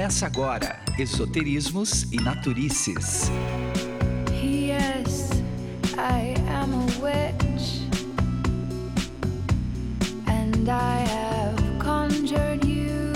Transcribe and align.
Começa 0.00 0.24
agora 0.24 0.80
Esoterismos 0.98 2.10
e 2.10 2.16
Naturices. 2.16 3.30
Yes, 4.42 5.28
I 5.98 6.34
am 6.48 6.72
a 6.72 6.86
witch. 7.04 7.82
And 10.26 10.66
I 10.70 11.04
have 11.06 11.78
conjured 11.78 12.64
you 12.64 13.12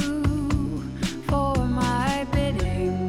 for 1.26 1.56
my 1.56 2.26
bidding. 2.32 3.08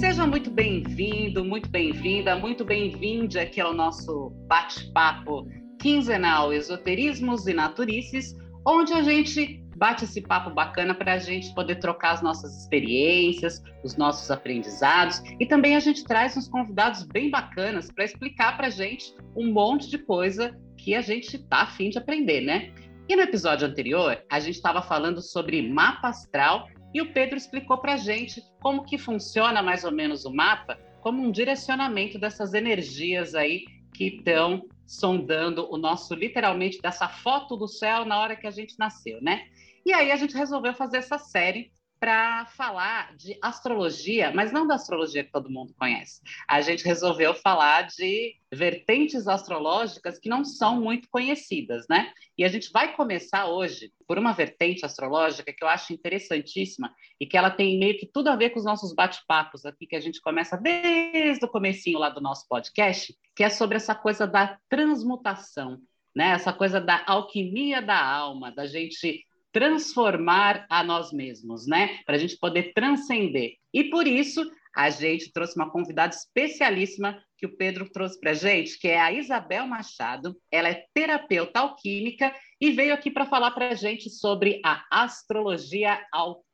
Seja 0.00 0.26
muito 0.26 0.50
bem-vindo, 0.50 1.44
muito 1.44 1.68
bem-vinda, 1.68 2.34
muito 2.34 2.64
bem-vinde 2.64 3.38
aqui 3.38 3.60
ao 3.60 3.72
nosso 3.72 4.30
bate-papo 4.48 5.46
quinzenal 5.78 6.52
Esoterismos 6.52 7.46
e 7.46 7.54
Naturices, 7.54 8.36
onde 8.66 8.92
a 8.92 9.02
gente 9.02 9.64
bate 9.76 10.04
esse 10.04 10.20
papo 10.20 10.50
bacana 10.50 10.92
para 10.92 11.14
a 11.14 11.18
gente 11.18 11.54
poder 11.54 11.76
trocar 11.76 12.12
as 12.12 12.22
nossas 12.22 12.62
experiências, 12.62 13.62
os 13.84 13.96
nossos 13.96 14.30
aprendizados 14.30 15.22
e 15.38 15.46
também 15.46 15.76
a 15.76 15.80
gente 15.80 16.04
traz 16.04 16.36
uns 16.36 16.48
convidados 16.48 17.04
bem 17.04 17.30
bacanas 17.30 17.90
para 17.90 18.04
explicar 18.04 18.56
para 18.56 18.66
a 18.66 18.70
gente 18.70 19.14
um 19.36 19.52
monte 19.52 19.88
de 19.88 19.98
coisa 19.98 20.58
que 20.76 20.94
a 20.94 21.00
gente 21.00 21.36
está 21.36 21.62
afim 21.62 21.90
de 21.90 21.98
aprender, 21.98 22.40
né? 22.40 22.72
E 23.08 23.16
no 23.16 23.22
episódio 23.22 23.66
anterior, 23.66 24.22
a 24.30 24.40
gente 24.40 24.56
estava 24.56 24.82
falando 24.82 25.22
sobre 25.22 25.62
mapa 25.62 26.08
astral 26.08 26.66
e 26.92 27.00
o 27.00 27.12
Pedro 27.12 27.36
explicou 27.36 27.78
para 27.78 27.94
a 27.94 27.96
gente 27.96 28.42
como 28.60 28.84
que 28.84 28.98
funciona 28.98 29.62
mais 29.62 29.84
ou 29.84 29.92
menos 29.92 30.24
o 30.24 30.34
mapa, 30.34 30.78
como 31.00 31.22
um 31.22 31.30
direcionamento 31.30 32.18
dessas 32.18 32.52
energias 32.52 33.34
aí 33.34 33.64
que 33.94 34.16
estão 34.16 34.62
sondando 34.88 35.70
o 35.70 35.76
nosso, 35.76 36.14
literalmente, 36.14 36.80
dessa 36.80 37.06
foto 37.08 37.56
do 37.56 37.68
céu 37.68 38.06
na 38.06 38.18
hora 38.18 38.34
que 38.34 38.46
a 38.46 38.50
gente 38.50 38.78
nasceu, 38.78 39.20
né? 39.20 39.46
E 39.84 39.92
aí 39.92 40.10
a 40.10 40.16
gente 40.16 40.34
resolveu 40.34 40.72
fazer 40.72 40.96
essa 40.96 41.18
série 41.18 41.70
para 41.98 42.46
falar 42.46 43.16
de 43.16 43.36
astrologia, 43.42 44.32
mas 44.32 44.52
não 44.52 44.66
da 44.66 44.74
astrologia 44.74 45.24
que 45.24 45.32
todo 45.32 45.50
mundo 45.50 45.74
conhece. 45.76 46.20
A 46.46 46.60
gente 46.60 46.84
resolveu 46.84 47.34
falar 47.34 47.82
de 47.82 48.36
vertentes 48.52 49.26
astrológicas 49.26 50.18
que 50.18 50.28
não 50.28 50.44
são 50.44 50.80
muito 50.80 51.08
conhecidas, 51.10 51.86
né? 51.88 52.12
E 52.36 52.44
a 52.44 52.48
gente 52.48 52.70
vai 52.72 52.94
começar 52.94 53.46
hoje 53.46 53.92
por 54.06 54.18
uma 54.18 54.32
vertente 54.32 54.86
astrológica 54.86 55.52
que 55.52 55.62
eu 55.62 55.68
acho 55.68 55.92
interessantíssima 55.92 56.94
e 57.20 57.26
que 57.26 57.36
ela 57.36 57.50
tem 57.50 57.78
meio 57.78 57.98
que 57.98 58.06
tudo 58.06 58.28
a 58.28 58.36
ver 58.36 58.50
com 58.50 58.58
os 58.58 58.64
nossos 58.64 58.94
bate-papos 58.94 59.66
aqui 59.66 59.86
que 59.86 59.96
a 59.96 60.00
gente 60.00 60.20
começa 60.20 60.56
desde 60.56 61.44
o 61.44 61.48
comecinho 61.48 61.98
lá 61.98 62.08
do 62.08 62.20
nosso 62.20 62.46
podcast, 62.48 63.14
que 63.34 63.44
é 63.44 63.50
sobre 63.50 63.76
essa 63.76 63.94
coisa 63.94 64.26
da 64.26 64.58
transmutação, 64.68 65.78
né? 66.14 66.30
Essa 66.30 66.52
coisa 66.52 66.80
da 66.80 67.02
alquimia 67.06 67.82
da 67.82 68.02
alma, 68.02 68.50
da 68.50 68.66
gente 68.66 69.26
transformar 69.52 70.66
a 70.68 70.82
nós 70.82 71.12
mesmos, 71.12 71.66
né? 71.66 71.98
Para 72.04 72.16
a 72.16 72.18
gente 72.18 72.36
poder 72.38 72.72
transcender. 72.72 73.54
E 73.72 73.84
por 73.84 74.06
isso 74.06 74.44
a 74.74 74.90
gente 74.90 75.32
trouxe 75.32 75.56
uma 75.56 75.70
convidada 75.70 76.14
especialíssima 76.14 77.20
que 77.36 77.46
o 77.46 77.56
Pedro 77.56 77.90
trouxe 77.90 78.18
para 78.20 78.32
a 78.32 78.34
gente, 78.34 78.78
que 78.78 78.88
é 78.88 79.00
a 79.00 79.12
Isabel 79.12 79.66
Machado. 79.66 80.36
Ela 80.50 80.68
é 80.68 80.84
terapeuta 80.94 81.60
alquímica 81.60 82.34
e 82.60 82.70
veio 82.70 82.94
aqui 82.94 83.10
para 83.10 83.26
falar 83.26 83.52
para 83.52 83.70
a 83.70 83.74
gente 83.74 84.10
sobre 84.10 84.60
a 84.64 84.84
astrologia 84.90 86.00
alquímica. 86.12 86.47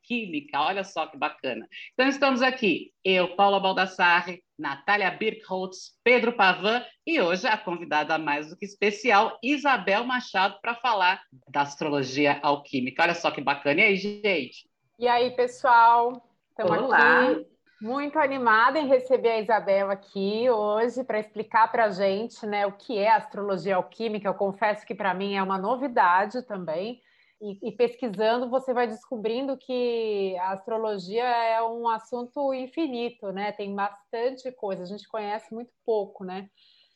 Olha 0.55 0.84
só 0.84 1.06
que 1.06 1.16
bacana. 1.16 1.69
Então 1.92 2.06
estamos 2.06 2.42
aqui, 2.42 2.92
eu, 3.05 3.34
Paula 3.36 3.60
Baldassarre, 3.60 4.42
Natália 4.58 5.10
Birkholtz, 5.10 5.98
Pedro 6.05 6.33
Pavan 6.33 6.84
e 7.06 7.20
hoje 7.20 7.47
a 7.47 7.56
convidada 7.56 8.19
mais 8.19 8.50
do 8.50 8.56
que 8.56 8.64
especial, 8.64 9.38
Isabel 9.42 10.05
Machado, 10.05 10.58
para 10.60 10.75
falar 10.75 11.22
da 11.48 11.62
astrologia 11.62 12.38
alquímica. 12.42 13.02
Olha 13.02 13.14
só 13.14 13.30
que 13.30 13.41
bacana. 13.41 13.80
E 13.80 13.84
aí, 13.84 13.97
gente? 13.97 14.69
E 14.98 15.09
aí, 15.09 15.31
pessoal? 15.32 16.28
Estamos 16.50 16.92
aqui 16.92 17.47
muito 17.84 18.19
animada 18.19 18.78
em 18.78 18.86
receber 18.86 19.28
a 19.28 19.41
Isabel 19.41 19.91
aqui 19.91 20.48
hoje 20.48 21.04
para 21.04 21.19
explicar 21.19 21.71
para 21.71 21.84
a 21.84 21.91
gente 21.91 22.47
né, 22.47 22.66
o 22.66 22.72
que 22.72 22.98
é 22.98 23.10
astrologia 23.10 23.76
alquímica. 23.76 24.26
Eu 24.26 24.34
confesso 24.34 24.86
que 24.86 24.94
para 24.94 25.12
mim 25.12 25.34
é 25.34 25.42
uma 25.42 25.59
novidade 25.59 26.41
também. 26.42 27.03
E, 27.41 27.69
e, 27.69 27.72
pesquisando, 27.72 28.49
você 28.49 28.72
vai 28.72 28.87
descobrindo 28.87 29.56
que 29.56 30.37
a 30.39 30.53
astrologia 30.53 31.25
é 31.25 31.62
um 31.62 31.89
assunto 31.89 32.55
infinito, 32.55 33.31
né? 33.33 33.53
Tem 33.53 33.75
bastante 33.75 34.50
coisa, 34.53 34.83
a 34.83 34.87
gente 34.87 35.06
conhece 35.09 35.53
muito 35.53 35.72
pouco, 35.84 36.25
né? 36.25 36.49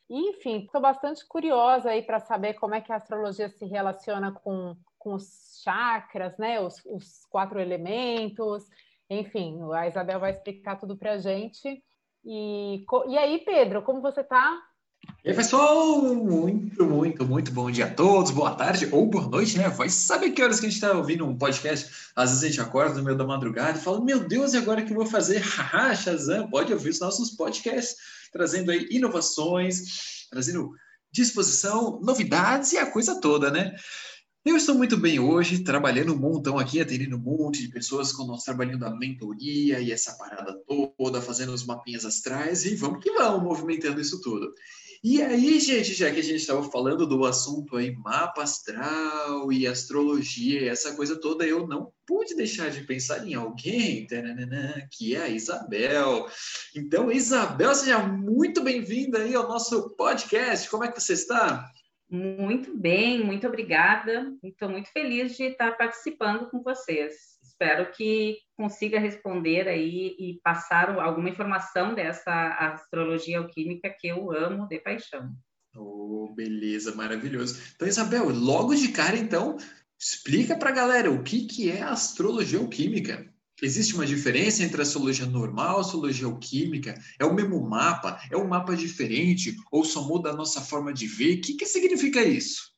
Enfim, 0.08 0.64
estou 0.64 0.80
bastante 0.80 1.26
curiosa 1.26 1.90
aí 1.90 2.02
para 2.02 2.18
saber 2.20 2.54
como 2.54 2.74
é 2.74 2.80
que 2.80 2.90
a 2.90 2.96
astrologia 2.96 3.48
se 3.50 3.66
relaciona 3.66 4.32
com, 4.32 4.74
com 4.98 5.14
os 5.14 5.60
chakras, 5.62 6.38
né? 6.38 6.60
Os, 6.60 6.82
os 6.86 7.26
quatro 7.30 7.60
elementos. 7.60 8.64
Enfim, 9.10 9.58
a 9.74 9.86
Isabel 9.86 10.20
vai 10.20 10.30
explicar 10.30 10.76
tudo 10.76 10.96
para 10.96 11.12
a 11.12 11.18
gente. 11.18 11.82
E, 12.24 12.84
e 13.08 13.18
aí, 13.18 13.38
Pedro, 13.44 13.82
como 13.82 14.00
você 14.00 14.22
está? 14.22 14.58
E 15.24 15.30
aí, 15.30 15.36
pessoal, 15.36 16.14
muito, 16.14 16.84
muito, 16.86 17.26
muito 17.26 17.52
bom 17.52 17.70
dia 17.70 17.86
a 17.86 17.90
todos, 17.90 18.30
boa 18.30 18.54
tarde 18.54 18.88
ou 18.90 19.06
boa 19.06 19.28
noite, 19.28 19.58
né? 19.58 19.68
Vai 19.68 19.90
saber 19.90 20.30
que 20.30 20.42
horas 20.42 20.60
que 20.60 20.66
a 20.66 20.68
gente 20.68 20.82
está 20.82 20.96
ouvindo 20.96 21.26
um 21.26 21.36
podcast. 21.36 21.90
Às 22.14 22.30
vezes 22.30 22.44
a 22.44 22.48
gente 22.48 22.60
acorda 22.60 22.94
no 22.94 23.04
meio 23.04 23.16
da 23.16 23.26
madrugada 23.26 23.78
e 23.78 23.82
fala, 23.82 24.02
meu 24.02 24.20
Deus, 24.20 24.54
e 24.54 24.56
agora 24.56 24.82
que 24.82 24.92
eu 24.92 24.96
vou 24.96 25.06
fazer? 25.06 25.40
Haha, 25.44 25.94
Shazam, 25.94 26.48
pode 26.48 26.72
ouvir 26.72 26.90
os 26.90 27.00
nossos 27.00 27.30
podcasts, 27.30 27.96
trazendo 28.32 28.70
aí 28.70 28.86
inovações, 28.90 30.26
trazendo 30.30 30.72
disposição, 31.12 32.00
novidades 32.00 32.72
e 32.72 32.78
a 32.78 32.86
coisa 32.86 33.20
toda, 33.20 33.50
né? 33.50 33.74
Eu 34.44 34.56
estou 34.56 34.74
muito 34.74 34.96
bem 34.96 35.18
hoje, 35.18 35.62
trabalhando 35.62 36.14
um 36.14 36.18
montão 36.18 36.58
aqui, 36.58 36.80
atendendo 36.80 37.16
um 37.16 37.20
monte 37.20 37.60
de 37.60 37.68
pessoas 37.68 38.12
com 38.12 38.22
o 38.22 38.26
nosso 38.26 38.46
trabalhinho 38.46 38.78
da 38.78 38.88
mentoria 38.88 39.78
e 39.78 39.92
essa 39.92 40.14
parada 40.14 40.58
toda, 40.96 41.20
fazendo 41.20 41.52
os 41.52 41.66
mapinhas 41.66 42.06
astrais 42.06 42.64
e 42.64 42.74
vamos 42.74 43.02
que 43.02 43.10
vamos, 43.12 43.42
movimentando 43.42 44.00
isso 44.00 44.22
tudo. 44.22 44.54
E 45.02 45.22
aí, 45.22 45.60
gente, 45.60 45.94
já 45.94 46.10
que 46.10 46.18
a 46.18 46.22
gente 46.22 46.40
estava 46.40 46.62
falando 46.70 47.06
do 47.06 47.24
assunto 47.24 47.76
aí, 47.76 47.94
mapa 47.94 48.42
astral 48.42 49.52
e 49.52 49.64
astrologia 49.64 50.70
essa 50.70 50.96
coisa 50.96 51.20
toda, 51.20 51.46
eu 51.46 51.68
não 51.68 51.92
pude 52.04 52.34
deixar 52.34 52.68
de 52.70 52.82
pensar 52.82 53.24
em 53.24 53.34
alguém, 53.34 54.06
que 54.90 55.14
é 55.14 55.22
a 55.22 55.28
Isabel. 55.28 56.26
Então, 56.74 57.12
Isabel, 57.12 57.74
seja 57.76 58.00
muito 58.00 58.60
bem-vinda 58.60 59.18
aí 59.18 59.34
ao 59.36 59.46
nosso 59.46 59.90
podcast. 59.90 60.68
Como 60.68 60.82
é 60.82 60.90
que 60.90 61.00
você 61.00 61.12
está? 61.12 61.70
Muito 62.10 62.76
bem, 62.76 63.24
muito 63.24 63.46
obrigada. 63.46 64.32
Estou 64.42 64.68
muito 64.68 64.90
feliz 64.90 65.36
de 65.36 65.44
estar 65.44 65.76
participando 65.76 66.50
com 66.50 66.60
vocês 66.62 67.37
espero 67.58 67.90
que 67.90 68.38
consiga 68.56 69.00
responder 69.00 69.66
aí 69.68 70.14
e 70.18 70.40
passar 70.44 70.96
alguma 71.00 71.28
informação 71.28 71.92
dessa 71.92 72.32
astrologia 72.72 73.38
alquímica 73.38 73.92
que 73.98 74.06
eu 74.06 74.30
amo 74.30 74.68
de 74.68 74.78
paixão. 74.78 75.32
Oh, 75.76 76.32
beleza, 76.34 76.94
maravilhoso. 76.94 77.60
Então, 77.74 77.88
Isabel, 77.88 78.28
logo 78.28 78.74
de 78.74 78.88
cara, 78.88 79.16
então, 79.16 79.56
explica 79.98 80.56
para 80.56 80.70
a 80.70 80.74
galera 80.74 81.10
o 81.10 81.22
que, 81.24 81.46
que 81.46 81.68
é 81.68 81.82
astrologia 81.82 82.60
alquímica. 82.60 83.28
Existe 83.60 83.94
uma 83.94 84.06
diferença 84.06 84.62
entre 84.62 84.80
a 84.80 84.82
astrologia 84.82 85.26
normal 85.26 85.74
e 85.74 85.78
a 85.78 85.80
astrologia 85.80 86.26
alquímica? 86.26 86.94
É 87.18 87.24
o 87.24 87.34
mesmo 87.34 87.60
mapa? 87.68 88.20
É 88.30 88.36
um 88.36 88.46
mapa 88.46 88.76
diferente? 88.76 89.56
Ou 89.72 89.84
só 89.84 90.06
muda 90.06 90.30
a 90.30 90.36
nossa 90.36 90.60
forma 90.60 90.92
de 90.92 91.08
ver? 91.08 91.38
O 91.38 91.40
que, 91.40 91.54
que 91.54 91.66
significa 91.66 92.22
isso? 92.22 92.72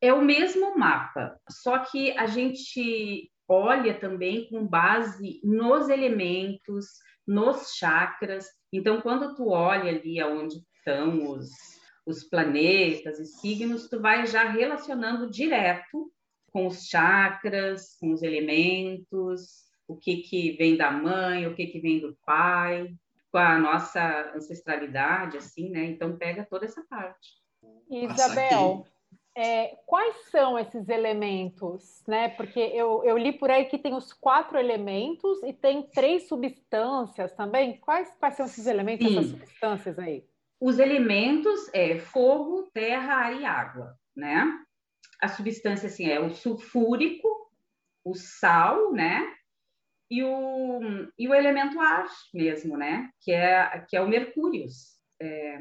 É 0.00 0.12
o 0.14 0.24
mesmo 0.24 0.78
mapa, 0.78 1.38
só 1.50 1.80
que 1.80 2.12
a 2.12 2.26
gente 2.26 3.30
olha 3.50 3.98
também 3.98 4.48
com 4.48 4.64
base 4.64 5.40
nos 5.42 5.88
elementos, 5.88 6.86
nos 7.26 7.74
chakras. 7.74 8.46
Então, 8.72 9.00
quando 9.00 9.34
tu 9.34 9.48
olha 9.48 9.90
ali 9.90 10.20
aonde 10.20 10.64
estão 10.76 11.32
os, 11.32 11.50
os 12.06 12.22
planetas 12.22 13.18
e 13.18 13.26
signos, 13.26 13.88
tu 13.88 14.00
vai 14.00 14.24
já 14.24 14.44
relacionando 14.44 15.28
direto 15.28 16.12
com 16.52 16.68
os 16.68 16.86
chakras, 16.86 17.96
com 17.98 18.12
os 18.12 18.22
elementos, 18.22 19.64
o 19.88 19.96
que, 19.96 20.18
que 20.18 20.52
vem 20.52 20.76
da 20.76 20.92
mãe, 20.92 21.48
o 21.48 21.54
que, 21.54 21.66
que 21.66 21.80
vem 21.80 21.98
do 21.98 22.16
pai, 22.24 22.94
com 23.32 23.38
a 23.38 23.58
nossa 23.58 24.32
ancestralidade, 24.34 25.36
assim, 25.36 25.70
né? 25.70 25.84
Então, 25.86 26.16
pega 26.16 26.46
toda 26.48 26.66
essa 26.66 26.84
parte. 26.88 27.40
Isabel, 27.90 28.86
é, 29.36 29.76
quais 29.86 30.16
são 30.30 30.58
esses 30.58 30.88
elementos, 30.88 32.02
né? 32.06 32.28
Porque 32.30 32.58
eu, 32.58 33.04
eu 33.04 33.16
li 33.16 33.32
por 33.32 33.50
aí 33.50 33.64
que 33.66 33.78
tem 33.78 33.94
os 33.94 34.12
quatro 34.12 34.58
elementos 34.58 35.42
e 35.44 35.52
tem 35.52 35.82
três 35.82 36.28
substâncias 36.28 37.32
também. 37.34 37.78
Quais, 37.78 38.14
quais 38.18 38.34
são 38.34 38.46
esses 38.46 38.66
elementos, 38.66 39.06
Sim. 39.06 39.18
essas 39.18 39.30
substâncias 39.30 39.98
aí? 39.98 40.24
Os 40.60 40.78
elementos 40.78 41.70
é 41.72 41.98
fogo, 41.98 42.70
terra, 42.74 43.14
ar 43.14 43.40
e 43.40 43.44
água, 43.44 43.94
né? 44.14 44.46
A 45.20 45.28
substância 45.28 45.86
assim 45.86 46.06
é 46.06 46.18
o 46.18 46.30
sulfúrico, 46.30 47.28
o 48.04 48.14
sal, 48.14 48.92
né? 48.92 49.34
E 50.10 50.24
o, 50.24 50.80
e 51.16 51.28
o 51.28 51.34
elemento 51.34 51.78
ar 51.80 52.06
mesmo, 52.34 52.76
né? 52.76 53.08
Que 53.20 53.32
é, 53.32 53.86
que 53.88 53.96
é 53.96 54.00
o 54.00 54.08
mercúrio. 54.08 54.66
É, 55.22 55.58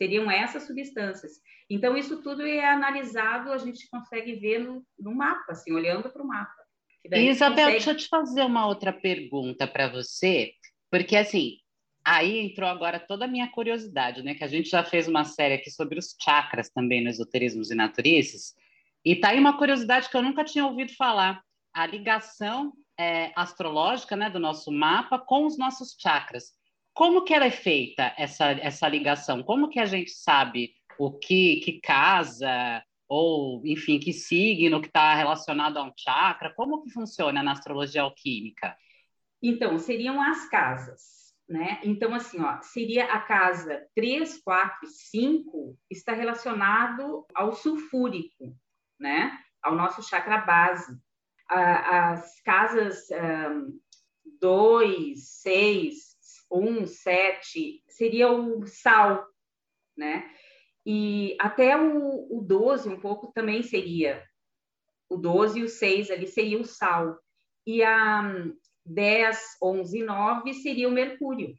Seriam 0.00 0.30
essas 0.30 0.66
substâncias. 0.66 1.32
Então, 1.68 1.96
isso 1.96 2.22
tudo 2.22 2.42
é 2.42 2.64
analisado, 2.64 3.52
a 3.52 3.58
gente 3.58 3.88
consegue 3.90 4.34
ver 4.36 4.60
no, 4.60 4.82
no 4.98 5.14
mapa, 5.14 5.52
assim, 5.52 5.72
olhando 5.72 6.08
para 6.10 6.22
o 6.22 6.26
mapa. 6.26 6.60
Isabel, 7.04 7.56
consegue... 7.56 7.70
deixa 7.72 7.90
eu 7.90 7.96
te 7.96 8.08
fazer 8.08 8.42
uma 8.42 8.66
outra 8.66 8.92
pergunta 8.92 9.66
para 9.66 9.88
você, 9.88 10.52
porque 10.90 11.16
assim, 11.16 11.56
aí 12.04 12.38
entrou 12.38 12.68
agora 12.68 12.98
toda 12.98 13.24
a 13.24 13.28
minha 13.28 13.48
curiosidade, 13.50 14.22
né? 14.22 14.34
Que 14.34 14.44
a 14.44 14.48
gente 14.48 14.68
já 14.68 14.84
fez 14.84 15.08
uma 15.08 15.24
série 15.24 15.54
aqui 15.54 15.70
sobre 15.70 15.98
os 15.98 16.14
chakras 16.20 16.70
também 16.70 17.02
no 17.02 17.08
Esoterismos 17.08 17.70
e 17.70 17.74
Naturices, 17.74 18.54
e 19.04 19.16
tá 19.16 19.30
aí 19.30 19.38
uma 19.38 19.56
curiosidade 19.56 20.10
que 20.10 20.16
eu 20.16 20.22
nunca 20.22 20.44
tinha 20.44 20.66
ouvido 20.66 20.94
falar, 20.94 21.42
a 21.72 21.86
ligação 21.86 22.72
é, 22.98 23.32
astrológica, 23.34 24.14
né, 24.14 24.28
do 24.28 24.38
nosso 24.38 24.70
mapa 24.70 25.18
com 25.18 25.46
os 25.46 25.56
nossos 25.56 25.96
chakras. 25.98 26.52
Como 26.92 27.24
que 27.24 27.32
ela 27.32 27.46
é 27.46 27.50
feita 27.50 28.14
essa 28.16 28.50
essa 28.50 28.88
ligação? 28.88 29.42
Como 29.42 29.68
que 29.68 29.78
a 29.78 29.86
gente 29.86 30.10
sabe 30.10 30.74
o 30.98 31.12
que 31.12 31.60
que 31.60 31.80
casa 31.80 32.82
ou, 33.08 33.60
enfim, 33.66 33.98
que 33.98 34.12
signo 34.12 34.80
que 34.80 34.86
está 34.86 35.14
relacionado 35.14 35.78
a 35.78 35.82
um 35.82 35.92
chakra? 35.96 36.54
Como 36.54 36.82
que 36.82 36.90
funciona 36.90 37.42
na 37.42 37.52
astrologia 37.52 38.02
alquímica? 38.02 38.76
Então, 39.42 39.78
seriam 39.78 40.22
as 40.22 40.48
casas, 40.48 41.34
né? 41.48 41.80
Então, 41.82 42.14
assim, 42.14 42.40
ó, 42.40 42.60
seria 42.60 43.06
a 43.06 43.18
casa 43.18 43.84
3, 43.96 44.40
4 44.42 44.86
5 44.86 45.76
está 45.90 46.12
relacionado 46.12 47.26
ao 47.34 47.52
sulfúrico, 47.52 48.54
né? 48.98 49.36
Ao 49.62 49.74
nosso 49.74 50.02
chakra 50.02 50.38
base. 50.38 50.96
As 51.48 52.40
casas 52.42 53.08
2, 54.40 55.28
6, 55.40 56.09
1, 56.50 56.86
7 56.86 57.82
seria 57.88 58.30
o 58.30 58.66
sal, 58.66 59.26
né? 59.96 60.30
E 60.84 61.36
até 61.38 61.76
o, 61.76 62.40
12, 62.42 62.88
um 62.88 62.98
pouco, 62.98 63.32
também 63.32 63.62
seria. 63.62 64.24
O 65.08 65.16
12 65.16 65.60
e 65.60 65.62
o 65.64 65.68
6 65.68 66.10
ali 66.10 66.26
seria 66.26 66.58
o 66.58 66.64
Sal. 66.64 67.18
E 67.66 67.82
a 67.82 68.22
10, 68.86 69.38
11 69.62 69.98
e 69.98 70.02
9 70.02 70.54
seria 70.54 70.88
o 70.88 70.92
Mercúrio. 70.92 71.54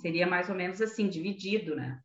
Seria 0.00 0.26
mais 0.26 0.48
ou 0.48 0.54
menos 0.54 0.80
assim, 0.80 1.08
dividido, 1.08 1.74
né? 1.74 2.00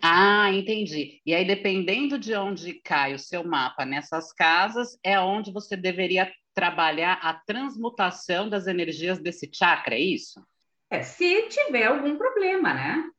Ah, 0.00 0.52
entendi. 0.52 1.20
E 1.24 1.32
aí, 1.32 1.46
dependendo 1.46 2.18
de 2.18 2.34
onde 2.34 2.74
cai 2.74 3.14
o 3.14 3.18
seu 3.18 3.44
mapa 3.44 3.84
nessas 3.84 4.32
casas, 4.32 4.98
é 5.04 5.18
onde 5.20 5.52
você 5.52 5.76
deveria 5.76 6.32
trabalhar 6.54 7.14
a 7.22 7.34
transmutação 7.34 8.48
das 8.48 8.66
energias 8.66 9.20
desse 9.20 9.48
chakra, 9.52 9.94
é 9.94 10.00
isso? 10.00 10.44
É, 10.92 11.02
se 11.02 11.48
tiver 11.48 11.86
algum 11.86 12.16
problema, 12.16 12.74
né? 12.74 13.10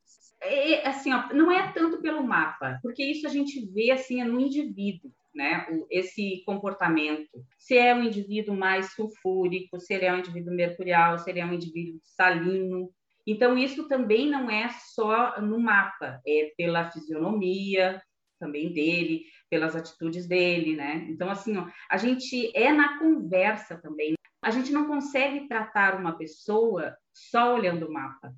é, 0.43 0.87
assim, 0.87 1.13
ó, 1.13 1.33
não 1.33 1.51
é 1.51 1.71
tanto 1.71 2.01
pelo 2.01 2.23
mapa, 2.23 2.79
porque 2.81 3.03
isso 3.03 3.25
a 3.25 3.29
gente 3.29 3.65
vê 3.71 3.91
assim 3.91 4.21
é 4.21 4.25
no 4.25 4.39
indivíduo, 4.39 5.11
né? 5.33 5.65
O, 5.71 5.87
esse 5.89 6.43
comportamento. 6.45 7.29
Se 7.57 7.77
é 7.77 7.95
um 7.95 8.03
indivíduo 8.03 8.55
mais 8.55 8.93
sulfúrico, 8.93 9.79
se 9.79 9.93
ele 9.93 10.05
é 10.05 10.13
um 10.13 10.19
indivíduo 10.19 10.53
mercurial, 10.53 11.17
se 11.17 11.29
ele 11.29 11.39
é 11.39 11.45
um 11.45 11.53
indivíduo 11.53 11.99
salino. 12.03 12.91
Então, 13.25 13.57
isso 13.57 13.87
também 13.87 14.29
não 14.29 14.51
é 14.51 14.69
só 14.93 15.39
no 15.41 15.57
mapa, 15.59 16.21
é 16.27 16.51
pela 16.57 16.91
fisionomia 16.91 18.01
também 18.37 18.73
dele, 18.73 19.23
pelas 19.49 19.77
atitudes 19.77 20.27
dele, 20.27 20.75
né? 20.75 21.07
Então, 21.09 21.29
assim, 21.29 21.55
ó, 21.55 21.65
a 21.89 21.95
gente 21.95 22.51
é 22.53 22.73
na 22.73 22.99
conversa 22.99 23.77
também. 23.77 24.15
A 24.41 24.51
gente 24.51 24.73
não 24.73 24.87
consegue 24.87 25.47
tratar 25.47 25.95
uma 25.95 26.17
pessoa 26.17 26.93
só 27.13 27.53
olhando 27.53 27.87
o 27.87 27.93
mapa 27.93 28.33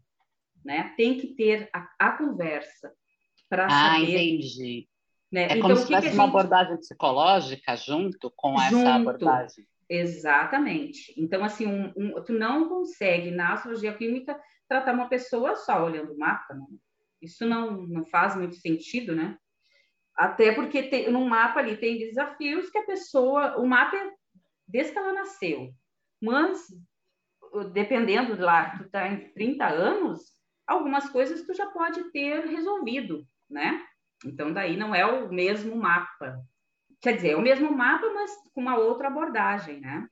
né? 0.65 0.93
Tem 0.97 1.17
que 1.17 1.27
ter 1.27 1.69
a, 1.71 1.87
a 1.99 2.11
conversa 2.17 2.91
para 3.47 3.67
ah, 3.67 3.69
saber. 3.69 4.17
Ah, 4.17 4.23
entendi. 4.23 4.89
Né? 5.31 5.43
É 5.43 5.45
então, 5.45 5.61
como 5.61 5.75
se 5.75 5.85
tivesse 5.85 6.07
gente... 6.07 6.15
uma 6.15 6.23
abordagem 6.25 6.77
psicológica 6.77 7.75
junto 7.77 8.31
com 8.35 8.57
junto, 8.57 8.77
essa 8.77 8.95
abordagem. 8.95 9.67
Exatamente. 9.87 11.13
Então, 11.15 11.43
assim, 11.43 11.67
um, 11.67 11.93
um, 11.95 12.23
tu 12.23 12.33
não 12.33 12.67
consegue, 12.67 13.29
na 13.29 13.53
astrologia 13.53 13.93
clínica, 13.93 14.39
tratar 14.67 14.93
uma 14.93 15.07
pessoa 15.07 15.55
só 15.55 15.85
olhando 15.85 16.13
o 16.13 16.17
mapa. 16.17 16.55
Né? 16.55 16.65
Isso 17.21 17.45
não, 17.45 17.83
não 17.83 18.03
faz 18.03 18.35
muito 18.35 18.55
sentido, 18.55 19.15
né? 19.15 19.37
Até 20.15 20.53
porque 20.53 20.81
tem, 20.83 21.11
no 21.11 21.27
mapa 21.27 21.59
ali 21.59 21.77
tem 21.77 21.99
desafios 21.99 22.69
que 22.71 22.77
a 22.79 22.85
pessoa... 22.85 23.57
O 23.57 23.67
mapa 23.67 23.95
é 23.95 24.11
desde 24.67 24.93
que 24.93 24.97
ela 24.97 25.13
nasceu. 25.13 25.71
Mas, 26.19 26.65
dependendo 27.63 28.35
de 28.35 28.41
lá, 28.41 28.77
tu 28.77 28.89
tá 28.89 29.07
em 29.07 29.31
30 29.33 29.65
anos, 29.65 30.21
algumas 30.67 31.09
coisas 31.09 31.45
tu 31.45 31.53
já 31.53 31.67
pode 31.67 32.11
ter 32.11 32.45
resolvido, 32.47 33.25
né? 33.49 33.81
Então, 34.25 34.51
daí 34.53 34.75
não 34.77 34.93
é 34.93 35.05
o 35.05 35.31
mesmo 35.31 35.75
mapa. 35.75 36.39
Quer 37.01 37.15
dizer, 37.15 37.31
é 37.31 37.35
o 37.35 37.41
mesmo 37.41 37.71
mapa, 37.71 38.09
mas 38.13 38.31
com 38.53 38.61
uma 38.61 38.77
outra 38.77 39.07
abordagem, 39.07 39.79
né? 39.79 40.07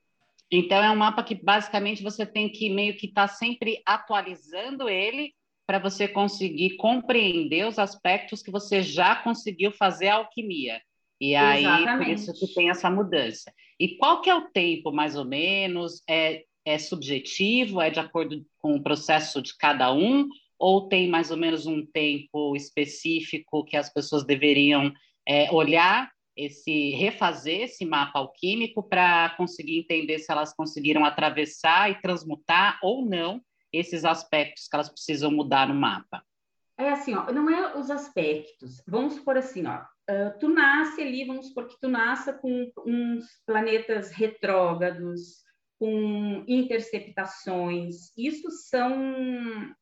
Então, 0.51 0.83
é 0.83 0.91
um 0.91 0.95
mapa 0.95 1.23
que 1.23 1.33
basicamente 1.33 2.03
você 2.03 2.25
tem 2.25 2.51
que 2.51 2.69
meio 2.69 2.95
que 2.95 3.07
estar 3.07 3.27
tá 3.27 3.33
sempre 3.33 3.81
atualizando 3.85 4.87
ele 4.87 5.33
para 5.65 5.79
você 5.79 6.07
conseguir 6.07 6.75
compreender 6.75 7.65
os 7.65 7.79
aspectos 7.79 8.43
que 8.43 8.51
você 8.51 8.81
já 8.81 9.15
conseguiu 9.15 9.71
fazer 9.71 10.09
a 10.09 10.15
alquimia. 10.15 10.81
E 11.19 11.35
aí, 11.35 11.63
Exatamente. 11.63 11.97
por 11.97 12.07
isso 12.13 12.33
que 12.33 12.53
tem 12.53 12.69
essa 12.69 12.89
mudança. 12.89 13.51
E 13.79 13.97
qual 13.97 14.21
que 14.21 14.29
é 14.29 14.35
o 14.35 14.49
tempo, 14.49 14.91
mais 14.91 15.15
ou 15.15 15.25
menos? 15.25 16.03
É, 16.07 16.43
é 16.65 16.77
subjetivo? 16.77 17.81
É 17.81 17.89
de 17.89 17.99
acordo 17.99 18.45
com 18.59 18.75
o 18.75 18.83
processo 18.83 19.41
de 19.41 19.57
cada 19.57 19.93
um? 19.93 20.27
ou 20.63 20.87
tem 20.87 21.09
mais 21.09 21.29
ou 21.29 21.35
menos 21.35 21.65
um 21.65 21.85
tempo 21.85 22.55
específico 22.55 23.65
que 23.65 23.75
as 23.75 23.91
pessoas 23.91 24.23
deveriam 24.23 24.93
é, 25.27 25.51
olhar 25.51 26.09
esse 26.37 26.91
refazer 26.91 27.63
esse 27.63 27.85
mapa 27.85 28.19
alquímico 28.19 28.81
para 28.81 29.31
conseguir 29.35 29.79
entender 29.79 30.19
se 30.19 30.31
elas 30.31 30.55
conseguiram 30.55 31.03
atravessar 31.03 31.91
e 31.91 32.01
transmutar 32.01 32.79
ou 32.81 33.05
não 33.05 33.41
esses 33.73 34.05
aspectos 34.05 34.69
que 34.69 34.75
elas 34.75 34.87
precisam 34.87 35.31
mudar 35.31 35.67
no 35.67 35.75
mapa. 35.75 36.23
É 36.77 36.91
assim, 36.91 37.13
ó, 37.13 37.31
não 37.31 37.49
é 37.49 37.77
os 37.77 37.91
aspectos. 37.91 38.81
Vamos 38.87 39.15
supor 39.15 39.37
assim, 39.37 39.65
ó, 39.67 39.83
tu 40.39 40.47
nasce 40.47 41.01
ali, 41.01 41.25
vamos 41.25 41.47
supor 41.47 41.67
que 41.67 41.79
tu 41.79 41.89
nasça 41.89 42.31
com 42.31 42.71
uns 42.85 43.25
planetas 43.45 44.11
retrógrados, 44.11 45.43
com 45.83 46.45
interceptações. 46.47 48.17
Isso 48.17 48.49
são 48.69 49.75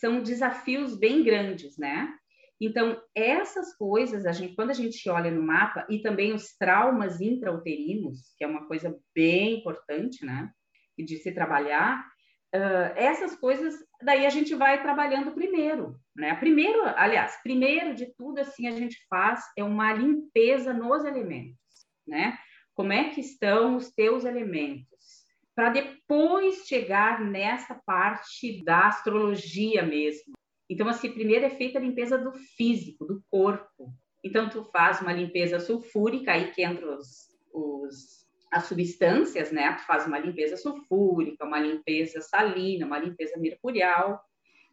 são 0.00 0.20
desafios 0.20 0.98
bem 0.98 1.22
grandes, 1.22 1.78
né? 1.78 2.12
Então, 2.60 3.00
essas 3.14 3.76
coisas, 3.76 4.26
a 4.26 4.32
gente, 4.32 4.56
quando 4.56 4.70
a 4.70 4.74
gente 4.74 5.08
olha 5.08 5.30
no 5.30 5.40
mapa, 5.40 5.86
e 5.88 6.00
também 6.00 6.32
os 6.32 6.56
traumas 6.56 7.20
intrauterinos, 7.20 8.34
que 8.36 8.42
é 8.42 8.46
uma 8.48 8.66
coisa 8.66 8.98
bem 9.14 9.60
importante, 9.60 10.26
né? 10.26 10.50
De 10.98 11.16
se 11.18 11.30
trabalhar, 11.30 12.04
uh, 12.52 12.92
essas 12.96 13.36
coisas, 13.36 13.72
daí 14.02 14.26
a 14.26 14.30
gente 14.30 14.52
vai 14.52 14.82
trabalhando 14.82 15.30
primeiro, 15.30 15.94
né? 16.16 16.34
Primeiro, 16.34 16.82
aliás, 16.96 17.40
primeiro 17.40 17.94
de 17.94 18.12
tudo, 18.16 18.40
assim, 18.40 18.66
a 18.66 18.72
gente 18.72 18.98
faz 19.08 19.44
é 19.56 19.62
uma 19.62 19.92
limpeza 19.92 20.74
nos 20.74 21.04
elementos, 21.04 21.56
né? 22.04 22.36
Como 22.74 22.92
é 22.92 23.10
que 23.10 23.20
estão 23.20 23.76
os 23.76 23.92
teus 23.94 24.24
elementos? 24.24 25.15
Para 25.56 25.70
depois 25.70 26.66
chegar 26.66 27.24
nessa 27.24 27.74
parte 27.74 28.62
da 28.62 28.88
astrologia 28.88 29.82
mesmo. 29.82 30.34
Então, 30.68 30.86
assim, 30.86 31.10
primeiro 31.10 31.46
é 31.46 31.50
feita 31.50 31.78
a 31.78 31.82
limpeza 31.82 32.18
do 32.18 32.30
físico, 32.32 33.06
do 33.06 33.24
corpo. 33.30 33.90
Então, 34.22 34.50
tu 34.50 34.64
faz 34.64 35.00
uma 35.00 35.14
limpeza 35.14 35.58
sulfúrica, 35.58 36.32
aí 36.32 36.50
que 36.52 36.62
entra 36.62 36.86
os, 36.94 37.28
os, 37.54 38.26
as 38.52 38.64
substâncias, 38.64 39.50
né? 39.50 39.72
Tu 39.72 39.86
faz 39.86 40.06
uma 40.06 40.18
limpeza 40.18 40.58
sulfúrica, 40.58 41.46
uma 41.46 41.58
limpeza 41.58 42.20
salina, 42.20 42.84
uma 42.84 42.98
limpeza 42.98 43.38
mercurial. 43.38 44.20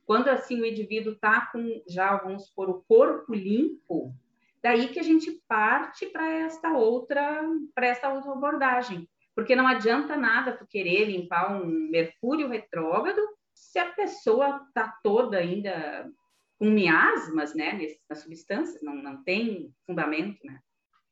Quando, 0.06 0.28
assim, 0.28 0.60
o 0.60 0.66
indivíduo 0.66 1.14
está 1.14 1.46
com, 1.46 1.82
já, 1.88 2.18
vamos 2.18 2.48
supor, 2.48 2.70
o 2.70 2.84
corpo 2.86 3.34
limpo, 3.34 4.14
daí 4.62 4.90
que 4.90 5.00
a 5.00 5.04
gente 5.04 5.32
parte 5.48 6.08
para 6.08 6.30
esta 6.30 6.74
outra, 6.74 7.42
para 7.74 7.88
esta 7.88 8.14
outra 8.14 8.34
abordagem. 8.34 9.08
Porque 9.36 9.56
não 9.56 9.68
adianta 9.68 10.16
nada 10.16 10.56
tu 10.56 10.66
querer 10.68 11.06
limpar 11.06 11.52
um 11.52 11.66
mercúrio 11.66 12.48
retrógrado 12.48 13.20
se 13.54 13.80
a 13.80 13.92
pessoa 13.92 14.62
está 14.68 14.94
toda 15.04 15.38
ainda 15.38 16.10
com 16.60 16.70
miasmas, 16.70 17.56
né, 17.56 17.96
nas 18.10 18.22
substâncias, 18.22 18.82
não, 18.82 18.96
não 18.96 19.24
tem 19.24 19.74
fundamento, 19.86 20.38
né? 20.46 20.60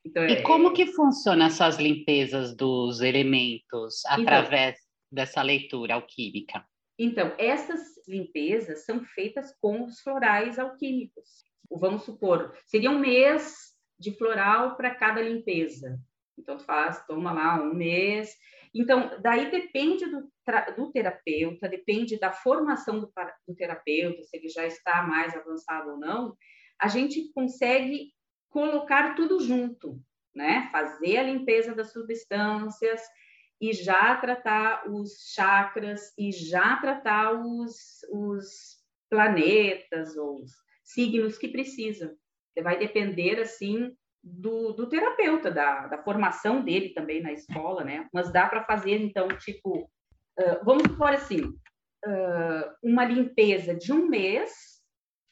Então, 0.06 0.26
e 0.26 0.34
é... 0.34 0.42
como 0.42 0.74
que 0.74 0.88
funcionam 0.88 1.46
essas 1.46 1.78
limpezas 1.78 2.56
dos 2.56 3.02
elementos 3.02 4.04
então, 4.06 4.22
através 4.22 4.78
dessa 5.12 5.42
leitura 5.42 5.96
alquímica? 5.96 6.66
Então, 6.98 7.34
essas 7.38 7.82
limpezas 8.08 8.86
são 8.86 9.04
feitas 9.04 9.56
com 9.60 9.84
os 9.84 10.00
florais 10.02 10.58
alquímicos. 10.58 11.44
Vamos 11.70 12.04
supor, 12.04 12.56
seria 12.66 12.92
um 12.92 13.00
mês 13.00 13.72
de 14.00 14.12
floral 14.12 14.76
para 14.76 14.94
cada 14.96 15.22
limpeza. 15.22 16.00
Então, 16.42 16.60
faz, 16.60 17.06
toma 17.06 17.32
lá 17.32 17.62
um 17.62 17.74
mês. 17.74 18.36
Então, 18.74 19.20
daí 19.22 19.52
depende 19.52 20.06
do, 20.06 20.32
do 20.76 20.92
terapeuta, 20.92 21.70
depende 21.70 22.18
da 22.20 22.32
formação 22.32 23.00
do, 23.00 23.12
do, 23.48 23.56
terapeuta, 23.56 24.24
se 24.24 24.38
ele 24.38 24.50
já 24.50 24.66
está 24.66 25.04
mais 25.04 25.36
avançado 25.36 25.92
ou 25.92 25.98
não, 25.98 26.36
a 26.80 26.88
gente 26.88 27.32
consegue 27.34 28.12
colocar 28.50 29.14
tudo 29.16 29.40
junto, 29.40 30.02
né? 30.34 30.70
Fazer 30.72 31.18
a 31.18 31.24
limpeza 31.24 31.76
das 31.76 31.92
substâncias 31.92 33.02
e 33.60 33.74
já 33.74 34.16
tratar 34.16 34.90
os 34.90 35.32
chakras 35.34 36.12
e 36.18 36.32
já 36.32 36.78
tratar 36.78 37.34
os, 37.34 38.02
os 38.10 38.82
planetas 39.10 40.16
ou 40.18 40.42
os 40.42 40.52
signos 40.84 41.38
que 41.38 41.50
precisam. 41.50 42.16
Vai 42.64 42.80
depender, 42.80 43.40
assim, 43.40 43.96
do, 44.24 44.74
do 44.74 44.88
terapeuta, 44.88 45.50
da, 45.50 45.88
da, 45.88 46.04
formação 46.04 46.64
dele 46.64 46.90
também 46.90 47.22
na 47.22 47.32
escola, 47.32 47.84
né? 47.84 48.08
Mas 48.14 48.32
dá 48.32 48.48
para 48.48 48.64
fazer, 48.64 49.02
então, 49.02 49.28
tipo, 49.30 49.90
uh, 50.40 50.64
vamos 50.64 50.84
supor 50.84 51.10
assim, 51.10 51.42
uh, 51.42 52.72
uma 52.84 53.04
limpeza 53.04 53.74
de 53.74 53.92
um 53.92 54.08
mês, 54.08 54.52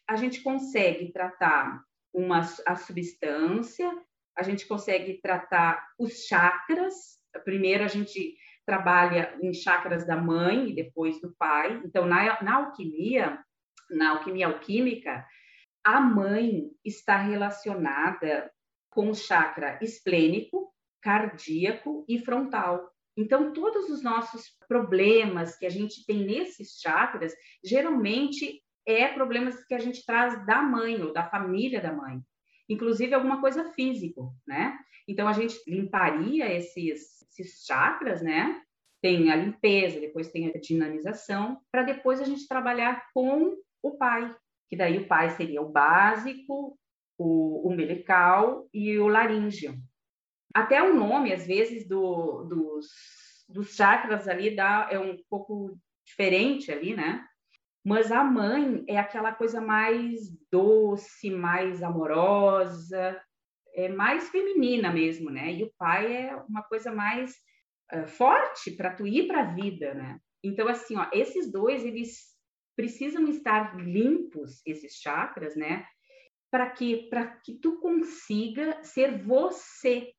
a 0.08 0.15
gente 0.15 0.41
consegue 0.41 1.12
tratar 1.12 1.84
uma, 2.13 2.41
a 2.65 2.75
substância, 2.75 3.91
a 4.36 4.41
gente 4.41 4.67
consegue 4.67 5.19
tratar 5.22 5.86
os 6.00 6.25
chakras. 6.25 7.19
Primeiro, 7.43 7.84
a 7.84 7.88
gente 7.88 8.36
trabalha 8.65 9.38
em 9.41 9.53
chakras 9.53 10.05
da 10.05 10.15
mãe 10.15 10.69
e 10.69 10.75
depois 10.75 11.22
do 11.22 11.36
pai. 11.38 11.79
Então, 11.86 12.05
na, 12.05 12.41
na 12.41 12.55
alquimia, 12.55 13.39
na 13.91 14.12
alquimia 14.12 14.48
alquímica, 14.48 15.25
a 15.84 16.00
mãe 16.00 16.72
está 16.84 17.17
relacionada 17.17 18.51
com 19.00 19.12
o 19.12 19.15
chakra 19.15 19.79
esplênico, 19.82 20.74
cardíaco 21.01 22.03
e 22.06 22.20
frontal. 22.20 22.91
Então, 23.15 23.53
todos 23.53 23.89
os 23.89 24.03
nossos 24.03 24.53
problemas 24.68 25.58
que 25.58 25.65
a 25.65 25.70
gente 25.70 26.06
tem 26.06 26.25
nesses 26.25 26.82
chakras, 26.82 27.34
geralmente 27.63 28.62
é 28.86 29.08
problemas 29.08 29.63
que 29.63 29.74
a 29.74 29.79
gente 29.79 30.06
traz 30.06 30.46
da 30.46 30.62
mãe 30.62 31.01
ou 31.01 31.13
da 31.13 31.24
família 31.29 31.79
da 31.79 31.94
mãe, 31.94 32.20
inclusive 32.68 33.13
alguma 33.13 33.39
coisa 33.39 33.72
físico, 33.72 34.36
né? 34.46 34.77
Então, 35.08 35.29
a 35.29 35.34
gente 35.34 35.58
limparia 35.65 36.53
esses, 36.53 37.22
esses 37.22 37.63
chakras, 37.65 38.22
né? 38.22 38.62
Tem 39.01 39.32
a 39.32 39.36
limpeza, 39.38 40.01
depois 40.01 40.29
tem 40.29 40.50
a 40.50 40.60
dinamização, 40.60 41.62
para 41.72 41.84
depois 41.84 42.20
a 42.20 42.25
gente 42.25 42.46
trabalhar 42.50 43.08
com 43.13 43.56
o 43.82 43.91
pai, 43.98 44.36
que 44.70 44.75
daí 44.75 44.98
o 44.98 45.08
pai 45.08 45.29
seria 45.29 45.62
o 45.62 45.70
básico, 45.70 46.77
o 47.19 47.69
umbilical 47.69 48.67
e 48.73 48.97
o 48.97 49.09
laríngeo. 49.09 49.75
Até 50.55 50.81
o 50.81 50.95
nome, 50.95 51.33
às 51.33 51.45
vezes, 51.45 51.88
do, 51.88 52.45
dos, 52.45 52.88
dos 53.47 53.75
chakras 53.75 54.27
ali 54.27 54.55
dá, 54.55 54.88
é 54.89 54.97
um 54.97 55.17
pouco 55.29 55.77
diferente 56.05 56.71
ali, 56.71 56.95
né? 56.95 57.23
Mas 57.85 58.11
a 58.11 58.23
mãe 58.23 58.83
é 58.88 58.97
aquela 58.97 59.33
coisa 59.33 59.59
mais 59.59 60.21
doce, 60.51 61.29
mais 61.29 61.83
amorosa, 61.83 63.21
é 63.73 63.89
mais 63.89 64.29
feminina 64.29 64.91
mesmo, 64.91 65.29
né? 65.29 65.53
E 65.53 65.63
o 65.63 65.73
pai 65.77 66.15
é 66.15 66.35
uma 66.47 66.63
coisa 66.63 66.91
mais 66.91 67.35
uh, 67.93 68.07
forte 68.07 68.71
para 68.71 68.93
tu 68.93 69.05
ir 69.05 69.27
para 69.27 69.41
a 69.41 69.53
vida, 69.53 69.93
né? 69.93 70.19
Então, 70.43 70.67
assim, 70.67 70.95
ó, 70.95 71.07
esses 71.11 71.51
dois, 71.51 71.83
eles 71.83 72.29
precisam 72.75 73.27
estar 73.27 73.75
limpos, 73.77 74.61
esses 74.65 74.93
chakras, 74.93 75.55
né? 75.55 75.85
Para 76.51 76.70
que 76.70 77.08
para 77.10 77.25
que 77.27 77.53
tu 77.53 77.79
consiga 77.79 78.84
ser 78.84 79.24
você 79.24 80.12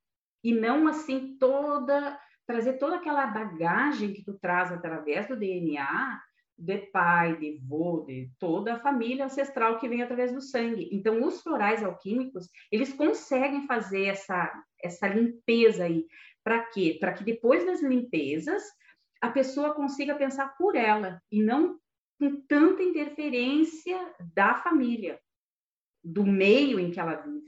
e 0.43 0.55
não 0.55 0.87
assim 0.89 1.37
toda 1.39 2.19
trazer 2.47 2.79
toda 2.79 2.97
aquela 2.97 3.27
bagagem 3.27 4.13
que 4.13 4.25
tu 4.25 4.39
traz 4.39 4.73
através 4.73 5.29
do 5.29 5.37
DNA 5.37 6.21
de 6.61 6.79
pai, 6.93 7.39
de 7.39 7.59
vô, 7.67 8.05
de 8.07 8.31
toda 8.39 8.75
a 8.75 8.81
família 8.81 9.25
ancestral 9.25 9.79
que 9.79 9.89
vem 9.89 10.03
através 10.03 10.33
do 10.33 10.43
sangue. 10.43 10.91
Então, 10.93 11.25
os 11.25 11.41
florais 11.41 11.83
alquímicos, 11.83 12.49
eles 12.71 12.93
conseguem 12.93 13.67
fazer 13.67 14.07
essa, 14.07 14.53
essa 14.83 15.09
limpeza 15.09 15.85
aí. 15.85 16.05
Para 16.45 16.63
quê? 16.67 16.99
Para 17.01 17.15
que 17.15 17.25
depois 17.25 17.65
das 17.65 17.83
limpezas, 17.83 18.63
a 19.23 19.31
pessoa 19.31 19.75
consiga 19.75 20.15
pensar 20.15 20.55
por 20.59 20.77
ela 20.77 21.23
e 21.33 21.43
não 21.43 21.79
com 22.19 22.43
tanta 22.47 22.83
interferência 22.83 23.99
da 24.35 24.55
família 24.55 25.19
do 26.03 26.25
meio 26.25 26.79
em 26.79 26.91
que 26.91 27.01
ela 27.01 27.17
vive. 27.17 27.43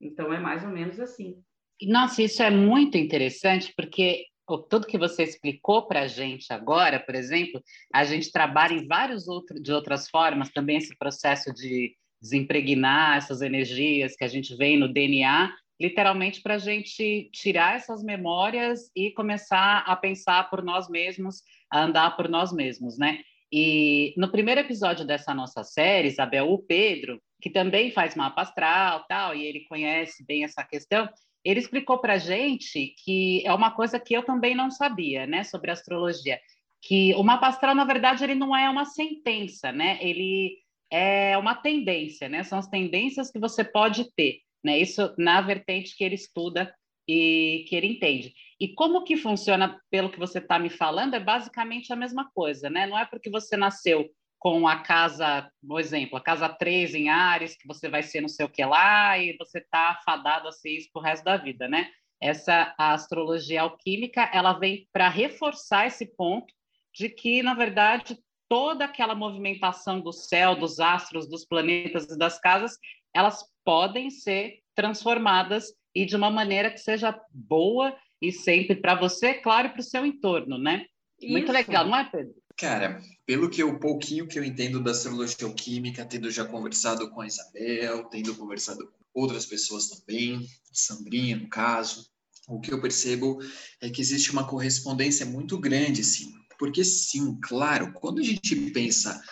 Então, 0.00 0.32
é 0.32 0.38
mais 0.38 0.64
ou 0.64 0.70
menos 0.70 0.98
assim. 1.00 1.42
Nossa, 1.82 2.22
isso 2.22 2.42
é 2.42 2.50
muito 2.50 2.96
interessante, 2.96 3.72
porque 3.76 4.24
tudo 4.70 4.86
que 4.86 4.98
você 4.98 5.22
explicou 5.22 5.86
para 5.86 6.02
a 6.02 6.06
gente 6.06 6.52
agora, 6.52 6.98
por 6.98 7.14
exemplo, 7.14 7.62
a 7.92 8.04
gente 8.04 8.32
trabalha 8.32 8.74
em 8.74 8.86
vários 8.86 9.28
outros 9.28 9.62
de 9.62 9.72
outras 9.72 10.08
formas 10.08 10.50
também 10.50 10.78
esse 10.78 10.96
processo 10.96 11.52
de 11.52 11.94
desempregnar 12.20 13.18
essas 13.18 13.42
energias 13.42 14.16
que 14.16 14.24
a 14.24 14.28
gente 14.28 14.56
vê 14.56 14.76
no 14.76 14.92
DNA, 14.92 15.52
literalmente 15.80 16.40
para 16.42 16.54
a 16.54 16.58
gente 16.58 17.30
tirar 17.32 17.76
essas 17.76 18.02
memórias 18.02 18.90
e 18.96 19.12
começar 19.12 19.84
a 19.86 19.94
pensar 19.94 20.50
por 20.50 20.62
nós 20.62 20.88
mesmos, 20.88 21.42
a 21.70 21.84
andar 21.84 22.16
por 22.16 22.28
nós 22.28 22.52
mesmos, 22.52 22.98
né? 22.98 23.20
E 23.52 24.12
no 24.16 24.30
primeiro 24.30 24.60
episódio 24.60 25.06
dessa 25.06 25.32
nossa 25.32 25.62
série, 25.62 26.08
Isabel, 26.08 26.50
o 26.50 26.58
Pedro, 26.58 27.20
que 27.40 27.50
também 27.50 27.90
faz 27.90 28.14
mapa 28.14 28.42
astral, 28.42 29.04
tal, 29.08 29.34
e 29.34 29.44
ele 29.44 29.60
conhece 29.60 30.24
bem 30.24 30.44
essa 30.44 30.64
questão, 30.64 31.08
ele 31.44 31.60
explicou 31.60 31.98
para 31.98 32.14
a 32.14 32.18
gente 32.18 32.94
que 33.04 33.46
é 33.46 33.52
uma 33.52 33.70
coisa 33.70 33.98
que 33.98 34.14
eu 34.14 34.22
também 34.22 34.54
não 34.54 34.70
sabia, 34.70 35.26
né, 35.26 35.44
sobre 35.44 35.70
astrologia, 35.70 36.40
que 36.82 37.14
o 37.14 37.22
mapa 37.22 37.48
astral, 37.48 37.74
na 37.74 37.84
verdade, 37.84 38.24
ele 38.24 38.34
não 38.34 38.56
é 38.56 38.68
uma 38.68 38.84
sentença, 38.84 39.72
né, 39.72 39.98
ele 40.00 40.58
é 40.90 41.36
uma 41.38 41.54
tendência, 41.54 42.28
né, 42.28 42.42
são 42.42 42.58
as 42.58 42.66
tendências 42.66 43.30
que 43.30 43.38
você 43.38 43.62
pode 43.62 44.12
ter, 44.14 44.40
né, 44.64 44.78
isso 44.78 45.14
na 45.16 45.40
vertente 45.40 45.96
que 45.96 46.04
ele 46.04 46.16
estuda 46.16 46.74
e 47.08 47.64
que 47.68 47.74
ele 47.74 47.86
entende. 47.86 48.34
E 48.60 48.68
como 48.74 49.02
que 49.04 49.16
funciona, 49.16 49.80
pelo 49.90 50.10
que 50.10 50.18
você 50.18 50.38
está 50.38 50.58
me 50.58 50.68
falando, 50.68 51.14
é 51.14 51.20
basicamente 51.20 51.92
a 51.92 51.96
mesma 51.96 52.30
coisa, 52.34 52.68
né? 52.68 52.86
Não 52.86 52.98
é 52.98 53.06
porque 53.06 53.30
você 53.30 53.56
nasceu 53.56 54.10
com 54.38 54.68
a 54.68 54.76
casa, 54.76 55.50
por 55.66 55.80
exemplo, 55.80 56.16
a 56.16 56.20
casa 56.20 56.48
3 56.48 56.94
em 56.94 57.08
Ares, 57.08 57.56
que 57.56 57.66
você 57.66 57.88
vai 57.88 58.02
ser 58.02 58.20
não 58.20 58.28
sei 58.28 58.46
o 58.46 58.48
que 58.48 58.64
lá, 58.64 59.18
e 59.18 59.36
você 59.36 59.58
está 59.58 60.00
fadado 60.04 60.48
a 60.48 60.52
ser 60.52 60.70
isso 60.70 60.88
pro 60.92 61.02
resto 61.02 61.24
da 61.24 61.36
vida, 61.36 61.68
né? 61.68 61.90
Essa 62.20 62.74
a 62.78 62.92
astrologia 62.94 63.62
alquímica, 63.62 64.30
ela 64.32 64.52
vem 64.52 64.88
para 64.92 65.08
reforçar 65.08 65.86
esse 65.86 66.06
ponto 66.06 66.52
de 66.94 67.08
que, 67.08 67.42
na 67.42 67.54
verdade, 67.54 68.18
toda 68.48 68.84
aquela 68.84 69.14
movimentação 69.14 70.00
do 70.00 70.12
céu, 70.12 70.56
dos 70.56 70.80
astros, 70.80 71.28
dos 71.28 71.44
planetas 71.44 72.10
e 72.10 72.18
das 72.18 72.40
casas, 72.40 72.76
elas 73.14 73.44
podem 73.64 74.10
ser 74.10 74.60
transformadas 74.74 75.66
e 75.94 76.06
de 76.06 76.16
uma 76.16 76.30
maneira 76.30 76.70
que 76.70 76.78
seja 76.78 77.18
boa 77.30 77.96
e 78.20 78.32
sempre 78.32 78.76
para 78.76 78.94
você, 78.94 79.34
claro, 79.34 79.68
e 79.68 79.70
para 79.70 79.80
o 79.80 79.84
seu 79.84 80.06
entorno, 80.06 80.58
né? 80.58 80.86
Isso. 81.20 81.32
Muito 81.32 81.52
legal, 81.52 81.86
não 81.86 81.98
é, 81.98 82.04
Pedro? 82.04 82.34
Cara, 82.58 83.00
pelo 83.24 83.48
que 83.48 83.62
eu 83.62 83.78
pouquinho 83.78 84.26
que 84.26 84.36
eu 84.36 84.42
entendo 84.42 84.82
da 84.82 84.90
astrologia 84.90 85.46
alquímica, 85.46 86.04
tendo 86.04 86.28
já 86.28 86.44
conversado 86.44 87.08
com 87.08 87.20
a 87.20 87.26
Isabel, 87.26 88.04
tendo 88.10 88.34
conversado 88.34 88.84
com 88.84 89.22
outras 89.22 89.46
pessoas 89.46 89.88
também, 89.88 90.44
Sandrinha 90.72 91.36
no 91.36 91.48
caso, 91.48 92.10
o 92.48 92.60
que 92.60 92.72
eu 92.72 92.80
percebo 92.80 93.38
é 93.80 93.88
que 93.88 94.00
existe 94.00 94.32
uma 94.32 94.44
correspondência 94.44 95.24
muito 95.24 95.56
grande, 95.56 96.02
sim. 96.02 96.32
Porque 96.58 96.82
sim, 96.84 97.38
claro, 97.40 97.92
quando 97.92 98.18
a 98.18 98.24
gente 98.24 98.56
pensa 98.72 99.22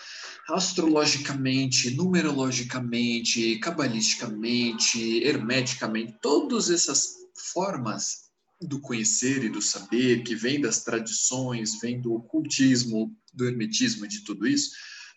astrologicamente, 0.49 1.89
numerologicamente, 1.97 3.59
cabalisticamente, 3.59 5.21
hermeticamente, 5.21 6.15
todas 6.21 6.69
essas 6.69 7.15
formas 7.53 8.26
do 8.61 8.79
conhecer 8.79 9.43
e 9.43 9.49
do 9.49 9.61
saber, 9.61 10.23
que 10.23 10.35
vem 10.35 10.59
das 10.59 10.83
tradições, 10.83 11.79
vem 11.79 12.01
do 12.01 12.13
ocultismo, 12.13 13.15
do 13.33 13.45
hermetismo 13.45 14.05
e 14.05 14.09
de 14.09 14.23
tudo 14.23 14.47
isso, 14.47 14.71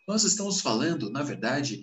nós 0.07 0.25
estamos 0.25 0.61
falando, 0.61 1.11
na 1.11 1.23
verdade, 1.23 1.81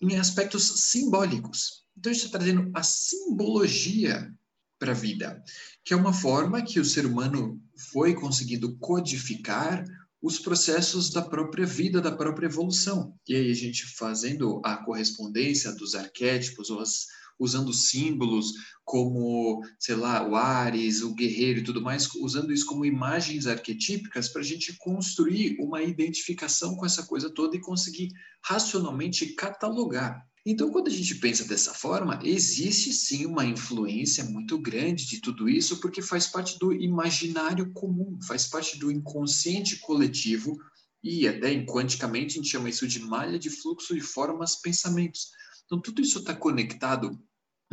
em 0.00 0.16
aspectos 0.16 0.90
simbólicos. 0.90 1.84
Então, 1.96 2.10
a 2.10 2.14
gente 2.14 2.26
está 2.26 2.38
trazendo 2.38 2.70
a 2.74 2.82
simbologia 2.82 4.32
para 4.78 4.92
a 4.92 4.94
vida, 4.94 5.42
que 5.84 5.92
é 5.92 5.96
uma 5.96 6.12
forma 6.12 6.62
que 6.62 6.80
o 6.80 6.84
ser 6.84 7.04
humano 7.04 7.60
foi 7.92 8.14
conseguindo 8.14 8.76
codificar 8.78 9.84
os 10.22 10.38
processos 10.38 11.10
da 11.10 11.22
própria 11.22 11.66
vida, 11.66 12.00
da 12.00 12.12
própria 12.12 12.46
evolução. 12.46 13.14
E 13.28 13.34
aí 13.34 13.50
a 13.50 13.54
gente 13.54 13.86
fazendo 13.96 14.60
a 14.64 14.76
correspondência 14.76 15.72
dos 15.72 15.94
arquétipos 15.94 16.70
ou 16.70 16.80
as 16.80 17.06
usando 17.40 17.72
símbolos 17.72 18.52
como, 18.84 19.62
sei 19.78 19.96
lá, 19.96 20.28
o 20.28 20.36
Ares, 20.36 21.02
o 21.02 21.14
guerreiro 21.14 21.60
e 21.60 21.64
tudo 21.64 21.80
mais, 21.80 22.08
usando 22.16 22.52
isso 22.52 22.66
como 22.66 22.84
imagens 22.84 23.46
arquetípicas 23.46 24.28
para 24.28 24.42
a 24.42 24.44
gente 24.44 24.76
construir 24.78 25.56
uma 25.58 25.82
identificação 25.82 26.76
com 26.76 26.84
essa 26.84 27.04
coisa 27.04 27.30
toda 27.30 27.56
e 27.56 27.60
conseguir 27.60 28.10
racionalmente 28.44 29.34
catalogar. 29.34 30.24
Então, 30.44 30.70
quando 30.70 30.88
a 30.88 30.90
gente 30.90 31.16
pensa 31.16 31.44
dessa 31.44 31.74
forma, 31.74 32.18
existe 32.24 32.92
sim 32.92 33.26
uma 33.26 33.44
influência 33.44 34.24
muito 34.24 34.58
grande 34.58 35.06
de 35.06 35.20
tudo 35.20 35.48
isso, 35.48 35.80
porque 35.80 36.00
faz 36.00 36.26
parte 36.26 36.58
do 36.58 36.72
imaginário 36.72 37.70
comum, 37.72 38.18
faz 38.26 38.46
parte 38.46 38.78
do 38.78 38.90
inconsciente 38.90 39.76
coletivo, 39.80 40.56
e 41.02 41.28
até 41.28 41.62
quanticamente 41.64 42.32
a 42.32 42.42
gente 42.42 42.50
chama 42.50 42.70
isso 42.70 42.86
de 42.88 43.00
malha 43.00 43.38
de 43.38 43.50
fluxo 43.50 43.94
de 43.94 44.00
formas 44.00 44.56
pensamentos. 44.56 45.28
Então, 45.66 45.80
tudo 45.80 46.00
isso 46.00 46.18
está 46.18 46.34
conectado. 46.34 47.18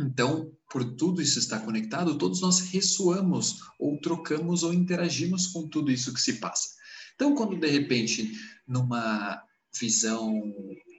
Então, 0.00 0.52
por 0.70 0.84
tudo 0.96 1.20
isso 1.20 1.38
estar 1.38 1.60
conectado, 1.60 2.18
todos 2.18 2.40
nós 2.40 2.60
ressoamos, 2.60 3.56
ou 3.78 4.00
trocamos, 4.00 4.62
ou 4.62 4.72
interagimos 4.72 5.48
com 5.48 5.66
tudo 5.68 5.90
isso 5.90 6.14
que 6.14 6.20
se 6.20 6.34
passa. 6.34 6.68
Então, 7.14 7.34
quando 7.34 7.58
de 7.58 7.66
repente, 7.66 8.32
numa 8.66 9.42
visão 9.78 10.40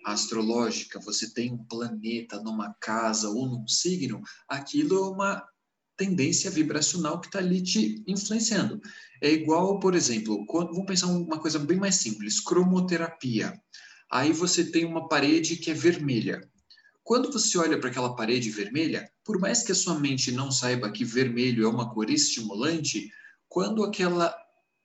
astrológica, 0.05 0.99
você 0.99 1.33
tem 1.33 1.53
um 1.53 1.63
planeta 1.63 2.41
numa 2.41 2.73
casa 2.73 3.29
ou 3.29 3.47
num 3.47 3.67
signo, 3.67 4.21
aquilo 4.47 4.97
é 4.97 5.09
uma 5.09 5.47
tendência 5.95 6.49
vibracional 6.49 7.19
que 7.19 7.27
está 7.27 7.39
ali 7.39 7.61
te 7.61 8.03
influenciando. 8.07 8.81
É 9.21 9.31
igual, 9.31 9.79
por 9.79 9.95
exemplo, 9.95 10.45
quando, 10.45 10.71
vamos 10.71 10.85
pensar 10.85 11.07
uma 11.07 11.39
coisa 11.39 11.59
bem 11.59 11.77
mais 11.77 11.95
simples, 11.95 12.39
cromoterapia. 12.39 13.53
Aí 14.11 14.31
você 14.31 14.63
tem 14.63 14.85
uma 14.85 15.07
parede 15.07 15.57
que 15.57 15.69
é 15.69 15.73
vermelha. 15.73 16.48
Quando 17.09 17.31
você 17.31 17.57
olha 17.57 17.79
para 17.79 17.89
aquela 17.89 18.15
parede 18.15 18.51
vermelha, 18.51 19.11
por 19.25 19.39
mais 19.39 19.63
que 19.63 19.71
a 19.71 19.75
sua 19.75 19.99
mente 19.99 20.31
não 20.31 20.51
saiba 20.51 20.91
que 20.91 21.03
vermelho 21.03 21.65
é 21.65 21.67
uma 21.67 21.91
cor 21.91 22.07
estimulante, 22.07 23.11
quando 23.47 23.83
aquela 23.83 24.31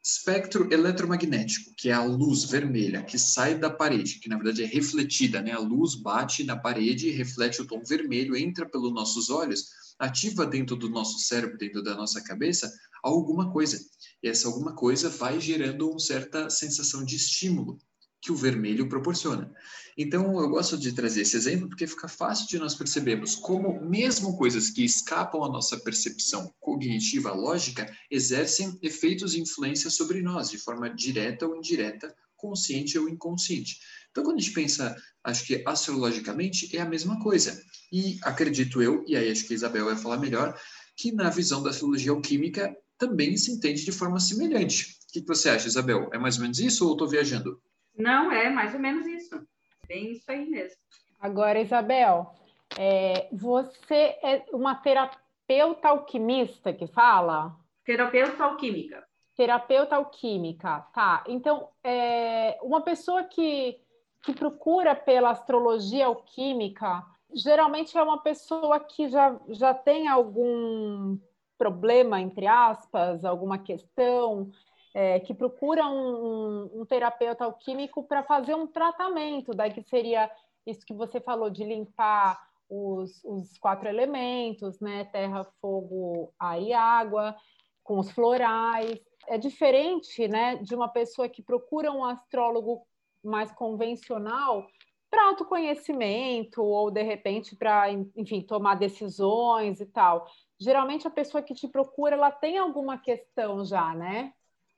espectro 0.02 0.72
eletromagnético, 0.72 1.74
que 1.76 1.90
é 1.90 1.92
a 1.92 2.02
luz 2.02 2.44
vermelha 2.44 3.02
que 3.02 3.18
sai 3.18 3.58
da 3.58 3.68
parede, 3.68 4.20
que 4.20 4.30
na 4.30 4.36
verdade 4.36 4.62
é 4.62 4.66
refletida, 4.66 5.42
né? 5.42 5.52
A 5.52 5.58
luz 5.58 5.96
bate 5.96 6.44
na 6.44 6.56
parede 6.56 7.10
reflete 7.10 7.60
o 7.60 7.66
tom 7.66 7.82
vermelho, 7.84 8.34
entra 8.34 8.64
pelos 8.64 8.94
nossos 8.94 9.28
olhos, 9.28 9.66
ativa 9.98 10.46
dentro 10.46 10.76
do 10.76 10.88
nosso 10.88 11.18
cérebro, 11.18 11.58
dentro 11.58 11.82
da 11.82 11.94
nossa 11.94 12.24
cabeça, 12.24 12.72
alguma 13.02 13.52
coisa. 13.52 13.78
E 14.22 14.28
essa 14.28 14.48
alguma 14.48 14.74
coisa 14.74 15.10
vai 15.10 15.38
gerando 15.38 15.90
uma 15.90 16.00
certa 16.00 16.48
sensação 16.48 17.04
de 17.04 17.16
estímulo 17.16 17.76
que 18.24 18.32
o 18.32 18.36
vermelho 18.36 18.88
proporciona. 18.88 19.52
Então, 19.98 20.40
eu 20.40 20.48
gosto 20.48 20.78
de 20.78 20.92
trazer 20.92 21.20
esse 21.20 21.36
exemplo 21.36 21.68
porque 21.68 21.86
fica 21.86 22.08
fácil 22.08 22.48
de 22.48 22.58
nós 22.58 22.74
percebermos 22.74 23.34
como, 23.34 23.78
mesmo 23.84 24.38
coisas 24.38 24.70
que 24.70 24.82
escapam 24.82 25.44
à 25.44 25.48
nossa 25.50 25.78
percepção 25.78 26.50
cognitiva 26.58 27.34
lógica, 27.34 27.86
exercem 28.10 28.78
efeitos 28.80 29.34
e 29.34 29.40
influência 29.40 29.90
sobre 29.90 30.22
nós, 30.22 30.48
de 30.48 30.56
forma 30.56 30.88
direta 30.88 31.46
ou 31.46 31.54
indireta, 31.54 32.14
consciente 32.34 32.98
ou 32.98 33.10
inconsciente. 33.10 33.78
Então, 34.10 34.24
quando 34.24 34.38
a 34.38 34.40
gente 34.40 34.54
pensa, 34.54 34.96
acho 35.22 35.44
que 35.44 35.62
astrologicamente 35.66 36.74
é 36.74 36.80
a 36.80 36.88
mesma 36.88 37.20
coisa. 37.20 37.62
E 37.92 38.18
acredito 38.22 38.80
eu, 38.80 39.04
e 39.06 39.16
aí 39.16 39.30
acho 39.30 39.44
que 39.44 39.52
a 39.52 39.56
Isabel 39.56 39.84
vai 39.84 39.96
falar 39.96 40.16
melhor, 40.16 40.58
que 40.96 41.12
na 41.12 41.28
visão 41.28 41.62
da 41.62 41.68
astrologia 41.68 42.10
alquímica 42.10 42.74
também 42.96 43.36
se 43.36 43.52
entende 43.52 43.84
de 43.84 43.92
forma 43.92 44.18
semelhante. 44.18 44.96
O 45.10 45.12
que 45.12 45.26
você 45.26 45.50
acha, 45.50 45.68
Isabel? 45.68 46.08
É 46.10 46.18
mais 46.18 46.36
ou 46.36 46.42
menos 46.42 46.58
isso 46.58 46.86
ou 46.86 46.92
estou 46.92 47.06
viajando? 47.06 47.60
Não, 47.96 48.32
é 48.32 48.50
mais 48.50 48.74
ou 48.74 48.80
menos 48.80 49.06
isso. 49.06 49.46
Bem 49.86 50.12
isso 50.12 50.30
aí 50.30 50.48
mesmo. 50.48 50.76
Agora, 51.20 51.60
Isabel, 51.60 52.34
é, 52.78 53.28
você 53.32 54.18
é 54.22 54.44
uma 54.52 54.74
terapeuta 54.74 55.88
alquimista 55.88 56.72
que 56.72 56.86
fala? 56.86 57.56
Terapeuta 57.84 58.44
alquímica. 58.44 59.04
Terapeuta 59.36 59.96
alquímica, 59.96 60.80
tá. 60.92 61.24
Então, 61.26 61.68
é, 61.82 62.58
uma 62.62 62.80
pessoa 62.82 63.24
que, 63.24 63.80
que 64.22 64.32
procura 64.32 64.94
pela 64.94 65.30
astrologia 65.30 66.06
alquímica, 66.06 67.04
geralmente 67.32 67.96
é 67.96 68.02
uma 68.02 68.18
pessoa 68.18 68.78
que 68.80 69.08
já, 69.08 69.36
já 69.48 69.74
tem 69.74 70.08
algum 70.08 71.18
problema, 71.58 72.20
entre 72.20 72.46
aspas, 72.46 73.24
alguma 73.24 73.58
questão, 73.58 74.50
é, 74.94 75.18
que 75.18 75.34
procura 75.34 75.84
um, 75.86 76.70
um, 76.72 76.80
um 76.80 76.86
terapeuta 76.86 77.44
alquímico 77.44 78.04
para 78.04 78.22
fazer 78.22 78.54
um 78.54 78.66
tratamento, 78.66 79.52
daí 79.52 79.72
que 79.72 79.82
seria 79.82 80.30
isso 80.64 80.86
que 80.86 80.94
você 80.94 81.20
falou 81.20 81.50
de 81.50 81.64
limpar 81.64 82.40
os, 82.70 83.22
os 83.24 83.58
quatro 83.58 83.88
elementos, 83.88 84.80
né? 84.80 85.04
Terra, 85.04 85.44
fogo, 85.60 86.32
ar 86.38 86.60
e 86.62 86.72
água, 86.72 87.36
com 87.82 87.98
os 87.98 88.10
florais. 88.10 88.98
É 89.26 89.36
diferente, 89.36 90.28
né, 90.28 90.56
de 90.56 90.74
uma 90.74 90.88
pessoa 90.88 91.28
que 91.28 91.42
procura 91.42 91.90
um 91.90 92.04
astrólogo 92.04 92.86
mais 93.22 93.50
convencional 93.52 94.66
para 95.10 95.28
autoconhecimento 95.28 96.62
ou 96.62 96.90
de 96.90 97.02
repente 97.02 97.56
para, 97.56 97.90
enfim, 97.90 98.42
tomar 98.42 98.74
decisões 98.74 99.80
e 99.80 99.86
tal. 99.86 100.26
Geralmente 100.58 101.06
a 101.06 101.10
pessoa 101.10 101.42
que 101.42 101.54
te 101.54 101.66
procura, 101.68 102.16
ela 102.16 102.30
tem 102.30 102.58
alguma 102.58 102.98
questão 102.98 103.64
já, 103.64 103.94
né? 103.94 104.32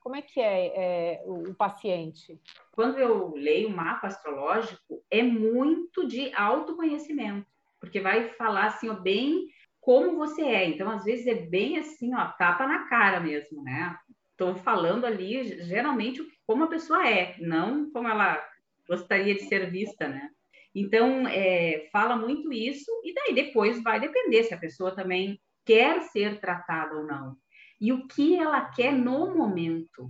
Como 0.07 0.15
é 0.15 0.21
que 0.21 0.39
é, 0.39 0.67
é 0.67 1.23
o, 1.25 1.53
paciente? 1.53 2.39
Quando 2.71 2.97
eu 2.97 3.35
leio 3.35 3.67
o 3.67 3.75
mapa 3.75 4.07
astrológico, 4.07 5.03
é 5.11 5.21
muito 5.21 6.07
de 6.07 6.33
autoconhecimento, 6.33 7.45
porque 7.77 7.99
vai 7.99 8.29
falar 8.35 8.67
assim, 8.67 8.87
ó, 8.87 8.93
bem 8.93 9.49
como 9.81 10.15
você 10.15 10.43
é. 10.43 10.65
Então, 10.65 10.89
às 10.89 11.03
vezes 11.03 11.27
é 11.27 11.35
bem 11.35 11.77
assim, 11.77 12.15
ó, 12.15 12.25
tapa 12.25 12.65
na 12.65 12.87
cara 12.87 13.19
mesmo, 13.19 13.61
né? 13.61 13.97
Estou 14.31 14.55
falando 14.55 15.03
ali 15.03 15.61
geralmente 15.65 16.25
como 16.45 16.63
a 16.63 16.67
pessoa 16.67 17.05
é, 17.05 17.35
não 17.41 17.91
como 17.91 18.07
ela 18.07 18.41
gostaria 18.87 19.35
de 19.35 19.41
ser 19.41 19.69
vista, 19.69 20.07
né? 20.07 20.29
Então, 20.73 21.27
é, 21.27 21.89
fala 21.91 22.15
muito 22.15 22.53
isso, 22.53 22.89
e 23.03 23.13
daí 23.13 23.35
depois 23.35 23.83
vai 23.83 23.99
depender 23.99 24.43
se 24.43 24.53
a 24.53 24.57
pessoa 24.57 24.95
também 24.95 25.37
quer 25.65 25.99
ser 26.03 26.39
tratada 26.39 26.95
ou 26.95 27.03
não 27.03 27.35
e 27.79 27.91
o 27.91 28.07
que 28.07 28.35
ela 28.35 28.65
quer 28.65 28.91
no 28.91 29.35
momento, 29.35 30.09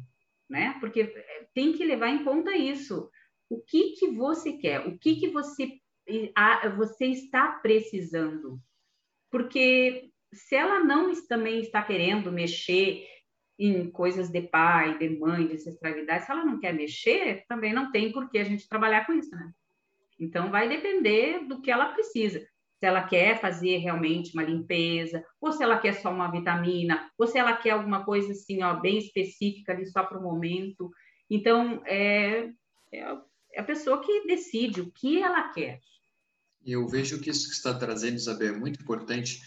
né? 0.49 0.77
Porque 0.79 1.01
eh, 1.01 1.47
tem 1.53 1.73
que 1.73 1.83
levar 1.83 2.09
em 2.09 2.23
conta 2.23 2.55
isso. 2.55 3.09
O 3.49 3.61
que 3.61 3.91
que 3.91 4.07
você 4.11 4.53
quer? 4.53 4.87
O 4.87 4.97
que 4.97 5.15
que 5.15 5.29
você 5.29 5.79
você 6.77 7.07
está 7.07 7.51
precisando? 7.61 8.57
Porque 9.29 10.09
se 10.33 10.55
ela 10.55 10.81
não 10.81 11.11
também 11.27 11.59
está 11.59 11.83
querendo 11.83 12.31
mexer 12.31 13.05
em 13.59 13.91
coisas 13.91 14.29
de 14.29 14.41
pai, 14.41 14.97
de 14.97 15.09
mãe, 15.09 15.47
de 15.47 15.55
ancestralidade, 15.55 16.25
se 16.25 16.31
ela 16.31 16.45
não 16.45 16.59
quer 16.59 16.73
mexer, 16.73 17.43
também 17.49 17.73
não 17.73 17.91
tem 17.91 18.11
por 18.13 18.29
que 18.29 18.37
a 18.37 18.43
gente 18.43 18.69
trabalhar 18.69 19.05
com 19.05 19.13
isso, 19.13 19.31
né? 19.35 19.51
Então 20.17 20.49
vai 20.49 20.69
depender 20.69 21.45
do 21.45 21.61
que 21.61 21.69
ela 21.69 21.91
precisa 21.91 22.47
se 22.79 22.85
ela 22.85 23.03
quer 23.03 23.41
fazer 23.41 23.77
realmente 23.77 24.33
uma 24.33 24.43
limpeza, 24.43 25.23
ou 25.41 25.51
se 25.51 25.63
ela 25.63 25.79
quer 25.79 25.99
só 25.99 26.11
uma 26.11 26.29
vitamina, 26.29 27.09
ou 27.17 27.27
se 27.27 27.37
ela 27.37 27.55
quer 27.57 27.71
alguma 27.71 28.05
coisa 28.05 28.31
assim, 28.31 28.61
ó, 28.61 28.79
bem 28.79 28.99
específica 28.99 29.73
ali 29.73 29.85
só 29.87 30.03
para 30.03 30.19
o 30.19 30.23
momento. 30.23 30.91
Então, 31.29 31.81
é, 31.85 32.49
é, 32.93 33.17
a 33.57 33.63
pessoa 33.63 34.01
que 34.01 34.27
decide 34.27 34.81
o 34.81 34.91
que 34.91 35.21
ela 35.21 35.49
quer. 35.49 35.79
Eu 36.63 36.87
vejo 36.87 37.19
que 37.19 37.31
isso 37.31 37.49
que 37.49 37.55
está 37.55 37.73
trazendo, 37.73 38.17
Isabel, 38.17 38.53
é 38.53 38.57
muito 38.57 38.81
importante, 38.81 39.41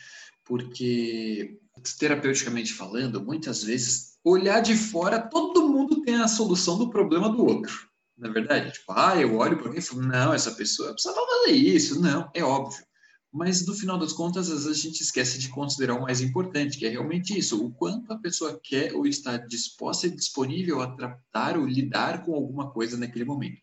porque, 0.44 1.56
terapeuticamente 1.98 2.72
falando, 2.72 3.24
muitas 3.24 3.62
vezes, 3.62 4.18
olhar 4.24 4.60
de 4.60 4.74
fora, 4.74 5.20
todo 5.20 5.68
mundo 5.68 6.02
tem 6.02 6.16
a 6.16 6.26
solução 6.26 6.76
do 6.78 6.90
problema 6.90 7.28
do 7.28 7.44
outro. 7.44 7.88
Na 8.18 8.28
é 8.28 8.32
verdade, 8.32 8.72
tipo, 8.72 8.92
ah, 8.92 9.16
eu 9.16 9.36
olho 9.36 9.56
para 9.56 9.66
alguém 9.66 9.78
e 9.78 9.82
falo, 9.82 10.02
não, 10.02 10.34
essa 10.34 10.50
pessoa 10.50 10.92
precisa 10.92 11.14
fazer 11.14 11.52
isso. 11.52 12.02
Não, 12.02 12.28
é 12.34 12.42
óbvio 12.42 12.89
mas 13.32 13.64
no 13.64 13.74
final 13.74 13.96
das 13.96 14.12
contas, 14.12 14.50
às 14.50 14.64
vezes 14.64 14.78
a 14.78 14.82
gente 14.82 15.02
esquece 15.02 15.38
de 15.38 15.48
considerar 15.48 15.94
o 15.94 16.02
mais 16.02 16.20
importante, 16.20 16.76
que 16.76 16.84
é 16.84 16.88
realmente 16.88 17.38
isso: 17.38 17.64
o 17.64 17.70
quanto 17.70 18.12
a 18.12 18.18
pessoa 18.18 18.58
quer 18.62 18.92
ou 18.94 19.06
está 19.06 19.36
disposta 19.36 20.08
e 20.08 20.14
disponível 20.14 20.80
a 20.80 20.94
tratar 20.96 21.56
ou 21.56 21.64
lidar 21.64 22.24
com 22.24 22.34
alguma 22.34 22.70
coisa 22.70 22.96
naquele 22.96 23.24
momento. 23.24 23.60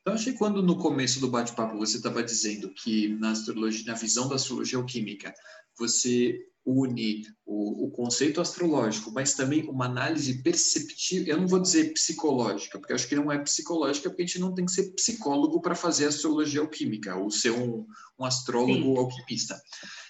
Então, 0.00 0.14
achei 0.14 0.32
quando 0.32 0.62
no 0.62 0.78
começo 0.78 1.20
do 1.20 1.28
bate-papo 1.28 1.76
você 1.76 1.98
estava 1.98 2.24
dizendo 2.24 2.72
que 2.74 3.08
na 3.08 3.30
astrologia, 3.30 3.84
na 3.86 3.94
visão 3.94 4.28
da 4.28 4.34
astrologia 4.34 4.78
alquímica, 4.78 5.32
você 5.78 6.38
une 6.64 7.24
o, 7.44 7.86
o, 7.86 7.90
conceito 7.90 8.40
astrológico, 8.40 9.10
mas 9.12 9.34
também 9.34 9.68
uma 9.68 9.86
análise 9.86 10.42
perceptiva, 10.42 11.28
eu 11.28 11.38
não 11.38 11.46
vou 11.46 11.60
dizer 11.60 11.92
psicológica, 11.92 12.78
porque 12.78 12.92
acho 12.92 13.08
que 13.08 13.16
não 13.16 13.30
é 13.32 13.38
psicológica, 13.38 14.08
porque 14.08 14.22
a 14.22 14.26
gente 14.26 14.38
não 14.38 14.54
tem 14.54 14.64
que 14.64 14.72
ser 14.72 14.92
psicólogo 14.92 15.60
para 15.60 15.74
fazer 15.74 16.06
astrologia 16.06 16.60
alquímica, 16.60 17.16
ou 17.16 17.30
ser 17.30 17.50
um, 17.50 17.84
um 18.18 18.24
astrólogo 18.24 18.94
Sim. 18.94 18.96
alquimista. 18.96 19.60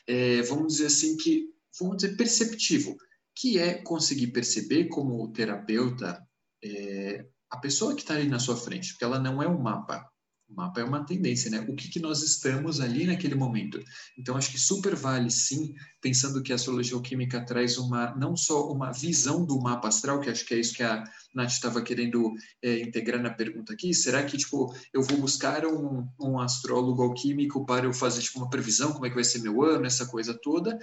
É, 0.06 0.42
vamos 0.42 0.74
dizer 0.74 0.86
assim 0.86 1.16
que, 1.16 1.46
vamos 1.80 1.96
dizer 1.96 2.16
perceptivo, 2.16 2.96
que 3.34 3.58
é 3.58 3.74
conseguir 3.82 4.28
perceber 4.28 4.88
como 4.88 5.32
terapeuta 5.32 6.22
é, 6.62 7.24
a 7.50 7.56
pessoa 7.56 7.94
que 7.94 8.02
está 8.02 8.14
ali 8.14 8.28
na 8.28 8.38
sua 8.38 8.56
frente, 8.56 8.92
porque 8.92 9.04
ela 9.04 9.18
não 9.18 9.42
é 9.42 9.48
um 9.48 9.60
mapa, 9.60 10.11
o 10.52 10.56
mapa 10.56 10.80
é 10.80 10.84
uma 10.84 11.04
tendência, 11.04 11.50
né? 11.50 11.64
O 11.66 11.74
que, 11.74 11.88
que 11.88 11.98
nós 11.98 12.22
estamos 12.22 12.80
ali 12.80 13.06
naquele 13.06 13.34
momento. 13.34 13.82
Então, 14.18 14.36
acho 14.36 14.50
que 14.50 14.60
super 14.60 14.94
vale, 14.94 15.30
sim, 15.30 15.74
pensando 16.00 16.42
que 16.42 16.52
a 16.52 16.56
astrologia 16.56 16.94
alquímica 16.94 17.44
traz 17.44 17.78
uma, 17.78 18.14
não 18.16 18.36
só 18.36 18.70
uma 18.70 18.92
visão 18.92 19.44
do 19.44 19.58
mapa 19.58 19.88
astral, 19.88 20.20
que 20.20 20.28
acho 20.28 20.44
que 20.44 20.54
é 20.54 20.60
isso 20.60 20.74
que 20.74 20.82
a 20.82 21.02
Nath 21.34 21.50
estava 21.50 21.80
querendo 21.80 22.32
é, 22.62 22.80
integrar 22.80 23.22
na 23.22 23.30
pergunta 23.30 23.72
aqui. 23.72 23.94
Será 23.94 24.22
que, 24.22 24.36
tipo, 24.36 24.74
eu 24.92 25.02
vou 25.02 25.18
buscar 25.18 25.66
um, 25.66 26.06
um 26.20 26.38
astrólogo 26.38 27.02
alquímico 27.02 27.64
para 27.64 27.86
eu 27.86 27.92
fazer, 27.92 28.20
tipo, 28.20 28.38
uma 28.38 28.50
previsão, 28.50 28.92
como 28.92 29.06
é 29.06 29.08
que 29.08 29.14
vai 29.14 29.24
ser 29.24 29.40
meu 29.40 29.62
ano, 29.62 29.86
essa 29.86 30.06
coisa 30.06 30.34
toda? 30.34 30.78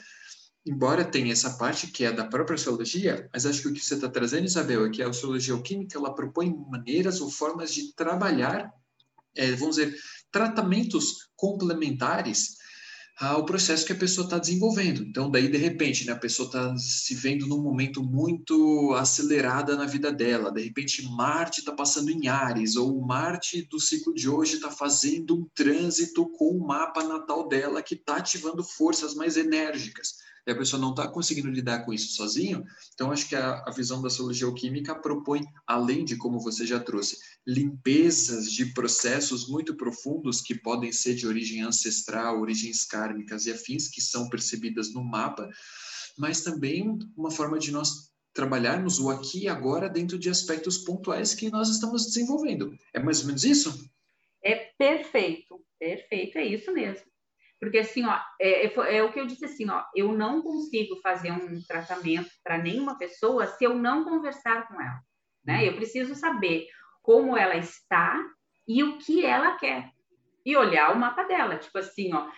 embora 0.66 1.06
tenha 1.06 1.32
essa 1.32 1.58
parte 1.58 1.88
que 1.88 2.04
é 2.04 2.12
da 2.12 2.26
própria 2.26 2.54
astrologia, 2.54 3.28
mas 3.34 3.46
acho 3.46 3.62
que 3.62 3.68
o 3.70 3.74
que 3.74 3.84
você 3.84 3.96
está 3.96 4.10
trazendo, 4.10 4.46
Isabel, 4.46 4.86
é 4.86 4.90
que 4.90 5.02
a 5.02 5.08
astrologia 5.08 5.54
alquímica 5.54 5.98
ela 5.98 6.14
propõe 6.14 6.54
maneiras 6.70 7.22
ou 7.22 7.30
formas 7.32 7.74
de 7.74 7.94
trabalhar 7.96 8.72
é, 9.40 9.52
vamos 9.54 9.78
dizer, 9.78 9.96
tratamentos 10.32 11.30
complementares 11.36 12.60
ao 13.18 13.46
processo 13.46 13.86
que 13.86 13.92
a 13.92 13.98
pessoa 13.98 14.26
está 14.26 14.38
desenvolvendo. 14.38 15.04
Então, 15.04 15.30
daí, 15.30 15.50
de 15.50 15.58
repente, 15.58 16.06
né, 16.06 16.14
a 16.14 16.18
pessoa 16.18 16.48
está 16.48 16.78
se 16.78 17.14
vendo 17.16 17.48
num 17.48 17.62
momento 17.62 18.02
muito 18.02 18.94
acelerada 18.94 19.76
na 19.76 19.86
vida 19.86 20.10
dela. 20.10 20.54
De 20.54 20.64
repente, 20.64 21.04
Marte 21.04 21.60
está 21.60 21.74
passando 21.74 22.10
em 22.10 22.30
Ares, 22.30 22.78
ou 22.78 23.02
Marte 23.02 23.68
do 23.70 23.80
ciclo 23.80 24.14
de 24.14 24.30
hoje 24.30 24.56
está 24.56 24.72
fazendo 24.72 25.36
um 25.36 25.48
trânsito 25.54 26.30
com 26.30 26.50
o 26.52 26.66
mapa 26.66 27.04
natal 27.04 27.48
dela 27.48 27.82
que 27.82 27.96
está 27.96 28.18
ativando 28.18 28.64
forças 28.64 29.14
mais 29.14 29.36
enérgicas 29.36 30.29
e 30.48 30.52
a 30.52 30.56
pessoa 30.56 30.82
não 30.82 30.92
está 30.92 31.08
conseguindo 31.08 31.50
lidar 31.50 31.86
com 31.86 31.94
isso 31.94 32.14
sozinho, 32.14 32.64
então 32.94 33.12
acho 33.12 33.28
que 33.28 33.36
a, 33.36 33.64
a 33.66 33.72
visão 33.72 34.02
da 34.02 34.08
astrologia 34.08 34.48
alquímica 34.48 34.96
propõe, 34.96 35.42
além 35.66 36.04
de 36.04 36.16
como 36.16 36.40
você 36.40 36.66
já 36.66 36.80
trouxe, 36.80 37.18
limpezas 37.46 38.52
de 38.52 38.74
processos 38.74 39.48
muito 39.48 39.76
profundos 39.76 40.42
que 40.42 40.56
podem 40.56 40.92
ser 40.92 41.16
de 41.16 41.28
origem 41.28 41.62
ancestral, 41.62 42.40
origens 42.40 42.86
kármicas 42.86 43.46
e 43.46 43.52
afins, 43.52 43.88
que 43.88 44.02
são 44.02 44.30
percebidas 44.30 44.94
no 44.94 45.04
mapa, 45.04 45.50
mas 46.18 46.42
também 46.42 46.98
uma 47.16 47.32
forma 47.32 47.58
de 47.58 47.72
nós 47.72 48.10
trabalharmos 48.34 49.00
o 49.00 49.10
aqui 49.10 49.44
e 49.44 49.48
agora 49.48 49.90
dentro 49.90 50.18
de 50.18 50.30
aspectos 50.30 50.78
pontuais 50.78 51.34
que 51.34 51.50
nós 51.50 51.70
estamos 51.70 52.06
desenvolvendo. 52.06 52.78
É 52.94 53.00
mais 53.00 53.22
ou 53.22 53.28
menos 53.28 53.44
isso? 53.44 53.90
É 54.44 54.56
perfeito, 54.78 55.62
perfeito, 55.78 56.38
é 56.38 56.46
isso 56.46 56.72
mesmo. 56.72 57.04
Porque, 57.60 57.80
assim, 57.80 58.06
ó, 58.06 58.18
é, 58.40 58.68
é, 58.68 58.98
é, 58.98 59.04
o 59.04 59.12
que 59.12 59.20
eu 59.20 59.26
disse 59.26 59.46
assim, 59.46 59.70
ó, 59.70 59.84
eu 59.94 60.14
não 60.14 60.42
consigo 60.42 60.96
fazer 61.02 61.32
um 61.32 61.62
tratamento 61.68 62.30
para 62.42 62.58
nenhuma 62.58 62.98
pessoa 62.98 63.46
se 63.48 63.66
eu 63.66 63.76
não 63.76 64.06
conversar 64.06 64.68
com 64.68 64.82
ela, 64.82 65.00
né? 65.44 65.68
Eu 65.68 65.76
preciso 65.76 66.16
saber 66.16 66.68
como 67.02 67.36
ela 67.36 67.58
está 67.58 68.18
e 68.66 68.82
o 68.82 68.98
que 68.98 69.26
ela 69.26 69.58
quer. 69.58 69.92
E 70.46 70.56
olhar 70.56 70.96
o 70.96 71.00
mapa 71.00 71.24
dela, 71.24 71.58
tipo 71.58 71.78
assim, 71.78 72.14
ó, 72.14 72.30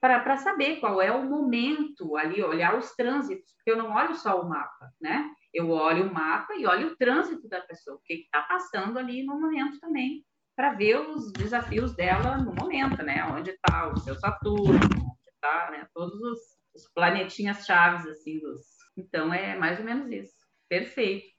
para 0.00 0.36
saber 0.36 0.78
qual 0.78 1.02
é 1.02 1.10
o 1.10 1.24
momento 1.24 2.16
ali, 2.16 2.42
olhar 2.42 2.78
os 2.78 2.94
trânsitos, 2.94 3.52
porque 3.56 3.72
eu 3.72 3.76
não 3.76 3.92
olho 3.94 4.14
só 4.14 4.40
o 4.40 4.48
mapa, 4.48 4.92
né? 5.00 5.28
Eu 5.52 5.70
olho 5.70 6.08
o 6.08 6.14
mapa 6.14 6.54
e 6.54 6.66
olho 6.66 6.88
o 6.88 6.96
trânsito 6.96 7.48
da 7.48 7.60
pessoa, 7.62 7.96
o 7.96 8.02
que 8.04 8.14
está 8.14 8.42
passando 8.42 8.96
ali 8.96 9.24
no 9.24 9.40
momento 9.40 9.80
também 9.80 10.24
para 10.56 10.74
ver 10.74 10.98
os 10.98 11.32
desafios 11.32 11.94
dela 11.94 12.38
no 12.38 12.54
momento, 12.54 13.02
né? 13.02 13.24
Onde 13.26 13.50
está 13.50 13.88
o 13.88 13.96
seu 13.98 14.14
Saturno, 14.14 14.74
onde 14.74 15.30
está, 15.34 15.70
né? 15.70 15.86
Todos 15.94 16.14
os, 16.20 16.38
os 16.74 16.92
planetinhas 16.94 17.64
chaves, 17.64 18.06
assim, 18.06 18.38
dos... 18.40 18.60
Então, 18.96 19.32
é 19.32 19.56
mais 19.58 19.78
ou 19.78 19.84
menos 19.84 20.10
isso. 20.10 20.34
Perfeito. 20.68 21.34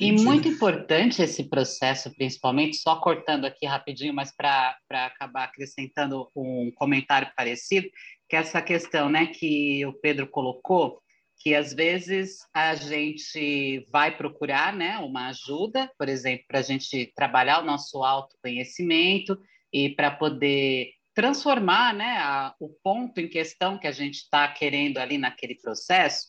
E 0.00 0.10
muito 0.12 0.48
importante 0.48 1.22
esse 1.22 1.48
processo, 1.48 2.12
principalmente, 2.14 2.76
só 2.76 3.00
cortando 3.00 3.44
aqui 3.44 3.66
rapidinho, 3.66 4.12
mas 4.12 4.34
para 4.36 4.76
acabar 4.90 5.44
acrescentando 5.44 6.28
um 6.34 6.72
comentário 6.74 7.30
parecido, 7.36 7.88
que 8.28 8.34
é 8.34 8.40
essa 8.40 8.60
questão 8.60 9.08
né, 9.08 9.26
que 9.26 9.86
o 9.86 9.92
Pedro 9.92 10.26
colocou, 10.26 11.00
que 11.44 11.54
às 11.54 11.74
vezes 11.74 12.38
a 12.54 12.74
gente 12.74 13.86
vai 13.92 14.16
procurar 14.16 14.72
né, 14.74 14.96
uma 14.96 15.28
ajuda, 15.28 15.92
por 15.98 16.08
exemplo, 16.08 16.46
para 16.48 16.60
a 16.60 16.62
gente 16.62 17.12
trabalhar 17.14 17.60
o 17.60 17.66
nosso 17.66 18.02
autoconhecimento 18.02 19.38
e 19.70 19.90
para 19.90 20.10
poder 20.10 20.92
transformar 21.12 21.92
né, 21.92 22.16
a, 22.16 22.54
o 22.58 22.70
ponto 22.82 23.20
em 23.20 23.28
questão 23.28 23.78
que 23.78 23.86
a 23.86 23.92
gente 23.92 24.14
está 24.14 24.48
querendo 24.48 24.96
ali 24.96 25.18
naquele 25.18 25.54
processo. 25.56 26.28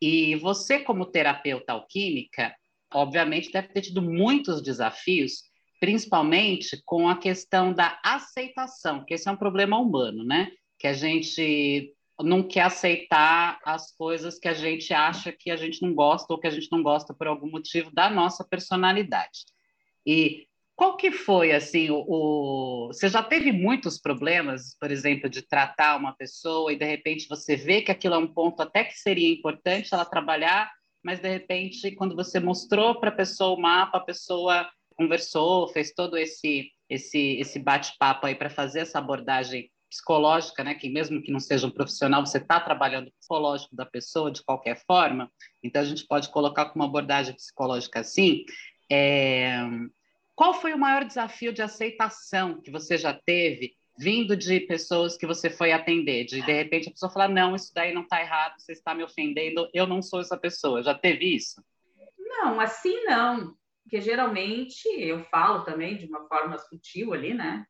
E 0.00 0.36
você, 0.36 0.78
como 0.78 1.10
terapeuta 1.10 1.72
alquímica, 1.72 2.54
obviamente 2.94 3.50
deve 3.50 3.66
ter 3.68 3.80
tido 3.80 4.00
muitos 4.00 4.62
desafios, 4.62 5.42
principalmente 5.80 6.80
com 6.84 7.08
a 7.08 7.18
questão 7.18 7.72
da 7.72 8.00
aceitação, 8.04 9.04
que 9.04 9.14
esse 9.14 9.28
é 9.28 9.32
um 9.32 9.36
problema 9.36 9.76
humano, 9.76 10.22
né? 10.22 10.52
Que 10.78 10.86
a 10.86 10.92
gente 10.92 11.92
não 12.20 12.42
quer 12.42 12.62
aceitar 12.62 13.58
as 13.64 13.90
coisas 13.96 14.38
que 14.38 14.48
a 14.48 14.54
gente 14.54 14.92
acha 14.92 15.32
que 15.32 15.50
a 15.50 15.56
gente 15.56 15.82
não 15.82 15.94
gosta 15.94 16.32
ou 16.32 16.38
que 16.38 16.46
a 16.46 16.50
gente 16.50 16.70
não 16.70 16.82
gosta 16.82 17.14
por 17.14 17.26
algum 17.26 17.50
motivo 17.50 17.90
da 17.90 18.10
nossa 18.10 18.44
personalidade. 18.44 19.44
E 20.06 20.46
qual 20.74 20.96
que 20.96 21.10
foi 21.10 21.52
assim 21.52 21.90
o, 21.90 22.04
o, 22.08 22.86
você 22.88 23.08
já 23.08 23.22
teve 23.22 23.52
muitos 23.52 23.98
problemas, 24.00 24.76
por 24.78 24.90
exemplo, 24.90 25.28
de 25.28 25.42
tratar 25.42 25.96
uma 25.96 26.14
pessoa 26.14 26.72
e 26.72 26.76
de 26.76 26.84
repente 26.84 27.28
você 27.28 27.56
vê 27.56 27.82
que 27.82 27.90
aquilo 27.90 28.14
é 28.14 28.18
um 28.18 28.26
ponto 28.26 28.60
até 28.60 28.84
que 28.84 28.98
seria 28.98 29.32
importante 29.32 29.92
ela 29.92 30.04
trabalhar, 30.04 30.70
mas 31.02 31.20
de 31.20 31.28
repente 31.28 31.92
quando 31.92 32.16
você 32.16 32.40
mostrou 32.40 32.98
para 32.98 33.10
a 33.10 33.14
pessoa 33.14 33.56
o 33.56 33.60
mapa, 33.60 33.98
a 33.98 34.04
pessoa 34.04 34.68
conversou, 34.96 35.68
fez 35.68 35.92
todo 35.92 36.16
esse 36.16 36.70
esse 36.88 37.38
esse 37.38 37.58
bate-papo 37.58 38.26
aí 38.26 38.34
para 38.34 38.50
fazer 38.50 38.80
essa 38.80 38.98
abordagem 38.98 39.70
psicológica, 39.92 40.64
né, 40.64 40.74
que 40.74 40.88
mesmo 40.88 41.22
que 41.22 41.30
não 41.30 41.38
seja 41.38 41.66
um 41.66 41.70
profissional, 41.70 42.24
você 42.24 42.38
está 42.38 42.58
trabalhando 42.58 43.08
o 43.08 43.12
psicológico 43.12 43.76
da 43.76 43.84
pessoa 43.84 44.30
de 44.30 44.42
qualquer 44.42 44.82
forma, 44.86 45.30
então 45.62 45.82
a 45.82 45.84
gente 45.84 46.06
pode 46.06 46.30
colocar 46.30 46.66
com 46.66 46.78
uma 46.78 46.86
abordagem 46.86 47.34
psicológica 47.34 48.00
assim. 48.00 48.44
É... 48.90 49.58
Qual 50.34 50.54
foi 50.54 50.72
o 50.72 50.78
maior 50.78 51.04
desafio 51.04 51.52
de 51.52 51.60
aceitação 51.60 52.60
que 52.62 52.70
você 52.70 52.96
já 52.96 53.12
teve 53.12 53.74
vindo 53.98 54.34
de 54.34 54.60
pessoas 54.60 55.16
que 55.18 55.26
você 55.26 55.50
foi 55.50 55.72
atender? 55.72 56.24
De 56.24 56.40
de 56.40 56.52
repente 56.52 56.88
a 56.88 56.92
pessoa 56.92 57.12
falar: 57.12 57.28
não, 57.28 57.54
isso 57.54 57.70
daí 57.74 57.92
não 57.92 58.02
está 58.02 58.20
errado, 58.20 58.54
você 58.58 58.72
está 58.72 58.94
me 58.94 59.04
ofendendo, 59.04 59.68
eu 59.74 59.86
não 59.86 60.00
sou 60.00 60.20
essa 60.20 60.38
pessoa. 60.38 60.82
Já 60.82 60.94
teve 60.94 61.36
isso? 61.36 61.62
Não, 62.18 62.58
assim 62.58 63.04
não. 63.04 63.54
Porque 63.82 64.00
geralmente 64.00 64.88
eu 64.88 65.22
falo 65.24 65.64
também 65.64 65.98
de 65.98 66.06
uma 66.06 66.26
forma 66.26 66.56
sutil 66.56 67.12
ali, 67.12 67.34
né? 67.34 67.66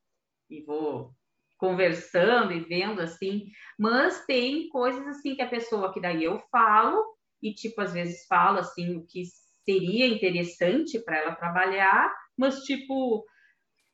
E 0.49 0.63
vou 0.63 1.13
conversando 1.63 2.53
e 2.53 2.59
vendo 2.59 3.01
assim, 3.01 3.45
mas 3.79 4.27
tem 4.27 4.69
coisas 4.69 5.07
assim 5.07 5.37
que 5.37 5.43
a 5.43 5.49
pessoa 5.49 5.93
que 5.95 6.01
daí 6.01 6.25
eu 6.25 6.41
falo 6.51 7.01
e 7.41 7.55
tipo 7.55 7.81
às 7.81 7.93
vezes 7.93 8.27
falo 8.27 8.59
assim 8.59 8.97
o 8.97 9.07
que 9.07 9.23
seria 9.65 10.09
interessante 10.09 10.99
para 11.05 11.19
ela 11.19 11.37
trabalhar, 11.37 12.13
mas 12.37 12.65
tipo 12.65 13.25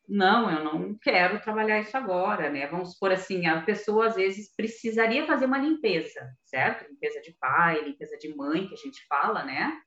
não, 0.08 0.50
eu 0.50 0.64
não 0.64 0.98
quero 0.98 1.42
trabalhar 1.42 1.80
isso 1.80 1.94
agora, 1.94 2.48
né? 2.48 2.66
Vamos 2.68 2.92
supor 2.92 3.12
assim, 3.12 3.46
a 3.46 3.60
pessoa 3.60 4.06
às 4.06 4.16
vezes 4.16 4.50
precisaria 4.56 5.26
fazer 5.26 5.44
uma 5.44 5.58
limpeza, 5.58 6.26
certo? 6.46 6.88
Limpeza 6.88 7.20
de 7.20 7.36
pai, 7.38 7.84
limpeza 7.84 8.16
de 8.16 8.34
mãe, 8.34 8.66
que 8.66 8.72
a 8.72 8.78
gente 8.78 9.04
fala, 9.06 9.44
né? 9.44 9.78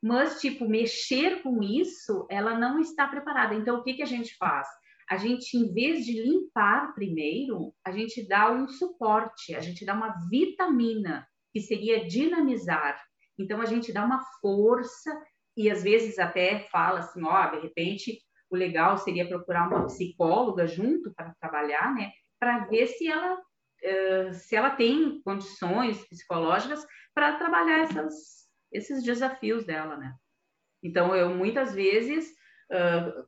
Mas, 0.00 0.40
tipo, 0.40 0.68
mexer 0.68 1.42
com 1.42 1.60
isso, 1.60 2.24
ela 2.30 2.56
não 2.56 2.78
está 2.78 3.08
preparada. 3.08 3.56
Então, 3.56 3.78
o 3.78 3.82
que, 3.82 3.94
que 3.94 4.02
a 4.02 4.06
gente 4.06 4.36
faz? 4.36 4.68
A 5.10 5.16
gente, 5.16 5.56
em 5.56 5.72
vez 5.72 6.04
de 6.04 6.22
limpar 6.22 6.94
primeiro, 6.94 7.74
a 7.84 7.90
gente 7.90 8.26
dá 8.26 8.52
um 8.52 8.68
suporte, 8.68 9.54
a 9.54 9.60
gente 9.60 9.84
dá 9.84 9.94
uma 9.94 10.14
vitamina, 10.28 11.26
que 11.52 11.60
seria 11.60 12.06
dinamizar. 12.06 13.02
Então, 13.38 13.60
a 13.60 13.64
gente 13.64 13.92
dá 13.92 14.04
uma 14.04 14.22
força 14.40 15.10
e, 15.56 15.70
às 15.70 15.82
vezes, 15.82 16.18
até 16.18 16.68
fala 16.70 17.00
assim: 17.00 17.24
ó, 17.24 17.46
oh, 17.46 17.50
de 17.56 17.62
repente, 17.62 18.18
o 18.50 18.56
legal 18.56 18.98
seria 18.98 19.28
procurar 19.28 19.68
uma 19.68 19.86
psicóloga 19.86 20.66
junto 20.66 21.12
para 21.14 21.34
trabalhar, 21.40 21.94
né? 21.94 22.12
Para 22.38 22.66
ver 22.66 22.86
se 22.86 23.08
ela, 23.08 23.40
se 24.32 24.54
ela 24.54 24.70
tem 24.70 25.22
condições 25.22 26.06
psicológicas 26.06 26.84
para 27.14 27.36
trabalhar 27.38 27.80
essas, 27.80 28.14
esses 28.72 29.02
desafios 29.02 29.64
dela, 29.64 29.96
né? 29.96 30.14
Então, 30.82 31.14
eu 31.14 31.34
muitas 31.34 31.74
vezes 31.74 32.32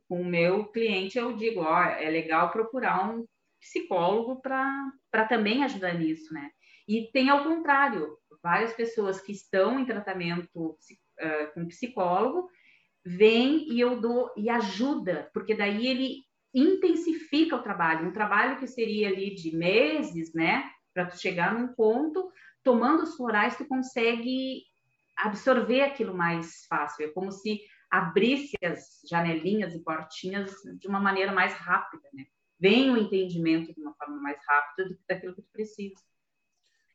com 0.07 0.21
o 0.21 0.25
meu 0.25 0.65
cliente, 0.65 1.17
eu 1.17 1.35
digo, 1.35 1.61
ó, 1.61 1.81
é 1.83 2.09
legal 2.09 2.51
procurar 2.51 3.09
um 3.09 3.25
psicólogo 3.59 4.41
para 4.41 5.25
também 5.27 5.63
ajudar 5.63 5.93
nisso, 5.93 6.33
né? 6.33 6.49
E 6.87 7.09
tem 7.11 7.29
ao 7.29 7.43
contrário, 7.43 8.17
várias 8.41 8.73
pessoas 8.73 9.21
que 9.21 9.31
estão 9.31 9.79
em 9.79 9.85
tratamento 9.85 10.49
uh, 10.57 11.53
com 11.53 11.67
psicólogo 11.67 12.49
vêm 13.05 13.71
e 13.71 13.79
eu 13.79 13.99
dou 13.99 14.31
e 14.35 14.49
ajuda, 14.49 15.29
porque 15.33 15.55
daí 15.55 15.87
ele 15.87 16.17
intensifica 16.53 17.55
o 17.55 17.63
trabalho, 17.63 18.07
um 18.07 18.11
trabalho 18.11 18.59
que 18.59 18.67
seria 18.67 19.07
ali 19.07 19.33
de 19.33 19.55
meses, 19.55 20.33
né, 20.33 20.69
para 20.93 21.05
tu 21.05 21.19
chegar 21.19 21.53
num 21.53 21.69
ponto, 21.69 22.29
tomando 22.63 23.03
os 23.03 23.15
florais 23.15 23.55
tu 23.55 23.65
consegue 23.65 24.63
absorver 25.17 25.81
aquilo 25.81 26.13
mais 26.13 26.65
fácil, 26.67 27.05
é 27.05 27.09
como 27.09 27.31
se 27.31 27.61
abrisse 27.91 28.57
as 28.63 29.01
janelinhas 29.07 29.75
e 29.75 29.83
portinhas 29.83 30.51
de 30.79 30.87
uma 30.87 30.99
maneira 30.99 31.33
mais 31.33 31.53
rápida, 31.53 32.07
né? 32.13 32.25
Vem 32.59 32.89
o 32.89 32.97
entendimento 32.97 33.73
de 33.73 33.81
uma 33.81 33.93
forma 33.95 34.17
mais 34.21 34.37
rápida 34.47 34.89
do 34.89 34.95
que 34.95 35.03
daquilo 35.07 35.35
que 35.35 35.41
tu 35.41 35.51
precisa. 35.51 35.95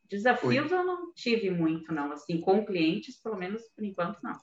Desafios 0.08 0.70
Oi. 0.70 0.78
eu 0.78 0.84
não 0.84 1.12
tive 1.12 1.50
muito, 1.50 1.92
não. 1.92 2.12
Assim, 2.12 2.40
com 2.40 2.64
clientes, 2.64 3.20
pelo 3.20 3.36
menos 3.36 3.62
por 3.74 3.84
enquanto, 3.84 4.18
não. 4.22 4.38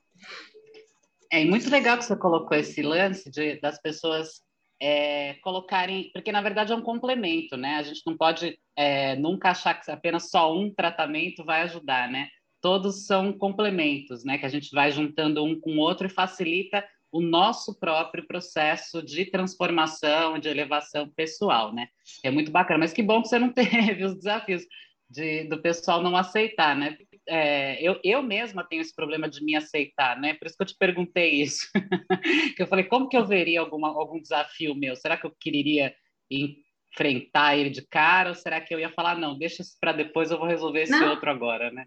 É 1.31 1.43
muito 1.45 1.69
legal 1.69 1.97
que 1.97 2.05
você 2.05 2.15
colocou 2.15 2.55
esse 2.55 2.81
lance 2.81 3.31
de, 3.31 3.59
das 3.59 3.81
pessoas 3.81 4.43
é, 4.79 5.35
colocarem, 5.35 6.11
porque 6.13 6.31
na 6.31 6.41
verdade 6.41 6.73
é 6.73 6.75
um 6.75 6.81
complemento, 6.81 7.55
né? 7.55 7.77
A 7.77 7.83
gente 7.83 8.01
não 8.05 8.17
pode 8.17 8.59
é, 8.75 9.15
nunca 9.15 9.51
achar 9.51 9.73
que 9.73 9.89
apenas 9.89 10.29
só 10.29 10.53
um 10.53 10.71
tratamento 10.73 11.43
vai 11.45 11.61
ajudar, 11.61 12.11
né? 12.11 12.27
Todos 12.63 13.05
são 13.05 13.33
complementos, 13.33 14.23
né? 14.23 14.37
Que 14.37 14.45
a 14.45 14.49
gente 14.49 14.71
vai 14.71 14.89
juntando 14.89 15.43
um 15.43 15.59
com 15.59 15.75
o 15.75 15.79
outro 15.79 16.07
e 16.07 16.09
facilita 16.09 16.83
o 17.11 17.21
nosso 17.21 17.77
próprio 17.77 18.25
processo 18.25 19.03
de 19.03 19.25
transformação, 19.25 20.39
de 20.39 20.47
elevação 20.47 21.09
pessoal, 21.09 21.73
né? 21.73 21.89
É 22.23 22.31
muito 22.31 22.49
bacana, 22.49 22.79
mas 22.79 22.93
que 22.93 23.03
bom 23.03 23.21
que 23.21 23.27
você 23.27 23.37
não 23.37 23.51
teve 23.53 24.05
os 24.05 24.15
desafios 24.15 24.63
de, 25.09 25.43
do 25.43 25.61
pessoal 25.61 26.01
não 26.01 26.15
aceitar, 26.15 26.73
né? 26.75 26.97
É, 27.27 27.81
eu, 27.81 27.99
eu 28.01 28.23
mesma 28.23 28.63
tenho 28.63 28.81
esse 28.81 28.95
problema 28.95 29.29
de 29.29 29.43
me 29.43 29.55
aceitar, 29.55 30.17
né? 30.19 30.33
Por 30.33 30.47
isso 30.47 30.55
que 30.55 30.63
eu 30.63 30.67
te 30.67 30.77
perguntei 30.77 31.41
isso. 31.41 31.67
que 32.55 32.63
eu 32.63 32.67
falei, 32.67 32.85
como 32.85 33.09
que 33.09 33.17
eu 33.17 33.27
veria 33.27 33.59
alguma, 33.59 33.89
algum 33.89 34.21
desafio 34.21 34.73
meu? 34.73 34.95
Será 34.95 35.17
que 35.17 35.27
eu 35.27 35.35
quereria 35.37 35.93
enfrentar 36.31 37.57
ele 37.57 37.69
de 37.69 37.85
cara 37.87 38.29
ou 38.29 38.35
será 38.35 38.61
que 38.61 38.73
eu 38.73 38.79
ia 38.79 38.89
falar, 38.89 39.17
não, 39.17 39.37
deixa 39.37 39.61
isso 39.61 39.75
para 39.81 39.91
depois, 39.91 40.31
eu 40.31 40.37
vou 40.37 40.47
resolver 40.47 40.83
esse 40.83 40.91
não. 40.91 41.11
outro 41.11 41.29
agora, 41.29 41.69
né? 41.71 41.85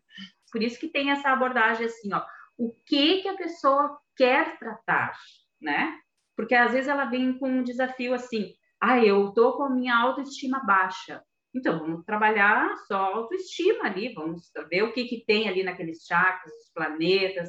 Por 0.51 0.63
isso 0.63 0.79
que 0.79 0.89
tem 0.89 1.11
essa 1.11 1.31
abordagem 1.31 1.87
assim, 1.87 2.13
ó, 2.13 2.23
o 2.59 2.73
que 2.87 3.23
que 3.23 3.29
a 3.29 3.37
pessoa 3.37 3.99
quer 4.17 4.59
tratar, 4.59 5.17
né? 5.61 5.99
Porque 6.37 6.55
às 6.55 6.73
vezes 6.73 6.89
ela 6.89 7.07
vem 7.07 7.39
com 7.39 7.49
um 7.49 7.63
desafio 7.63 8.15
assim, 8.15 8.53
ah, 8.81 8.99
eu 8.99 9.33
tô 9.33 9.57
com 9.57 9.65
a 9.65 9.71
minha 9.71 9.97
autoestima 9.97 10.61
baixa. 10.65 11.23
Então, 11.55 11.79
vamos 11.79 12.05
trabalhar 12.05 12.77
só 12.87 13.15
autoestima 13.15 13.85
ali, 13.85 14.13
vamos 14.13 14.51
ver 14.69 14.83
o 14.83 14.93
que, 14.93 15.05
que 15.05 15.25
tem 15.25 15.49
ali 15.49 15.63
naqueles 15.63 16.05
chakras, 16.05 16.53
os 16.53 16.71
planetas, 16.75 17.49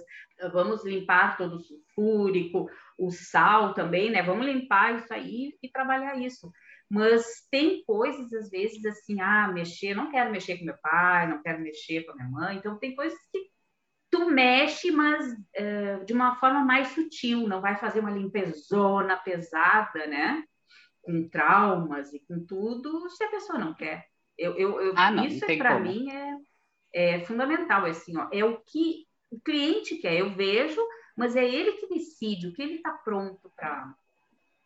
vamos 0.53 0.85
limpar 0.85 1.35
todo 1.37 1.57
o 1.57 1.59
sulfúrico, 1.59 2.69
o 2.97 3.11
sal 3.11 3.73
também, 3.73 4.09
né? 4.09 4.23
Vamos 4.23 4.45
limpar 4.45 4.95
isso 4.95 5.13
aí 5.13 5.51
e 5.61 5.69
trabalhar 5.69 6.17
isso. 6.17 6.49
Mas 6.89 7.25
tem 7.51 7.83
coisas, 7.83 8.31
às 8.33 8.49
vezes, 8.49 8.85
assim, 8.85 9.19
ah, 9.19 9.49
mexer, 9.53 9.93
não 9.93 10.09
quero 10.09 10.31
mexer 10.31 10.57
com 10.57 10.65
meu 10.65 10.77
pai, 10.81 11.27
não 11.27 11.41
quero 11.41 11.61
mexer 11.61 12.03
com 12.03 12.13
a 12.13 12.15
minha 12.15 12.29
mãe, 12.29 12.57
então 12.57 12.79
tem 12.79 12.95
coisas 12.95 13.19
que 13.31 13.49
tu 14.09 14.29
mexe, 14.29 14.89
mas 14.89 15.33
uh, 15.33 16.05
de 16.05 16.13
uma 16.13 16.35
forma 16.35 16.63
mais 16.63 16.89
sutil, 16.89 17.45
não 17.45 17.59
vai 17.59 17.75
fazer 17.75 17.99
uma 17.99 18.11
limpezona 18.11 19.17
pesada, 19.17 20.07
né? 20.07 20.43
com 21.07 21.29
traumas 21.29 22.13
e 22.13 22.19
com 22.19 22.45
tudo, 22.45 23.09
se 23.09 23.23
a 23.23 23.29
pessoa 23.29 23.57
não 23.57 23.73
quer. 23.73 24.05
Eu, 24.37 24.55
eu, 24.57 24.81
eu 24.81 24.93
ah, 24.97 25.09
não, 25.09 25.25
isso 25.25 25.47
não 25.47 25.57
para 25.57 25.79
mim 25.79 26.11
é, 26.11 26.35
é 26.93 27.25
fundamental, 27.25 27.87
é 27.87 27.91
assim, 27.91 28.15
ó, 28.17 28.27
é 28.31 28.43
o 28.43 28.59
que 28.59 29.07
o 29.31 29.39
cliente 29.39 29.95
quer. 29.95 30.19
Eu 30.19 30.35
vejo, 30.35 30.81
mas 31.15 31.37
é 31.37 31.45
ele 31.45 31.71
que 31.73 31.87
decide 31.87 32.47
o 32.47 32.53
que 32.53 32.61
ele 32.61 32.75
está 32.75 32.91
pronto 32.91 33.49
para, 33.55 33.95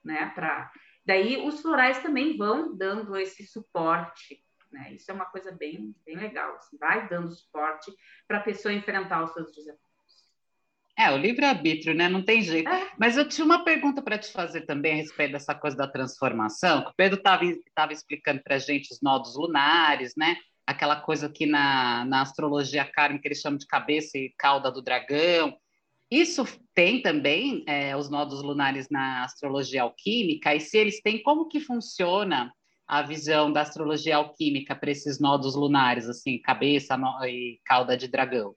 né? 0.04 0.32
Para 0.34 0.72
daí 1.06 1.38
os 1.46 1.62
florais 1.62 2.02
também 2.02 2.38
vão 2.38 2.76
dando 2.76 3.16
esse 3.18 3.46
suporte. 3.46 4.44
Né? 4.72 4.94
Isso 4.94 5.12
é 5.12 5.14
uma 5.14 5.26
coisa 5.26 5.52
bem, 5.52 5.96
bem 6.06 6.18
legal. 6.18 6.56
Assim, 6.56 6.78
vai 6.78 7.08
dando 7.10 7.32
suporte 7.32 7.92
para 8.28 8.38
a 8.38 8.42
pessoa 8.42 8.74
enfrentar 8.74 9.24
os 9.24 9.34
seus 9.34 9.52
desafios. 9.52 9.92
É, 10.98 11.10
o 11.10 11.18
livre-arbítrio, 11.18 11.96
né? 11.96 12.08
Não 12.08 12.22
tem 12.22 12.42
jeito. 12.42 12.70
É. 12.70 12.92
Mas 12.98 13.18
eu 13.18 13.28
tinha 13.28 13.46
uma 13.46 13.64
pergunta 13.64 14.02
para 14.02 14.18
te 14.18 14.32
fazer 14.32 14.62
também 14.62 14.94
a 14.94 14.96
respeito 14.98 15.32
dessa 15.32 15.56
coisa 15.56 15.76
da 15.76 15.88
transformação, 15.88 16.84
que 16.84 16.92
o 16.92 16.96
Pedro 16.96 17.18
estava 17.18 17.94
explicando 17.94 18.42
para 18.44 18.56
a 18.56 18.60
gente 18.60 18.94
os 18.94 19.02
nodos 19.02 19.36
lunares, 19.36 20.14
né? 20.16 20.38
Aquela 20.66 20.96
coisa 20.96 21.28
que 21.28 21.46
na, 21.46 22.06
na 22.06 22.22
astrologia 22.22 22.86
kármica 22.86 23.28
eles 23.28 23.40
chamam 23.40 23.58
de 23.58 23.66
cabeça 23.66 24.18
e 24.18 24.34
cauda 24.38 24.72
do 24.72 24.82
dragão. 24.82 25.58
Isso 26.12 26.46
tem 26.76 27.02
também 27.02 27.64
é, 27.66 27.96
os 27.96 28.10
nodos 28.10 28.44
lunares 28.44 28.90
na 28.90 29.24
astrologia 29.24 29.84
alquímica, 29.84 30.54
e 30.54 30.60
se 30.60 30.78
eles 30.78 31.02
têm, 31.02 31.24
como 31.24 31.48
que 31.48 31.62
funciona 31.62 32.54
a 32.86 33.02
visão 33.02 33.50
da 33.50 33.62
astrologia 33.62 34.18
alquímica 34.18 34.76
para 34.76 34.92
esses 34.92 35.18
nodos 35.22 35.56
lunares, 35.56 36.10
assim, 36.10 36.42
cabeça 36.42 37.00
e 37.26 37.62
cauda 37.64 37.96
de 37.96 38.10
dragão? 38.10 38.54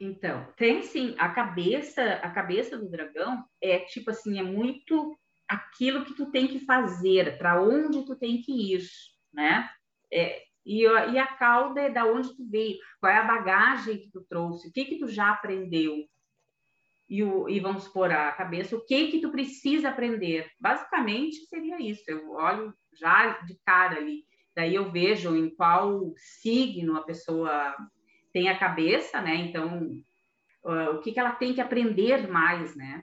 Então, 0.00 0.46
tem 0.56 0.82
sim, 0.82 1.14
a 1.18 1.28
cabeça, 1.28 2.02
a 2.02 2.30
cabeça 2.30 2.76
do 2.76 2.90
dragão 2.90 3.44
é 3.62 3.78
tipo 3.80 4.10
assim, 4.10 4.38
é 4.38 4.42
muito 4.42 5.16
aquilo 5.48 6.04
que 6.04 6.14
tu 6.14 6.30
tem 6.32 6.48
que 6.48 6.60
fazer, 6.60 7.38
para 7.38 7.62
onde 7.62 8.04
tu 8.04 8.16
tem 8.16 8.42
que 8.42 8.74
ir, 8.74 8.82
né? 9.32 9.68
É, 10.12 10.42
e, 10.66 10.82
e, 10.82 11.18
a 11.18 11.26
cauda 11.26 11.80
é 11.80 11.90
da 11.90 12.04
onde 12.04 12.36
tu 12.36 12.44
veio, 12.48 12.78
qual 13.00 13.12
é 13.12 13.16
a 13.16 13.24
bagagem 13.24 13.98
que 13.98 14.10
tu 14.10 14.24
trouxe, 14.28 14.68
o 14.68 14.72
que 14.72 14.84
que 14.84 14.98
tu 14.98 15.08
já 15.08 15.30
aprendeu. 15.30 16.04
E, 17.08 17.22
o, 17.22 17.48
e 17.48 17.58
vamos 17.58 17.84
supor 17.84 18.10
a 18.12 18.32
cabeça, 18.32 18.76
o 18.76 18.84
que 18.84 19.08
que 19.08 19.20
tu 19.20 19.30
precisa 19.30 19.88
aprender. 19.88 20.50
Basicamente 20.60 21.46
seria 21.46 21.80
isso, 21.80 22.02
eu 22.06 22.32
olho 22.32 22.74
já 22.92 23.38
de 23.38 23.58
cara 23.64 23.96
ali, 23.96 24.24
daí 24.54 24.74
eu 24.74 24.90
vejo 24.90 25.34
em 25.34 25.48
qual 25.54 26.12
signo 26.16 26.96
a 26.96 27.02
pessoa 27.02 27.74
tem 28.32 28.48
a 28.48 28.58
cabeça, 28.58 29.20
né? 29.20 29.34
Então, 29.36 29.90
uh, 30.64 30.96
o 30.96 31.00
que, 31.00 31.12
que 31.12 31.20
ela 31.20 31.32
tem 31.32 31.54
que 31.54 31.60
aprender 31.60 32.28
mais, 32.28 32.76
né? 32.76 33.02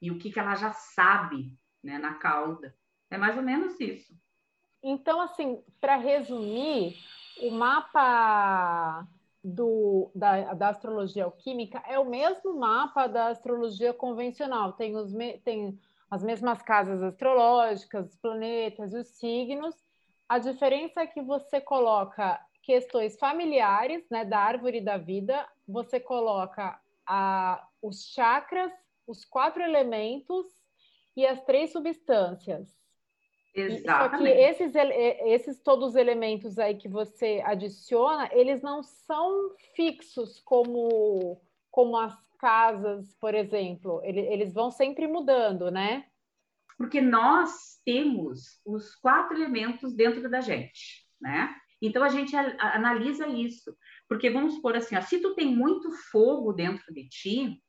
E 0.00 0.10
o 0.10 0.18
que, 0.18 0.30
que 0.30 0.38
ela 0.38 0.54
já 0.54 0.72
sabe, 0.72 1.52
né? 1.82 1.98
Na 1.98 2.14
cauda. 2.14 2.74
É 3.10 3.18
mais 3.18 3.36
ou 3.36 3.42
menos 3.42 3.78
isso. 3.78 4.14
Então, 4.82 5.20
assim, 5.20 5.62
para 5.80 5.96
resumir, 5.96 6.96
o 7.40 7.50
mapa 7.50 9.06
do, 9.44 10.10
da, 10.14 10.54
da, 10.54 10.68
astrologia 10.70 11.26
alquímica 11.26 11.82
é 11.86 11.98
o 11.98 12.08
mesmo 12.08 12.58
mapa 12.58 13.06
da 13.06 13.28
astrologia 13.28 13.92
convencional. 13.92 14.72
Tem, 14.72 14.96
os 14.96 15.12
tem 15.44 15.78
as 16.10 16.22
mesmas 16.24 16.62
casas 16.62 17.02
astrológicas, 17.02 18.08
os 18.08 18.16
planetas 18.16 18.94
e 18.94 18.98
os 18.98 19.08
signos. 19.08 19.74
A 20.26 20.38
diferença 20.38 21.02
é 21.02 21.06
que 21.06 21.20
você 21.20 21.60
coloca 21.60 22.40
questões 22.62 23.18
familiares, 23.18 24.08
né, 24.10 24.24
da 24.24 24.38
árvore 24.38 24.80
da 24.80 24.96
vida, 24.96 25.46
você 25.68 26.00
coloca 26.00 26.80
a, 27.06 27.68
os 27.82 28.06
chakras, 28.06 28.72
os 29.06 29.26
quatro 29.26 29.62
elementos 29.62 30.46
e 31.14 31.26
as 31.26 31.42
três 31.42 31.70
substâncias. 31.70 32.83
Exatamente. 33.54 33.84
Só 33.84 34.18
que 34.18 34.28
esses, 34.28 34.74
esses 34.74 35.60
todos 35.62 35.90
os 35.90 35.94
elementos 35.94 36.58
aí 36.58 36.74
que 36.74 36.88
você 36.88 37.40
adiciona, 37.44 38.28
eles 38.32 38.60
não 38.62 38.82
são 38.82 39.54
fixos 39.76 40.40
como, 40.40 41.40
como 41.70 41.96
as 41.96 42.14
casas, 42.38 43.14
por 43.20 43.34
exemplo. 43.34 44.00
Eles 44.02 44.52
vão 44.52 44.70
sempre 44.70 45.06
mudando, 45.06 45.70
né? 45.70 46.04
Porque 46.76 47.00
nós 47.00 47.80
temos 47.84 48.60
os 48.66 48.96
quatro 48.96 49.36
elementos 49.36 49.94
dentro 49.94 50.28
da 50.28 50.40
gente, 50.40 51.06
né? 51.20 51.54
Então 51.80 52.02
a 52.02 52.08
gente 52.08 52.34
analisa 52.34 53.28
isso, 53.28 53.76
porque 54.08 54.30
vamos 54.30 54.54
supor 54.54 54.74
assim, 54.74 54.96
ó, 54.96 55.00
se 55.00 55.20
tu 55.20 55.34
tem 55.34 55.46
muito 55.46 55.90
fogo 56.10 56.52
dentro 56.52 56.92
de 56.92 57.08
ti, 57.08 57.62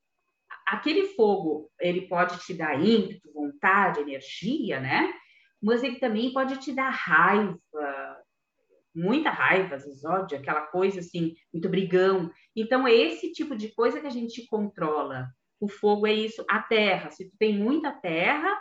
aquele 0.65 1.09
fogo 1.09 1.69
ele 1.79 2.07
pode 2.07 2.39
te 2.39 2.53
dar 2.53 2.81
ímpeto, 2.81 3.31
vontade, 3.33 3.99
energia, 3.99 4.79
né? 4.79 5.13
Mas 5.61 5.83
ele 5.83 5.99
também 5.99 6.31
pode 6.33 6.57
te 6.59 6.73
dar 6.73 6.89
raiva, 6.89 7.59
muita 8.95 9.29
raiva, 9.29 9.75
às 9.75 9.85
vezes 9.85 10.05
ódio, 10.05 10.37
aquela 10.37 10.61
coisa 10.67 10.99
assim, 10.99 11.35
muito 11.53 11.67
brigão. 11.67 12.31
Então 12.55 12.87
é 12.87 12.93
esse 12.93 13.31
tipo 13.31 13.55
de 13.55 13.69
coisa 13.73 13.99
que 13.99 14.07
a 14.07 14.11
gente 14.11 14.45
controla. 14.47 15.27
O 15.59 15.67
fogo 15.67 16.07
é 16.07 16.13
isso, 16.13 16.45
a 16.49 16.61
terra. 16.61 17.11
Se 17.11 17.29
tu 17.29 17.35
tem 17.37 17.57
muita 17.57 17.91
terra, 17.91 18.57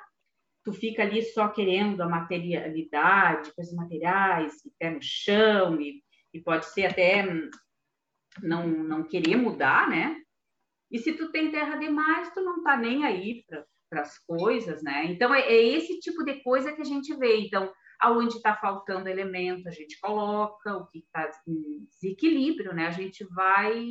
tu 0.64 0.72
fica 0.72 1.02
ali 1.02 1.22
só 1.22 1.48
querendo 1.48 2.00
a 2.02 2.09
materialidade, 2.09 3.54
coisas 3.54 3.74
materiais, 3.74 4.54
pé 4.78 4.90
no 4.90 5.02
chão, 5.02 5.80
e, 5.80 6.02
e 6.33 6.40
pode 6.40 6.66
ser 6.66 6.87
até 6.87 7.24
não, 8.42 8.66
não 8.66 9.04
querer 9.04 9.37
mudar, 9.37 9.88
né? 9.88 10.20
E 10.90 10.98
se 10.98 11.12
tu 11.12 11.30
tem 11.30 11.50
terra 11.50 11.76
demais, 11.76 12.33
tu 12.33 12.40
não 12.40 12.62
tá 12.62 12.76
nem 12.76 13.04
aí 13.04 13.44
para 13.46 13.64
as 13.98 14.18
coisas, 14.18 14.83
né? 14.83 15.07
Então, 15.07 15.35
é, 15.35 15.40
é, 15.40 15.62
esse 15.62 15.98
tipo 16.00 16.24
de 16.24 16.42
coisa 16.42 16.72
que 16.72 16.83
a 16.83 16.85
gente 16.85 17.14
vê. 17.16 17.38
Então, 17.38 17.72
aonde 18.00 18.37
está 18.37 18.54
faltando 18.57 19.09
elemento, 19.09 19.68
a 19.68 19.72
gente 19.72 19.98
coloca, 20.00 20.76
o 20.76 20.87
que 20.87 20.98
está 20.98 21.30
em 21.46 21.85
desequilíbrio, 21.87 22.74
né? 22.74 22.87
A 22.87 22.92
gente 22.92 23.24
vai 23.35 23.85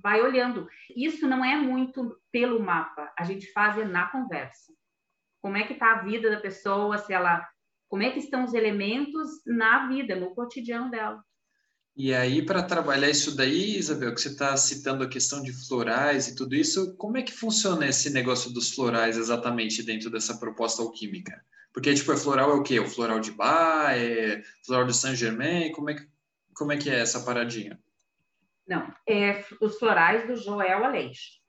vai 0.00 0.22
olhando. 0.22 0.68
Isso 0.96 1.26
não 1.26 1.44
é 1.44 1.56
muito 1.56 2.16
pelo 2.30 2.60
mapa, 2.60 3.12
a 3.18 3.24
gente 3.24 3.50
faz 3.50 3.76
é 3.76 3.84
na 3.84 4.06
conversa 4.06 4.72
como 5.40 5.56
é 5.56 5.66
que 5.66 5.72
está 5.72 5.92
a 5.92 6.02
vida 6.02 6.30
da 6.30 6.40
pessoa, 6.40 6.98
se 6.98 7.12
ela, 7.12 7.46
como 7.88 8.02
é 8.02 8.10
que 8.10 8.18
estão 8.18 8.44
os 8.44 8.54
elementos 8.54 9.28
na 9.46 9.88
vida, 9.88 10.16
no 10.16 10.34
cotidiano 10.34 10.90
dela. 10.90 11.22
E 11.98 12.14
aí, 12.14 12.40
para 12.46 12.62
trabalhar 12.62 13.10
isso 13.10 13.36
daí, 13.36 13.76
Isabel, 13.76 14.14
que 14.14 14.20
você 14.20 14.28
está 14.28 14.56
citando 14.56 15.02
a 15.02 15.08
questão 15.08 15.42
de 15.42 15.52
florais 15.52 16.28
e 16.28 16.36
tudo 16.36 16.54
isso, 16.54 16.96
como 16.96 17.16
é 17.16 17.22
que 17.22 17.32
funciona 17.32 17.88
esse 17.88 18.10
negócio 18.10 18.52
dos 18.52 18.72
florais 18.72 19.16
exatamente 19.16 19.82
dentro 19.82 20.08
dessa 20.08 20.38
proposta 20.38 20.80
alquímica? 20.80 21.44
Porque, 21.72 21.92
tipo, 21.92 22.12
é 22.12 22.16
floral 22.16 22.52
é 22.52 22.54
o 22.54 22.62
quê? 22.62 22.78
O 22.78 22.88
floral 22.88 23.18
de 23.18 23.32
Bach, 23.32 23.90
é 23.90 24.40
floral 24.64 24.86
de 24.86 24.96
Saint-Germain? 24.96 25.72
Como, 25.72 25.90
é 25.90 25.94
que, 25.94 26.08
como 26.54 26.70
é 26.70 26.76
que 26.76 26.88
é 26.88 27.00
essa 27.00 27.24
paradinha? 27.24 27.76
Não, 28.64 28.94
é 29.04 29.44
os 29.60 29.76
florais 29.76 30.24
do 30.24 30.36
Joel 30.36 30.84
Aleixo. 30.84 31.40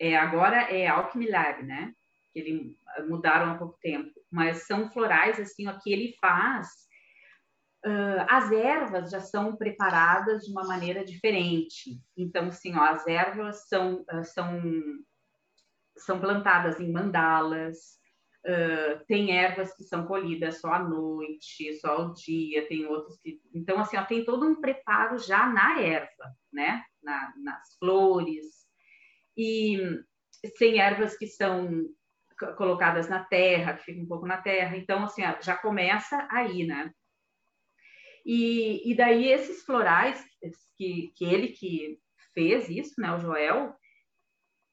É, 0.00 0.16
agora 0.16 0.56
é 0.72 0.88
Alchemy 0.88 1.30
Lab, 1.30 1.62
né? 1.62 1.94
ele 2.34 2.76
mudaram 3.06 3.52
há 3.52 3.54
pouco 3.54 3.78
tempo, 3.80 4.12
mas 4.30 4.66
são 4.66 4.90
florais 4.90 5.38
assim, 5.38 5.68
ó, 5.68 5.78
que 5.78 5.92
ele 5.92 6.16
faz. 6.20 6.83
Uh, 7.84 8.24
as 8.28 8.50
ervas 8.50 9.10
já 9.10 9.20
são 9.20 9.56
preparadas 9.56 10.44
de 10.44 10.50
uma 10.50 10.64
maneira 10.64 11.04
diferente. 11.04 12.00
Então, 12.16 12.48
assim, 12.48 12.74
ó, 12.76 12.82
as 12.82 13.06
ervas 13.06 13.68
são, 13.68 14.04
uh, 14.10 14.24
são 14.24 14.60
são 15.96 16.18
plantadas 16.18 16.80
em 16.80 16.90
mandalas, 16.90 17.98
Uh, 18.46 19.02
tem 19.06 19.34
ervas 19.34 19.74
que 19.74 19.82
são 19.84 20.06
colhidas 20.06 20.60
só 20.60 20.74
à 20.74 20.78
noite, 20.78 21.72
só 21.80 21.92
ao 21.92 22.12
dia, 22.12 22.68
tem 22.68 22.84
outros 22.84 23.18
que. 23.20 23.40
Então, 23.54 23.78
assim, 23.80 23.96
ó, 23.96 24.04
tem 24.04 24.22
todo 24.22 24.46
um 24.46 24.60
preparo 24.60 25.16
já 25.16 25.48
na 25.48 25.80
erva, 25.80 26.36
né? 26.52 26.84
Na, 27.02 27.32
nas 27.38 27.74
flores. 27.78 28.66
E 29.34 29.78
tem 30.58 30.78
ervas 30.78 31.16
que 31.16 31.26
são 31.26 31.86
colocadas 32.58 33.08
na 33.08 33.24
terra, 33.24 33.78
que 33.78 33.84
ficam 33.84 34.02
um 34.02 34.08
pouco 34.08 34.26
na 34.26 34.36
terra. 34.36 34.76
Então, 34.76 35.04
assim, 35.04 35.24
ó, 35.24 35.40
já 35.40 35.56
começa 35.56 36.28
aí, 36.30 36.66
né? 36.66 36.92
E, 38.24 38.90
e 38.90 38.96
daí 38.96 39.28
esses 39.28 39.64
florais, 39.64 40.24
que, 40.76 41.12
que 41.16 41.24
ele 41.24 41.48
que 41.48 41.98
fez 42.32 42.68
isso, 42.68 42.94
né? 42.98 43.14
O 43.14 43.18
Joel, 43.18 43.74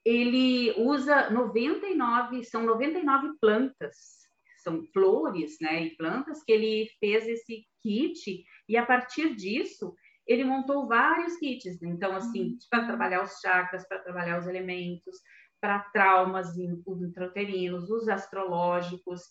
ele 0.05 0.73
usa 0.77 1.29
99, 1.29 2.43
são 2.43 2.63
99 2.63 3.37
plantas, 3.39 4.21
são 4.63 4.83
flores, 4.93 5.57
né, 5.59 5.83
e 5.85 5.95
plantas 5.95 6.43
que 6.43 6.51
ele 6.51 6.89
fez 6.99 7.27
esse 7.27 7.65
kit 7.81 8.45
e 8.69 8.77
a 8.77 8.85
partir 8.85 9.35
disso 9.35 9.95
ele 10.27 10.43
montou 10.43 10.87
vários 10.87 11.35
kits, 11.37 11.79
né? 11.81 11.89
então 11.89 12.15
assim, 12.15 12.51
uhum. 12.51 12.57
para 12.69 12.85
trabalhar 12.85 13.23
os 13.23 13.39
chakras, 13.39 13.87
para 13.87 13.99
trabalhar 13.99 14.39
os 14.39 14.47
elementos, 14.47 15.17
para 15.59 15.79
traumas 15.91 16.57
intrauterinos, 16.57 17.89
os 17.89 18.07
astrológicos, 18.07 19.21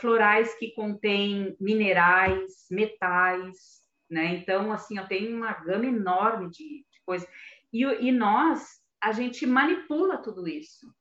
florais 0.00 0.54
que 0.58 0.72
contêm 0.72 1.56
minerais, 1.60 2.66
metais, 2.70 3.86
né? 4.08 4.36
Então, 4.36 4.72
assim, 4.72 4.96
tem 5.06 5.32
uma 5.34 5.52
gama 5.52 5.86
enorme 5.86 6.50
de, 6.50 6.84
de 6.90 7.02
coisas. 7.04 7.28
E, 7.72 7.82
e 7.82 8.12
nós 8.12 8.80
a 9.00 9.12
gente 9.12 9.46
manipula 9.46 10.18
tudo 10.18 10.48
isso. 10.48 10.92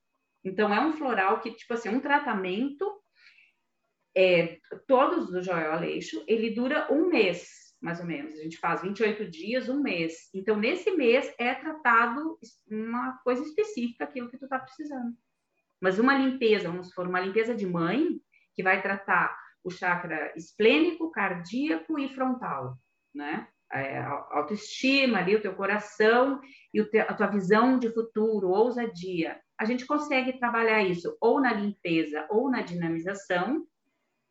Então, 0.44 0.74
é 0.74 0.80
um 0.80 0.94
floral 0.94 1.40
que, 1.40 1.52
tipo 1.52 1.74
assim, 1.74 1.90
um 1.90 2.00
tratamento, 2.00 2.86
é, 4.16 4.60
todos 4.88 5.32
do 5.32 5.42
Joel 5.42 5.74
Aleixo, 5.74 6.24
ele 6.28 6.52
dura 6.52 6.88
um 6.92 7.08
mês, 7.08 7.74
mais 7.82 8.00
ou 8.00 8.06
menos. 8.06 8.34
A 8.34 8.44
gente 8.44 8.58
faz 8.58 8.82
28 8.82 9.28
dias, 9.30 9.70
um 9.70 9.82
mês. 9.82 10.30
Então, 10.34 10.56
nesse 10.56 10.92
mês 10.92 11.34
é 11.40 11.54
tratado 11.56 12.38
uma 12.70 13.18
coisa 13.24 13.42
específica, 13.44 14.04
aquilo 14.04 14.30
que 14.30 14.38
tu 14.38 14.48
tá 14.48 14.60
precisando. 14.60 15.16
Mas 15.82 16.00
uma 16.00 16.16
limpeza, 16.16 16.70
vamos 16.70 16.90
supor, 16.90 17.08
uma 17.08 17.20
limpeza 17.20 17.56
de 17.56 17.66
mãe, 17.66 18.22
que 18.56 18.64
vai 18.64 18.82
tratar 18.82 19.38
o 19.64 19.70
chakra 19.70 20.32
esplênico, 20.36 21.12
cardíaco 21.12 22.00
e 22.00 22.08
frontal, 22.10 22.78
né? 23.14 23.48
É, 23.74 24.00
autoestima 24.32 25.18
ali, 25.18 25.36
o 25.36 25.42
teu 25.42 25.56
coração 25.56 26.40
e 26.72 26.80
a 27.00 27.14
tua 27.14 27.28
visão 27.28 27.80
de 27.80 27.90
futuro, 27.90 28.50
ousadia. 28.50 29.42
A 29.58 29.66
gente 29.66 29.86
consegue 29.86 30.38
trabalhar 30.38 30.84
isso 30.84 31.18
ou 31.20 31.42
na 31.42 31.52
limpeza 31.52 32.28
ou 32.30 32.50
na 32.50 32.62
dinamização, 32.62 33.66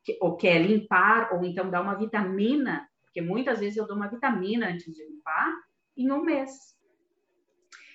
que, 0.05 0.17
ou 0.21 0.37
quer 0.37 0.61
limpar, 0.61 1.35
ou 1.35 1.45
então 1.45 1.69
dar 1.69 1.83
uma 1.83 1.99
vitamina, 1.99 2.89
porque 3.03 3.21
muitas 3.21 3.59
vezes 3.59 3.77
eu 3.77 3.87
dou 3.87 3.97
uma 3.97 4.09
vitamina 4.09 4.69
antes 4.69 4.95
de 4.95 5.05
limpar, 5.05 5.53
em 5.97 6.11
um 6.13 6.23
mês. 6.23 6.51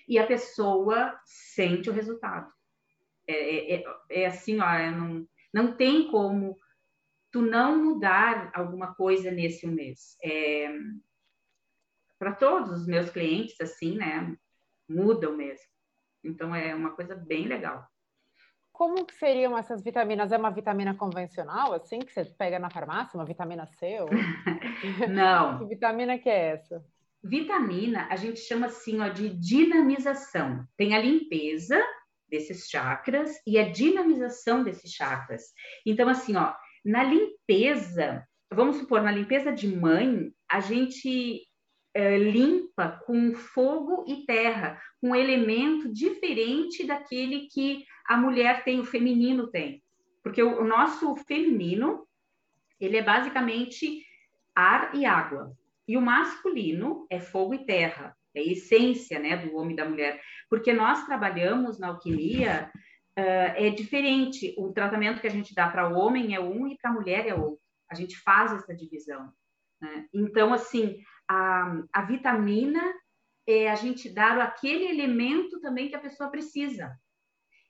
E 0.08 0.18
a 0.18 0.28
pessoa 0.28 1.18
sente 1.24 1.90
o 1.90 1.94
resultado. 1.94 2.52
É, 3.28 3.34
é, 3.34 3.76
é, 3.76 3.84
é 4.10 4.26
assim, 4.26 4.60
ó, 4.60 4.70
é 4.70 4.90
não, 4.90 5.26
não 5.54 5.76
tem 5.76 6.10
como 6.10 6.58
tu 7.32 7.42
não 7.42 7.78
mudar 7.78 8.52
alguma 8.54 8.94
coisa 8.96 9.32
nesse 9.32 9.68
um 9.68 9.72
mês. 9.72 10.18
É, 10.24 10.70
para 12.18 12.34
todos 12.34 12.82
os 12.82 12.88
meus 12.88 13.10
clientes, 13.10 13.60
assim, 13.62 13.96
né? 13.96 14.36
Mudam 14.88 15.36
mesmo. 15.36 15.66
Então, 16.24 16.54
é 16.54 16.76
uma 16.76 16.92
coisa 16.92 17.16
bem 17.16 17.48
legal. 17.48 17.88
Como 18.74 19.06
que 19.06 19.14
seriam 19.14 19.58
essas 19.58 19.84
vitaminas? 19.84 20.32
É 20.32 20.38
uma 20.38 20.50
vitamina 20.50 20.96
convencional, 20.96 21.74
assim, 21.74 22.00
que 22.00 22.12
você 22.12 22.26
pega 22.26 22.60
na 22.60 22.70
farmácia? 22.70 23.18
Uma 23.18 23.26
vitamina 23.26 23.66
C? 23.66 24.00
Ou... 24.02 24.10
Não. 25.10 25.60
que 25.60 25.66
vitamina 25.66 26.18
que 26.18 26.30
é 26.30 26.52
essa? 26.52 26.84
Vitamina, 27.22 28.08
a 28.10 28.16
gente 28.16 28.40
chama 28.40 28.68
assim, 28.68 29.02
ó, 29.02 29.10
de 29.10 29.30
dinamização. 29.30 30.66
Tem 30.78 30.96
a 30.96 31.02
limpeza 31.02 31.78
desses 32.30 32.68
chakras 32.70 33.32
e 33.46 33.58
a 33.58 33.70
dinamização 33.70 34.64
desses 34.64 34.92
chakras. 34.92 35.44
Então, 35.86 36.08
assim, 36.08 36.36
ó, 36.36 36.54
na 36.84 37.04
limpeza, 37.04 38.26
vamos 38.52 38.78
supor, 38.78 39.02
na 39.02 39.12
limpeza 39.12 39.52
de 39.52 39.68
mãe, 39.68 40.32
a 40.50 40.60
gente 40.60 41.44
é, 41.94 42.18
limpa 42.18 43.00
com 43.06 43.34
fogo 43.34 44.06
e 44.08 44.26
terra, 44.26 44.82
um 45.02 45.16
elemento 45.16 45.92
diferente 45.92 46.86
daquele 46.86 47.48
que 47.48 47.86
a 48.08 48.18
mulher 48.18 48.64
tem, 48.64 48.80
o 48.80 48.86
feminino 48.86 49.48
tem. 49.48 49.84
Porque 50.24 50.42
o, 50.42 50.62
o 50.62 50.64
nosso 50.64 51.16
feminino, 51.28 52.08
ele 52.80 52.98
é 52.98 53.04
basicamente 53.04 54.04
ar 54.56 54.96
e 54.96 55.06
água. 55.06 55.56
E 55.88 55.98
o 55.98 56.02
masculino 56.02 57.08
é 57.10 57.20
fogo 57.20 57.54
e 57.54 57.66
terra, 57.66 58.16
é 58.36 58.40
a 58.40 58.44
essência 58.44 59.20
né, 59.20 59.38
do 59.38 59.56
homem 59.56 59.74
e 59.74 59.76
da 59.76 59.88
mulher. 59.88 60.22
Porque 60.50 60.74
nós 60.74 61.06
trabalhamos 61.06 61.80
na 61.80 61.88
alquimia, 61.90 62.72
uh, 63.18 63.52
é 63.56 63.70
diferente. 63.70 64.54
O 64.58 64.72
tratamento 64.72 65.22
que 65.22 65.28
a 65.28 65.32
gente 65.32 65.54
dá 65.54 65.70
para 65.70 65.90
o 65.90 65.98
homem 65.98 66.36
é 66.36 66.40
um 66.40 66.68
e 66.68 66.78
para 66.78 66.92
a 66.92 66.94
mulher 66.94 67.28
é 67.28 67.34
outro. 67.34 67.60
A 67.90 67.96
gente 67.96 68.18
faz 68.20 68.54
essa 68.54 68.76
divisão. 68.76 69.32
Né? 69.82 70.08
Então, 70.14 70.54
assim, 70.54 71.00
a, 71.28 71.82
a 71.94 72.02
vitamina 72.04 72.82
é 73.48 73.70
a 73.70 73.76
gente 73.76 74.10
dar 74.10 74.40
aquele 74.40 74.86
elemento 74.86 75.60
também 75.60 75.90
que 75.90 75.96
a 75.96 76.02
pessoa 76.02 76.30
precisa. 76.30 76.96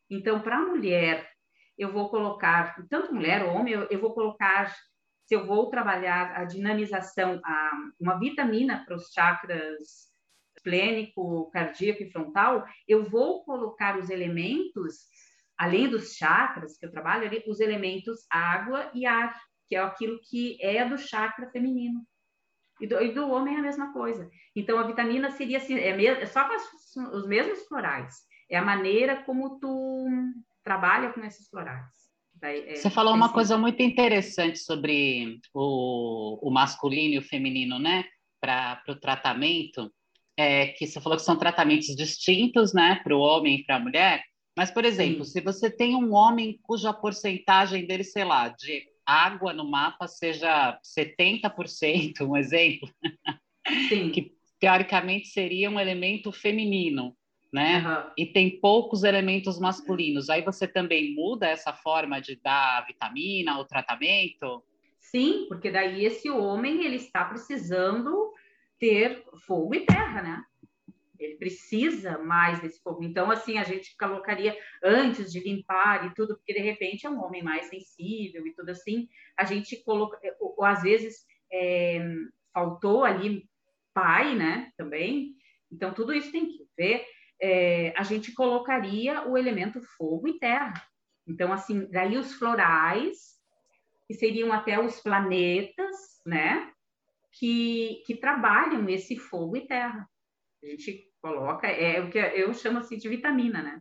Então, 0.10 0.42
para 0.42 0.58
a 0.58 0.66
mulher, 0.66 1.30
eu 1.78 1.92
vou 1.94 2.10
colocar, 2.10 2.76
tanto 2.90 3.14
mulher 3.14 3.46
ou 3.46 3.54
homem, 3.54 3.74
eu, 3.74 3.88
eu, 3.90 4.00
vou 4.02 4.14
colocar, 4.14 4.76
se 5.26 5.36
eu 5.36 5.46
vou 5.46 5.70
trabalhar 5.70 6.36
a 6.36 6.44
dinamização, 6.44 7.40
a, 7.46 7.72
uma 8.00 8.20
vitamina 8.20 8.84
para 8.86 8.96
os 8.96 9.10
chakras 9.14 10.09
plênico, 10.62 11.50
cardíaco 11.52 12.04
e 12.04 12.12
frontal, 12.12 12.66
eu 12.88 13.04
vou 13.04 13.44
colocar 13.44 13.98
os 13.98 14.10
elementos, 14.10 15.06
além 15.58 15.90
dos 15.90 16.16
chakras 16.16 16.78
que 16.78 16.86
eu 16.86 16.92
trabalho, 16.92 17.30
os 17.48 17.60
elementos 17.60 18.26
água 18.30 18.90
e 18.94 19.06
ar, 19.06 19.36
que 19.68 19.76
é 19.76 19.80
aquilo 19.80 20.20
que 20.30 20.58
é 20.62 20.84
do 20.88 20.98
chakra 20.98 21.50
feminino. 21.52 22.02
E 22.80 22.88
do, 22.88 23.02
e 23.02 23.14
do 23.14 23.30
homem 23.30 23.56
é 23.56 23.60
a 23.60 23.64
mesma 23.64 23.92
coisa. 23.92 24.30
Então, 24.56 24.80
a 24.80 24.88
vitamina 24.88 25.32
seria 25.32 25.58
assim, 25.58 25.76
é, 25.76 25.90
é 25.90 26.26
só 26.26 26.48
os 27.14 27.28
mesmos 27.28 27.68
florais. 27.68 28.16
É 28.50 28.58
a 28.58 28.64
maneira 28.64 29.24
como 29.24 29.60
tu 29.60 30.08
trabalha 30.64 31.12
com 31.12 31.22
esses 31.24 31.48
florais. 31.50 32.00
É, 32.42 32.76
você 32.76 32.90
falou 32.90 33.14
uma 33.14 33.34
coisa 33.34 33.58
muito 33.58 33.82
interessante 33.82 34.60
sobre 34.60 35.40
o, 35.54 36.48
o 36.48 36.52
masculino 36.52 37.16
e 37.16 37.18
o 37.18 37.22
feminino, 37.24 37.78
né? 37.78 38.06
Para 38.40 38.82
o 38.88 38.96
tratamento, 38.96 39.92
é, 40.40 40.68
que 40.68 40.88
você 40.88 41.02
falou 41.02 41.18
que 41.18 41.26
são 41.26 41.36
tratamentos 41.36 41.94
distintos, 41.94 42.74
né? 42.74 43.02
Para 43.04 43.14
o 43.14 43.20
homem 43.20 43.60
e 43.60 43.64
para 43.66 43.76
a 43.76 43.80
mulher. 43.80 44.24
Mas, 44.58 44.72
por 44.72 44.86
exemplo, 44.86 45.26
Sim. 45.26 45.32
se 45.32 45.42
você 45.42 45.70
tem 45.70 45.94
um 45.98 46.14
homem 46.14 46.58
cuja 46.64 46.94
porcentagem 46.94 47.86
dele, 47.86 48.06
sei 48.06 48.24
lá, 48.24 48.48
de 48.48 48.84
água 49.06 49.52
no 49.52 49.70
mapa 49.70 50.08
seja 50.08 50.80
70%, 50.82 52.22
um 52.22 52.38
exemplo, 52.38 52.90
Sim. 53.90 54.12
que 54.16 54.32
teoricamente 54.62 55.28
seria 55.28 55.70
um 55.70 55.78
elemento 55.78 56.32
feminino, 56.32 57.14
né? 57.52 57.86
Uhum. 57.86 58.12
E 58.18 58.26
tem 58.26 58.62
poucos 58.62 59.04
elementos 59.04 59.60
masculinos. 59.60 60.30
Aí 60.30 60.42
você 60.42 60.66
também 60.66 61.14
muda 61.14 61.48
essa 61.48 61.74
forma 61.74 62.22
de 62.22 62.38
dar 62.38 62.86
vitamina 62.86 63.58
ou 63.58 63.66
tratamento? 63.66 64.64
Sim, 65.02 65.48
porque 65.50 65.70
daí 65.70 66.06
esse 66.06 66.30
homem 66.30 66.86
ele 66.86 66.96
está 66.96 67.26
precisando 67.26 68.34
ter 68.80 69.24
fogo 69.46 69.76
e 69.76 69.86
terra, 69.86 70.22
né? 70.22 70.44
Ele 71.20 71.36
precisa 71.36 72.18
mais 72.18 72.62
desse 72.62 72.82
fogo. 72.82 73.04
Então, 73.04 73.30
assim, 73.30 73.58
a 73.58 73.64
gente 73.64 73.96
colocaria 73.98 74.58
antes 74.82 75.32
de 75.32 75.42
limpar 75.42 76.06
e 76.06 76.14
tudo, 76.14 76.38
porque 76.38 76.54
de 76.54 76.62
repente 76.62 77.06
é 77.06 77.10
um 77.10 77.22
homem 77.22 77.44
mais 77.44 77.66
sensível 77.66 78.48
e 78.48 78.54
tudo 78.54 78.70
assim. 78.70 79.10
A 79.36 79.44
gente 79.44 79.84
coloca, 79.84 80.18
ou, 80.40 80.64
às 80.64 80.82
vezes 80.82 81.26
é, 81.52 82.00
faltou 82.54 83.04
ali 83.04 83.50
pai, 83.94 84.34
né? 84.34 84.72
Também. 84.78 85.36
Então, 85.70 85.94
tudo 85.94 86.14
isso 86.14 86.32
tem 86.32 86.48
que 86.48 86.66
ver. 86.78 87.06
É, 87.42 87.94
a 87.98 88.04
gente 88.04 88.34
colocaria 88.34 89.28
o 89.28 89.38
elemento 89.38 89.82
fogo 89.98 90.28
e 90.28 90.40
terra. 90.40 90.74
Então, 91.28 91.52
assim, 91.52 91.86
daí 91.92 92.18
os 92.18 92.34
florais, 92.34 93.38
que 94.08 94.14
seriam 94.14 94.52
até 94.54 94.80
os 94.80 95.00
planetas, 95.02 96.22
né? 96.26 96.72
Que, 97.32 98.04
que 98.06 98.16
trabalham 98.16 98.88
esse 98.90 99.16
fogo 99.16 99.56
e 99.56 99.68
terra. 99.68 100.08
A 100.64 100.68
gente 100.68 101.06
coloca, 101.22 101.68
é 101.68 102.02
o 102.02 102.10
que 102.10 102.18
eu 102.18 102.54
chamo 102.54 102.80
assim 102.80 102.98
de 102.98 103.08
vitamina, 103.08 103.62
né? 103.62 103.80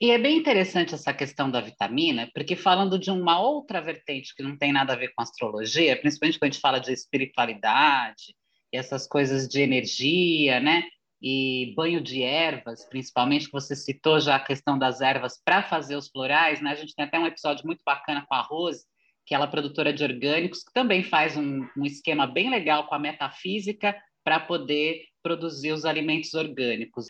E 0.00 0.10
é 0.10 0.18
bem 0.18 0.38
interessante 0.38 0.94
essa 0.94 1.12
questão 1.12 1.50
da 1.50 1.60
vitamina, 1.60 2.30
porque 2.34 2.56
falando 2.56 2.98
de 2.98 3.10
uma 3.10 3.38
outra 3.38 3.82
vertente 3.82 4.34
que 4.34 4.42
não 4.42 4.56
tem 4.56 4.72
nada 4.72 4.94
a 4.94 4.96
ver 4.96 5.12
com 5.14 5.20
astrologia, 5.20 6.00
principalmente 6.00 6.38
quando 6.38 6.50
a 6.50 6.52
gente 6.52 6.60
fala 6.60 6.78
de 6.78 6.92
espiritualidade 6.92 8.34
e 8.72 8.78
essas 8.78 9.06
coisas 9.06 9.46
de 9.46 9.60
energia, 9.60 10.58
né? 10.58 10.84
e 11.22 11.74
banho 11.76 12.00
de 12.00 12.22
ervas, 12.22 12.84
principalmente, 12.88 13.46
que 13.46 13.52
você 13.52 13.76
citou 13.76 14.18
já 14.20 14.36
a 14.36 14.44
questão 14.44 14.78
das 14.78 15.00
ervas 15.00 15.38
para 15.44 15.62
fazer 15.62 15.96
os 15.96 16.08
florais, 16.08 16.62
né? 16.62 16.70
A 16.70 16.74
gente 16.74 16.94
tem 16.94 17.04
até 17.04 17.18
um 17.18 17.26
episódio 17.26 17.66
muito 17.66 17.82
bacana 17.84 18.24
com 18.26 18.34
a 18.34 18.40
Rose, 18.40 18.86
que 19.26 19.34
ela 19.34 19.44
é 19.44 19.50
produtora 19.50 19.92
de 19.92 20.02
orgânicos, 20.02 20.62
que 20.62 20.72
também 20.72 21.02
faz 21.02 21.36
um, 21.36 21.66
um 21.76 21.84
esquema 21.84 22.26
bem 22.26 22.50
legal 22.50 22.86
com 22.86 22.94
a 22.94 22.98
metafísica 22.98 23.96
para 24.24 24.40
poder 24.40 25.04
produzir 25.22 25.72
os 25.72 25.84
alimentos 25.84 26.34
orgânicos. 26.34 27.06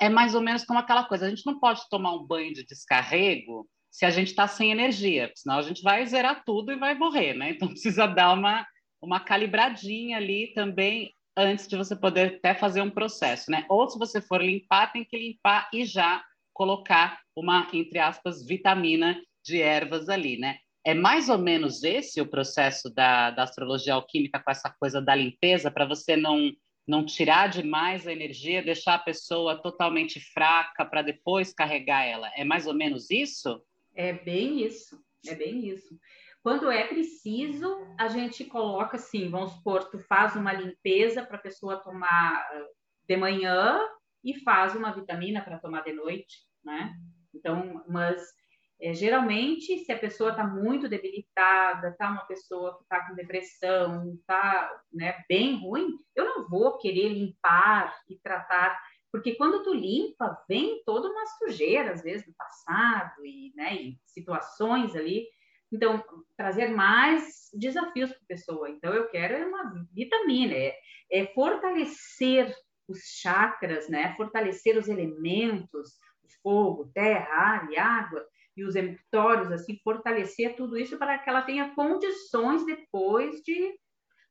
É 0.00 0.08
mais 0.08 0.34
ou 0.34 0.40
menos 0.40 0.64
como 0.64 0.78
aquela 0.78 1.04
coisa, 1.04 1.26
a 1.26 1.30
gente 1.30 1.46
não 1.46 1.58
pode 1.58 1.80
tomar 1.88 2.14
um 2.14 2.26
banho 2.26 2.52
de 2.52 2.64
descarrego 2.64 3.66
se 3.90 4.04
a 4.04 4.10
gente 4.10 4.28
está 4.28 4.46
sem 4.46 4.70
energia, 4.70 5.32
senão 5.34 5.58
a 5.58 5.62
gente 5.62 5.82
vai 5.82 6.04
zerar 6.04 6.44
tudo 6.44 6.70
e 6.70 6.76
vai 6.76 6.94
morrer, 6.94 7.32
né? 7.32 7.50
Então 7.50 7.68
precisa 7.72 8.06
dar 8.06 8.34
uma, 8.34 8.66
uma 9.00 9.20
calibradinha 9.20 10.18
ali 10.18 10.52
também 10.52 11.12
antes 11.34 11.66
de 11.66 11.76
você 11.76 11.96
poder 11.96 12.36
até 12.36 12.54
fazer 12.54 12.82
um 12.82 12.90
processo, 12.90 13.50
né? 13.50 13.64
Ou 13.70 13.88
se 13.88 13.98
você 13.98 14.20
for 14.20 14.42
limpar, 14.42 14.92
tem 14.92 15.04
que 15.04 15.16
limpar 15.16 15.68
e 15.72 15.84
já 15.84 16.22
colocar 16.52 17.20
uma, 17.34 17.68
entre 17.72 17.98
aspas, 17.98 18.46
vitamina 18.46 19.18
de 19.42 19.62
ervas 19.62 20.08
ali, 20.08 20.38
né? 20.38 20.58
É 20.86 20.94
mais 20.94 21.28
ou 21.28 21.36
menos 21.36 21.82
esse 21.82 22.20
o 22.20 22.30
processo 22.30 22.88
da, 22.88 23.32
da 23.32 23.42
astrologia 23.42 23.94
alquímica 23.94 24.38
com 24.38 24.48
essa 24.52 24.70
coisa 24.70 25.02
da 25.02 25.16
limpeza, 25.16 25.68
para 25.68 25.84
você 25.84 26.16
não, 26.16 26.52
não 26.86 27.04
tirar 27.04 27.48
demais 27.48 28.06
a 28.06 28.12
energia, 28.12 28.62
deixar 28.62 28.94
a 28.94 29.00
pessoa 29.00 29.60
totalmente 29.60 30.20
fraca 30.20 30.84
para 30.84 31.02
depois 31.02 31.52
carregar 31.52 32.04
ela. 32.04 32.30
É 32.36 32.44
mais 32.44 32.68
ou 32.68 32.72
menos 32.72 33.10
isso? 33.10 33.60
É 33.96 34.12
bem 34.12 34.64
isso, 34.64 34.96
é 35.26 35.34
bem 35.34 35.66
isso. 35.66 35.98
Quando 36.40 36.70
é 36.70 36.86
preciso, 36.86 37.84
a 37.98 38.06
gente 38.06 38.44
coloca 38.44 38.96
assim, 38.96 39.28
vamos 39.28 39.54
supor, 39.54 39.90
tu 39.90 39.98
faz 39.98 40.36
uma 40.36 40.52
limpeza 40.52 41.26
para 41.26 41.36
a 41.36 41.42
pessoa 41.42 41.82
tomar 41.82 42.36
ah, 42.36 42.66
de 43.08 43.16
manhã 43.16 43.80
e 44.22 44.38
faz 44.38 44.76
uma 44.76 44.92
vitamina 44.92 45.42
para 45.42 45.58
tomar 45.58 45.82
de 45.82 45.92
noite, 45.92 46.46
né? 46.64 46.94
Então, 47.34 47.84
mas 47.88 48.35
é, 48.80 48.92
geralmente, 48.92 49.78
se 49.78 49.92
a 49.92 49.98
pessoa 49.98 50.30
está 50.30 50.44
muito 50.44 50.88
debilitada, 50.88 51.88
está 51.88 52.10
uma 52.10 52.26
pessoa 52.26 52.76
que 52.76 52.82
está 52.82 53.06
com 53.06 53.14
depressão, 53.14 54.14
está 54.14 54.82
né, 54.92 55.24
bem 55.28 55.58
ruim, 55.60 55.98
eu 56.14 56.24
não 56.24 56.48
vou 56.48 56.78
querer 56.78 57.08
limpar 57.08 57.96
e 58.08 58.18
tratar, 58.18 58.78
porque 59.10 59.34
quando 59.34 59.62
tu 59.62 59.72
limpa, 59.72 60.36
vem 60.48 60.82
toda 60.84 61.08
uma 61.08 61.26
sujeira, 61.26 61.92
às 61.92 62.02
vezes, 62.02 62.26
do 62.26 62.34
passado 62.34 63.24
e, 63.24 63.52
né, 63.56 63.74
e 63.74 63.98
situações 64.04 64.94
ali 64.94 65.26
então, 65.72 66.02
trazer 66.36 66.68
mais 66.68 67.50
desafios 67.52 68.10
para 68.10 68.20
a 68.22 68.28
pessoa. 68.28 68.70
Então, 68.70 68.94
eu 68.94 69.08
quero 69.08 69.48
uma 69.48 69.84
vitamina, 69.92 70.54
é, 70.54 70.78
é 71.10 71.26
fortalecer 71.26 72.54
os 72.88 73.00
chakras, 73.20 73.88
né? 73.88 74.14
Fortalecer 74.16 74.78
os 74.78 74.88
elementos, 74.88 75.98
fogo, 76.42 76.90
terra, 76.94 77.28
ar 77.34 77.70
e 77.70 77.76
água, 77.76 78.24
e 78.56 78.64
os 78.64 78.74
emitórios, 78.74 79.50
assim, 79.52 79.78
fortalecer 79.84 80.56
tudo 80.56 80.78
isso 80.78 80.96
para 80.96 81.18
que 81.18 81.28
ela 81.28 81.42
tenha 81.42 81.74
condições 81.74 82.64
depois 82.64 83.42
de 83.42 83.74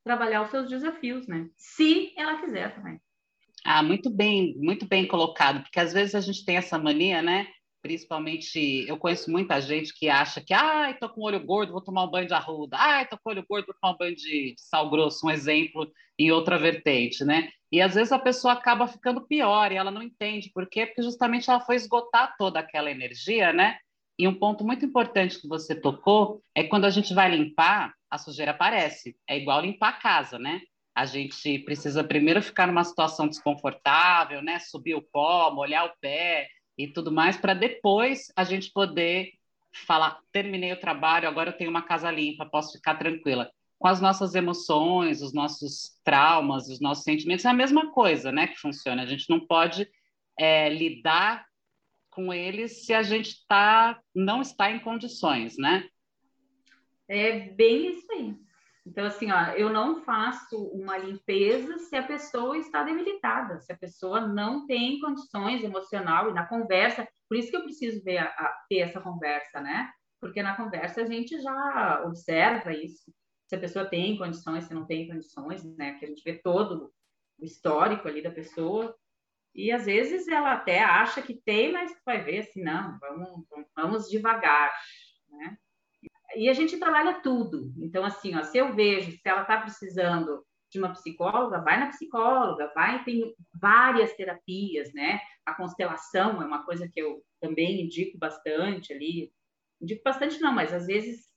trabalhar 0.03 0.43
os 0.43 0.49
seus 0.49 0.69
desafios, 0.69 1.28
né? 1.28 1.49
Se 1.55 2.13
ela 2.17 2.39
quiser 2.39 2.76
também. 2.76 2.99
Ah, 3.63 3.82
muito 3.82 4.09
bem, 4.09 4.55
muito 4.57 4.88
bem 4.88 5.07
colocado, 5.07 5.61
porque 5.63 5.80
às 5.80 5.91
vezes 5.91 6.13
a 6.15 6.21
gente 6.21 6.45
tem 6.45 6.57
essa 6.57 6.78
mania, 6.78 7.21
né? 7.21 7.47
principalmente 7.86 8.84
eu 8.88 8.97
conheço 8.97 9.30
muita 9.30 9.61
gente 9.61 9.93
que 9.93 10.09
acha 10.09 10.41
que 10.41 10.55
ai, 10.55 10.97
tô 10.97 11.07
com 11.07 11.21
olho 11.21 11.39
gordo, 11.45 11.71
vou 11.71 11.84
tomar 11.84 12.03
um 12.03 12.09
banho 12.09 12.26
de 12.26 12.34
arruda, 12.34 12.76
ai, 12.80 13.07
tô 13.07 13.15
com 13.15 13.30
olho 13.30 13.45
gordo, 13.47 13.67
vou 13.67 13.76
tomar 13.80 13.93
um 13.93 13.97
banho 13.97 14.15
de, 14.15 14.55
sal 14.57 14.89
grosso, 14.89 15.28
um 15.28 15.30
exemplo 15.30 15.88
em 16.17 16.32
outra 16.32 16.57
vertente, 16.57 17.23
né? 17.23 17.47
E 17.71 17.80
às 17.80 17.93
vezes 17.93 18.11
a 18.11 18.17
pessoa 18.17 18.53
acaba 18.53 18.88
ficando 18.88 19.28
pior 19.28 19.71
e 19.71 19.76
ela 19.76 19.91
não 19.91 20.01
entende 20.01 20.49
por 20.51 20.67
quê, 20.67 20.88
porque 20.88 21.03
justamente 21.03 21.47
ela 21.47 21.59
foi 21.59 21.76
esgotar 21.76 22.34
toda 22.39 22.59
aquela 22.59 22.89
energia, 22.89 23.53
né? 23.53 23.78
E 24.18 24.28
um 24.28 24.34
ponto 24.34 24.63
muito 24.63 24.86
importante 24.86 25.39
que 25.39 25.47
você 25.47 25.76
tocou 25.76 26.41
é 26.53 26.63
que 26.63 26.70
quando 26.70 26.86
a 26.86 26.89
gente 26.89 27.13
vai 27.13 27.30
limpar, 27.30 27.93
a 28.09 28.18
sujeira 28.18 28.51
aparece. 28.51 29.18
É 29.28 29.38
igual 29.38 29.61
limpar 29.61 29.89
a 29.89 29.99
casa, 29.99 30.39
né? 30.39 30.61
A 30.95 31.05
gente 31.05 31.59
precisa 31.59 32.03
primeiro 32.03 32.41
ficar 32.41 32.68
numa 32.68 32.84
situação 32.84 33.28
desconfortável, 33.28 34.41
né? 34.41 34.59
Subir 34.59 34.95
o 34.95 35.01
pó, 35.01 35.51
molhar 35.51 35.86
o 35.86 35.93
pé, 35.99 36.47
e 36.78 36.88
tudo 36.88 37.11
mais, 37.11 37.38
para 37.38 37.53
depois 37.53 38.32
a 38.36 38.43
gente 38.43 38.72
poder 38.72 39.32
falar: 39.86 40.20
terminei 40.32 40.74
o 40.74 40.80
trabalho, 40.80 41.28
agora 41.28 41.49
eu 41.49 41.57
tenho 41.57 41.70
uma 41.70 41.82
casa 41.82 42.11
limpa, 42.11 42.45
posso 42.45 42.74
ficar 42.74 42.95
tranquila. 42.95 43.49
Com 43.78 43.88
as 43.88 44.01
nossas 44.01 44.36
emoções, 44.36 45.22
os 45.22 45.34
nossos 45.34 45.99
traumas, 46.03 46.70
os 46.70 46.80
nossos 46.80 47.03
sentimentos, 47.03 47.45
é 47.45 47.49
a 47.49 47.53
mesma 47.53 47.91
coisa, 47.91 48.32
né? 48.32 48.47
Que 48.47 48.57
funciona. 48.57 49.03
A 49.03 49.05
gente 49.05 49.30
não 49.30 49.39
pode 49.39 49.88
é, 50.39 50.70
lidar 50.70 51.45
com 52.16 52.34
eles 52.34 52.86
se 52.86 52.93
a 52.93 53.03
gente 53.03 53.45
tá, 53.47 53.99
não 54.16 54.41
está 54.41 54.72
em 54.72 54.80
condições, 54.80 55.57
né? 55.57 55.88
É 57.07 57.49
bem 57.51 57.89
isso 57.89 58.11
aí. 58.11 58.36
Então, 58.86 59.05
assim, 59.05 59.32
ó, 59.32 59.51
eu 59.53 59.72
não 59.72 60.03
faço 60.03 60.63
uma 60.68 60.97
limpeza 60.97 61.78
se 61.80 61.95
a 61.95 62.03
pessoa 62.03 62.55
está 62.57 62.84
debilitada, 62.84 63.59
se 63.59 63.74
a 63.74 63.78
pessoa 63.78 64.22
não 64.22 64.68
tem 64.68 64.99
condições 64.99 65.63
emocional 65.63 66.30
e 66.30 66.34
na 66.34 66.45
conversa. 66.45 67.07
Por 67.28 67.36
isso 67.36 67.49
que 67.49 67.57
eu 67.57 67.63
preciso 67.63 68.03
ver 68.03 68.20
a, 68.20 68.26
a, 68.26 68.66
ter 68.70 68.80
essa 68.80 69.01
conversa, 69.01 69.59
né? 69.59 69.89
Porque 70.22 70.41
na 70.41 70.55
conversa 70.55 71.01
a 71.01 71.05
gente 71.05 71.39
já 71.41 72.03
observa 72.05 72.74
isso. 72.74 73.11
Se 73.47 73.55
a 73.55 73.59
pessoa 73.59 73.86
tem 73.86 74.18
condições, 74.18 74.66
se 74.66 74.74
não 74.74 74.86
tem 74.86 75.07
condições, 75.07 75.63
né? 75.76 75.95
Que 75.95 76.05
a 76.05 76.07
gente 76.07 76.24
vê 76.24 76.39
todo 76.41 76.91
o 77.39 77.45
histórico 77.45 78.07
ali 78.07 78.22
da 78.22 78.32
pessoa. 78.32 78.95
E 79.56 79.72
às 79.72 79.86
vezes 79.86 80.28
ela 80.28 80.53
até 80.53 80.84
acha 80.84 81.22
que 81.22 81.34
tem, 81.34 81.72
mas 81.72 81.95
vai 82.06 82.24
ver 82.24 82.39
assim, 82.39 82.62
não, 82.62 82.99
vamos, 82.99 83.45
vamos 83.76 84.10
devagar, 84.10 84.72
né? 85.30 85.58
e 86.36 86.49
a 86.49 86.53
gente 86.53 86.78
trabalha 86.78 87.22
tudo. 87.22 87.74
Então, 87.78 88.03
assim, 88.03 88.36
ó, 88.36 88.43
se 88.43 88.58
eu 88.58 88.74
vejo 88.76 89.12
se 89.12 89.22
ela 89.24 89.41
está 89.41 89.58
precisando 89.62 90.45
de 90.70 90.78
uma 90.80 90.91
psicóloga, 90.91 91.62
vai 91.62 91.80
na 91.80 91.88
psicóloga, 91.88 92.72
vai, 92.76 93.03
tem 93.03 93.34
várias 93.53 94.14
terapias, 94.16 94.93
né? 94.93 95.20
A 95.45 95.53
constelação 95.53 96.41
é 96.41 96.45
uma 96.45 96.66
coisa 96.66 96.89
que 96.91 96.99
eu 96.99 97.24
também 97.39 97.82
indico 97.82 98.18
bastante 98.18 98.91
ali. 98.91 99.32
Indico 99.82 100.01
bastante 100.03 100.39
não, 100.41 100.51
mas 100.51 100.74
às 100.74 100.86
vezes 100.86 101.34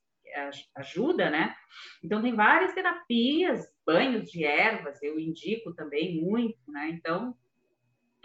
ajuda, 0.77 1.31
né? 1.31 1.55
Então, 2.03 2.21
tem 2.21 2.35
várias 2.35 2.75
terapias, 2.75 3.67
banhos 3.87 4.31
de 4.31 4.45
ervas, 4.45 5.03
eu 5.03 5.19
indico 5.19 5.73
também 5.75 6.21
muito, 6.21 6.59
né? 6.69 6.91
Então, 6.91 7.37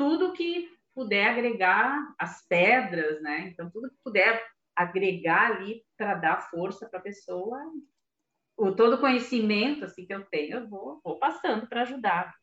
tudo 0.04 0.34
que 0.34 0.70
puder 0.94 1.30
agregar 1.30 2.14
as 2.20 2.46
pedras, 2.46 3.22
né? 3.22 3.48
Então, 3.48 3.70
tudo 3.70 3.90
que 3.90 3.96
puder 4.04 4.46
agregar 4.76 5.52
ali 5.52 5.82
para 5.98 6.16
dar 6.16 6.50
força 6.50 6.90
para 6.90 7.00
a 7.00 7.04
pessoa. 7.04 7.58
O 8.58 8.74
todo 8.74 9.00
conhecimento 9.00 9.86
assim 9.86 10.06
que 10.06 10.14
eu 10.14 10.26
tenho, 10.26 10.58
eu 10.58 10.68
vou, 10.68 11.00
vou 11.04 11.18
passando 11.18 11.68
para 11.68 11.84
ajudar. 11.84 12.34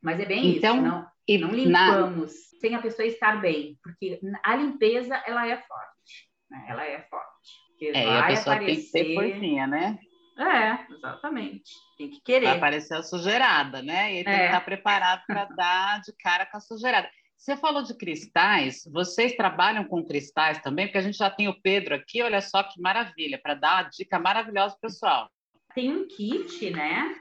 Mas 0.00 0.20
é 0.20 0.26
bem 0.26 0.56
então, 0.56 0.76
isso, 0.76 0.84
não, 0.84 1.06
e 1.26 1.38
não 1.38 1.50
limpamos 1.50 2.32
na... 2.52 2.60
sem 2.60 2.74
a 2.76 2.80
pessoa 2.80 3.06
estar 3.06 3.40
bem, 3.40 3.76
porque 3.82 4.20
a 4.44 4.54
limpeza 4.54 5.20
ela 5.26 5.46
é 5.46 5.56
forte, 5.56 6.30
né? 6.48 6.66
ela 6.68 6.86
é 6.86 7.02
forte. 7.02 7.58
É, 7.82 8.04
e 8.04 8.16
a 8.16 8.26
pessoa 8.28 8.54
aparecer... 8.54 8.92
tem 8.92 9.04
que 9.04 9.14
ter 9.14 9.14
forcinha, 9.14 9.66
né? 9.66 9.98
É, 10.38 10.86
exatamente. 10.94 11.72
Tem 11.96 12.10
que 12.10 12.20
querer. 12.20 12.46
Vai 12.46 12.56
aparecer 12.56 12.94
a 12.94 13.02
sujeirada, 13.02 13.82
né? 13.82 14.14
E 14.14 14.24
tem 14.24 14.32
é. 14.32 14.38
que 14.38 14.44
estar 14.44 14.60
preparado 14.60 15.22
para 15.26 15.44
dar 15.56 16.00
de 16.00 16.12
cara 16.12 16.46
com 16.46 16.56
a 16.56 16.60
sujeirada. 16.60 17.10
Você 17.36 17.56
falou 17.56 17.82
de 17.82 17.94
cristais, 17.96 18.82
vocês 18.92 19.34
trabalham 19.36 19.84
com 19.84 20.04
cristais 20.04 20.60
também? 20.60 20.86
Porque 20.86 20.98
a 20.98 21.02
gente 21.02 21.16
já 21.16 21.30
tem 21.30 21.48
o 21.48 21.60
Pedro 21.60 21.94
aqui, 21.94 22.22
olha 22.22 22.40
só 22.40 22.62
que 22.62 22.80
maravilha, 22.80 23.38
para 23.40 23.54
dar 23.54 23.82
uma 23.82 23.90
dica 23.90 24.18
maravilhosa 24.18 24.76
pro 24.80 24.88
pessoal. 24.88 25.30
Tem 25.74 25.90
um 25.90 26.06
kit, 26.06 26.70
né? 26.70 27.14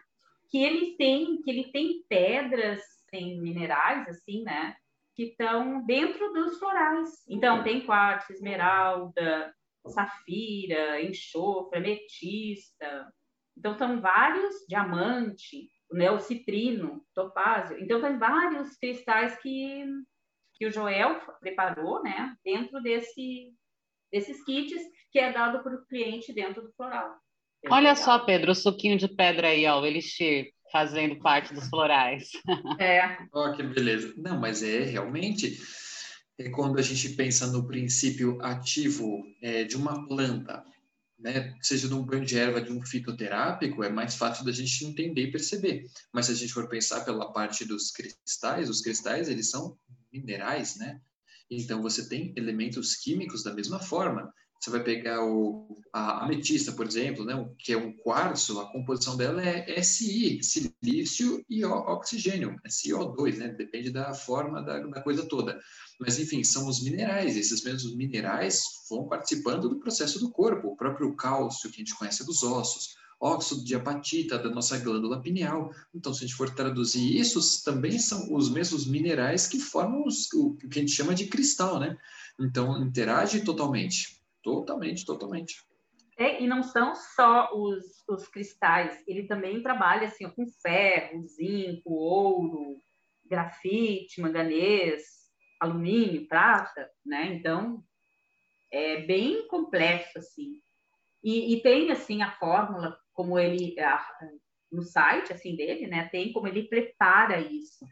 Que 0.49 0.63
ele 0.63 0.95
tem, 0.97 1.41
que 1.41 1.49
ele 1.49 1.72
tem 1.72 2.03
pedras, 2.09 2.82
tem 3.11 3.39
minerais, 3.39 4.07
assim, 4.07 4.43
né? 4.43 4.76
Que 5.15 5.24
estão 5.24 5.86
dentro 5.86 6.34
dos 6.34 6.57
florais. 6.57 7.09
Então, 7.28 7.63
tem 7.63 7.86
quartzo, 7.86 8.34
esmeralda, 8.34 9.53
safira, 9.89 11.01
enxofre, 11.01 11.79
ametista. 11.79 13.11
Então, 13.57 13.75
são 13.77 13.99
vários, 13.99 14.65
diamante 14.67 15.69
né, 15.91 16.11
o 16.11 16.19
citrino, 16.19 17.01
topázio. 17.13 17.77
Então, 17.79 18.01
tem 18.01 18.17
vários 18.17 18.75
cristais 18.77 19.39
que, 19.41 19.85
que 20.55 20.67
o 20.67 20.71
Joel 20.71 21.19
preparou, 21.39 22.03
né, 22.03 22.35
dentro 22.43 22.81
desse, 22.81 23.53
desses 24.11 24.43
kits 24.43 24.81
que 25.11 25.19
é 25.19 25.31
dado 25.31 25.63
para 25.63 25.75
o 25.75 25.85
cliente 25.85 26.33
dentro 26.33 26.61
do 26.61 26.73
floral. 26.73 27.15
É 27.63 27.69
Olha 27.69 27.89
legal. 27.89 27.95
só, 27.95 28.19
Pedro, 28.19 28.51
o 28.51 28.55
suquinho 28.55 28.97
de 28.97 29.07
pedra 29.07 29.47
aí, 29.47 29.65
ó, 29.65 29.79
o 29.81 29.85
elixir 29.85 30.51
fazendo 30.71 31.17
parte 31.19 31.53
dos 31.53 31.69
florais. 31.69 32.29
É. 32.79 33.17
Ó, 33.33 33.47
oh, 33.47 33.53
que 33.53 33.63
beleza. 33.63 34.13
Não, 34.17 34.39
mas 34.39 34.61
é 34.61 34.81
realmente 34.81 35.57
é 36.38 36.49
quando 36.49 36.77
a 36.77 36.81
gente 36.81 37.09
pensa 37.09 37.47
no 37.47 37.67
princípio 37.67 38.41
ativo 38.41 39.23
é, 39.41 39.63
de 39.63 39.75
uma 39.75 40.07
planta 40.07 40.63
né, 41.19 41.55
seja 41.61 41.88
de 41.88 41.93
um 41.93 42.03
banho 42.03 42.25
de 42.25 42.38
erva, 42.38 42.61
de 42.61 42.71
um 42.71 42.85
fitoterápico, 42.85 43.83
é 43.83 43.89
mais 43.89 44.15
fácil 44.15 44.45
da 44.45 44.51
gente 44.51 44.85
entender 44.85 45.23
e 45.23 45.31
perceber. 45.31 45.89
Mas 46.13 46.27
se 46.27 46.31
a 46.31 46.35
gente 46.35 46.53
for 46.53 46.69
pensar 46.69 47.03
pela 47.03 47.31
parte 47.33 47.65
dos 47.65 47.91
cristais, 47.91 48.69
os 48.69 48.81
cristais, 48.81 49.27
eles 49.27 49.49
são 49.49 49.77
minerais, 50.13 50.77
né? 50.77 51.01
Então, 51.49 51.81
você 51.81 52.07
tem 52.07 52.33
elementos 52.35 52.95
químicos 52.95 53.41
da 53.41 53.53
mesma 53.53 53.79
forma. 53.79 54.31
Você 54.59 54.69
vai 54.71 54.83
pegar 54.83 55.23
o, 55.23 55.77
a 55.93 56.25
ametista, 56.25 56.71
por 56.71 56.85
exemplo, 56.85 57.23
né, 57.23 57.33
que 57.59 57.73
é 57.73 57.77
um 57.77 57.95
quartzo, 57.97 58.59
a 58.59 58.71
composição 58.71 59.15
dela 59.15 59.41
é 59.41 59.81
Si, 59.83 60.39
silício 60.41 61.43
e 61.49 61.63
oxigênio, 61.63 62.59
é 62.65 62.67
CO2, 62.67 63.37
né, 63.37 63.49
depende 63.49 63.91
da 63.91 64.13
forma 64.13 64.61
da, 64.61 64.79
da 64.79 65.01
coisa 65.01 65.25
toda. 65.25 65.59
Mas, 65.99 66.19
enfim, 66.19 66.43
são 66.43 66.67
os 66.67 66.83
minerais, 66.83 67.37
esses 67.37 67.63
mesmos 67.63 67.95
minerais 67.95 68.61
vão 68.89 69.07
participando 69.07 69.69
do 69.69 69.79
processo 69.79 70.19
do 70.19 70.31
corpo, 70.31 70.69
o 70.69 70.75
próprio 70.75 71.15
cálcio, 71.15 71.69
que 71.69 71.77
a 71.77 71.79
gente 71.79 71.95
conhece 71.95 72.25
dos 72.25 72.43
ossos, 72.43 72.95
óxido 73.19 73.63
de 73.63 73.75
apatita 73.75 74.37
da 74.37 74.49
nossa 74.49 74.77
glândula 74.77 75.21
pineal. 75.21 75.71
Então, 75.93 76.13
se 76.13 76.23
a 76.23 76.27
gente 76.27 76.37
for 76.37 76.49
traduzir 76.53 77.17
isso, 77.17 77.63
também 77.63 77.97
são 77.97 78.33
os 78.33 78.49
mesmos 78.49 78.85
minerais 78.85 79.47
que 79.47 79.59
formam 79.59 80.05
os, 80.05 80.31
o 80.33 80.55
que 80.55 80.77
a 80.77 80.81
gente 80.81 80.91
chama 80.91 81.15
de 81.15 81.25
cristal, 81.25 81.79
né? 81.79 81.97
Então, 82.39 82.83
interage 82.83 83.41
totalmente. 83.41 84.16
Totalmente, 84.47 85.05
totalmente. 85.05 85.61
É, 86.17 86.41
e 86.41 86.47
não 86.47 86.63
são 86.63 86.95
só 86.95 87.53
os, 87.53 87.83
os 88.07 88.29
cristais, 88.29 89.03
ele 89.05 89.27
também 89.27 89.61
trabalha 89.61 90.07
assim, 90.07 90.29
com 90.29 90.47
ferro, 90.47 91.27
zinco, 91.27 91.91
ouro, 91.91 92.81
grafite, 93.25 94.21
manganês, 94.21 95.03
alumínio, 95.59 96.25
prata, 96.29 96.89
né? 97.05 97.25
Então, 97.33 97.83
é 98.71 99.01
bem 99.01 99.45
complexo, 99.49 100.17
assim. 100.17 100.61
E, 101.21 101.53
e 101.53 101.61
tem, 101.61 101.91
assim, 101.91 102.21
a 102.21 102.31
fórmula, 102.31 102.97
como 103.11 103.37
ele, 103.37 103.77
a, 103.81 104.01
no 104.71 104.81
site, 104.81 105.33
assim, 105.33 105.57
dele, 105.57 105.87
né? 105.87 106.07
Tem 106.07 106.31
como 106.31 106.47
ele 106.47 106.69
prepara 106.69 107.41
isso. 107.41 107.85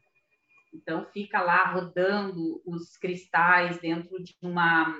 Então, 0.73 1.05
fica 1.11 1.41
lá 1.41 1.65
rodando 1.65 2.61
os 2.65 2.95
cristais 2.95 3.77
dentro 3.79 4.23
de 4.23 4.37
uma 4.41 4.95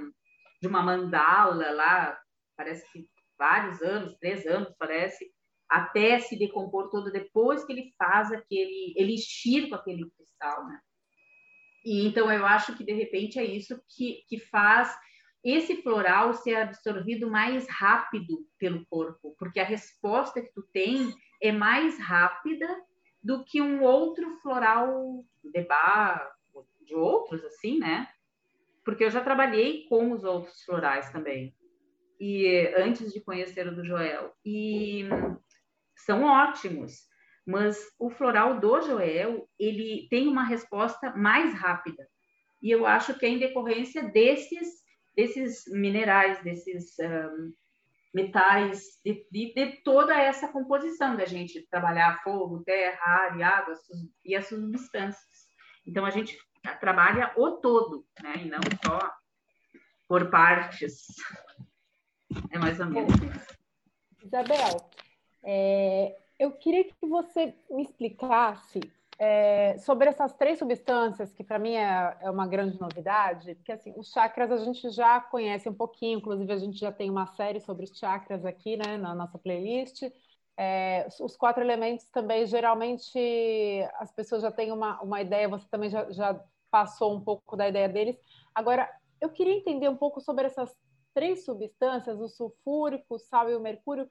de 0.66 0.68
uma 0.68 0.82
mandala 0.82 1.72
lá, 1.72 2.20
parece 2.58 2.92
que 2.92 3.08
vários 3.38 3.84
anos, 3.84 4.18
três 4.18 4.48
anos, 4.48 4.74
parece, 4.80 5.32
até 5.70 6.18
se 6.20 6.38
decompor 6.38 6.90
todo 6.90 7.12
depois 7.12 7.64
que 7.64 7.72
ele 7.72 7.94
faz 8.00 8.32
aquele, 8.32 8.96
ele 8.98 9.14
estirpa 9.14 9.76
aquele 9.76 10.10
cristal, 10.10 10.66
né? 10.66 10.80
E 11.86 12.08
então 12.08 12.32
eu 12.32 12.44
acho 12.48 12.76
que 12.76 12.84
de 12.84 12.94
repente 12.94 13.38
é 13.38 13.44
isso 13.44 13.80
que, 13.88 14.24
que 14.28 14.40
faz 14.40 14.98
esse 15.44 15.84
floral 15.84 16.34
ser 16.34 16.56
absorvido 16.56 17.30
mais 17.30 17.70
rápido 17.70 18.40
pelo 18.58 18.84
corpo, 18.88 19.36
porque 19.38 19.60
a 19.60 19.66
resposta 19.66 20.42
que 20.42 20.52
tu 20.52 20.64
tem 20.74 21.14
é 21.40 21.52
mais 21.52 22.00
rápida 22.00 22.68
do 23.22 23.44
que 23.44 23.62
um 23.62 23.84
outro 23.84 24.40
floral 24.42 25.24
de 25.44 25.62
bar, 25.62 26.36
de 26.82 26.96
outros 26.96 27.44
assim, 27.44 27.78
né? 27.78 28.08
Porque 28.86 29.04
eu 29.04 29.10
já 29.10 29.22
trabalhei 29.22 29.88
com 29.90 30.12
os 30.12 30.24
outros 30.24 30.64
florais 30.64 31.12
também, 31.12 31.54
e 32.20 32.72
antes 32.78 33.12
de 33.12 33.20
conhecer 33.20 33.68
o 33.68 33.76
do 33.76 33.84
Joel, 33.84 34.32
e 34.46 35.04
são 35.98 36.24
ótimos, 36.24 36.94
mas 37.46 37.78
o 38.00 38.10
floral 38.10 38.60
do 38.60 38.82
Joel, 38.82 39.50
ele 39.60 40.08
tem 40.10 40.28
uma 40.28 40.44
resposta 40.44 41.12
mais 41.16 41.54
rápida, 41.56 42.08
e 42.62 42.72
eu 42.72 42.86
acho 42.86 43.18
que 43.18 43.26
é 43.26 43.30
em 43.30 43.40
decorrência 43.40 44.04
desses, 44.04 44.68
desses 45.16 45.64
minerais, 45.68 46.42
desses 46.44 46.96
um, 47.00 47.54
metais, 48.14 49.00
de, 49.04 49.28
de, 49.30 49.54
de, 49.54 49.84
toda 49.84 50.16
essa 50.18 50.48
composição 50.48 51.18
da 51.18 51.26
gente 51.26 51.68
trabalhar 51.70 52.24
fogo, 52.24 52.64
terra, 52.64 52.98
ar 53.04 53.38
e 53.38 53.44
água 53.44 53.74
e 54.24 54.36
as 54.36 54.48
substâncias. 54.48 55.46
Então, 55.86 56.06
a 56.06 56.10
gente 56.10 56.38
trabalha 56.74 57.32
o 57.36 57.52
todo, 57.52 58.06
né? 58.22 58.34
E 58.38 58.50
não 58.50 58.60
só 58.84 59.00
por 60.08 60.30
partes. 60.30 61.08
É 62.52 62.58
mais 62.58 62.80
ou 62.80 62.88
menos. 62.88 63.14
Isabel, 64.24 64.90
é, 65.44 66.18
eu 66.40 66.52
queria 66.52 66.84
que 66.84 67.06
você 67.08 67.54
me 67.70 67.84
explicasse 67.84 68.80
é, 69.18 69.78
sobre 69.78 70.10
essas 70.10 70.34
três 70.34 70.60
substâncias, 70.60 71.32
que 71.32 71.44
para 71.44 71.60
mim 71.60 71.76
é, 71.76 72.18
é, 72.22 72.30
uma 72.30 72.48
grande 72.48 72.80
novidade, 72.80 73.56
porque 73.56 73.72
assim, 73.72 73.94
os 73.96 74.12
chakras 74.12 74.52
a 74.52 74.58
gente 74.58 74.90
já 74.90 75.22
conhece 75.22 75.70
um 75.70 75.74
pouquinho, 75.74 76.18
inclusive 76.18 76.52
a 76.52 76.58
gente 76.58 76.78
já 76.78 76.92
tem 76.92 77.10
uma 77.10 77.28
série 77.28 77.62
sobre 77.62 77.86
os 77.86 77.98
chakras 77.98 78.46
aqui 78.46 78.76
né, 78.76 78.98
na 78.98 79.16
nossa 79.16 79.38
playlist. 79.38 80.04
É, 80.58 81.08
os 81.20 81.36
quatro 81.36 81.62
elementos 81.62 82.06
também, 82.06 82.46
geralmente, 82.46 83.20
as 84.00 84.12
pessoas 84.12 84.42
já 84.42 84.52
têm 84.52 84.72
uma, 84.72 85.02
uma 85.02 85.22
ideia, 85.22 85.50
você 85.50 85.68
também 85.70 85.90
já, 85.90 86.10
já 86.12 86.42
passou 86.76 87.16
um 87.16 87.22
pouco 87.22 87.56
da 87.56 87.70
ideia 87.70 87.88
deles. 87.88 88.18
Agora, 88.54 88.90
eu 89.22 89.30
queria 89.30 89.54
entender 89.54 89.88
um 89.88 89.96
pouco 89.96 90.20
sobre 90.20 90.46
essas 90.46 90.76
três 91.14 91.46
substâncias, 91.46 92.20
o 92.20 92.28
sulfúrico, 92.28 93.16
o 93.16 93.18
sal 93.18 93.50
e 93.50 93.56
o 93.56 93.62
mercúrio. 93.62 94.10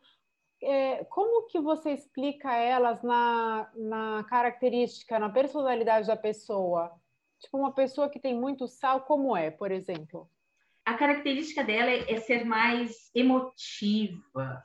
É, 0.63 1.05
como 1.05 1.47
que 1.47 1.61
você 1.61 1.91
explica 1.91 2.57
elas 2.57 3.03
na, 3.03 3.71
na 3.75 4.25
característica, 4.25 5.19
na 5.19 5.29
personalidade 5.29 6.07
da 6.07 6.17
pessoa? 6.17 6.91
Tipo, 7.39 7.59
uma 7.59 7.75
pessoa 7.75 8.09
que 8.09 8.19
tem 8.19 8.35
muito 8.35 8.67
sal, 8.67 9.03
como 9.03 9.37
é, 9.37 9.51
por 9.51 9.71
exemplo? 9.71 10.27
A 10.87 10.95
característica 10.95 11.63
dela 11.63 11.91
é, 11.91 12.15
é 12.15 12.17
ser 12.17 12.47
mais 12.47 13.11
emotiva. 13.15 14.65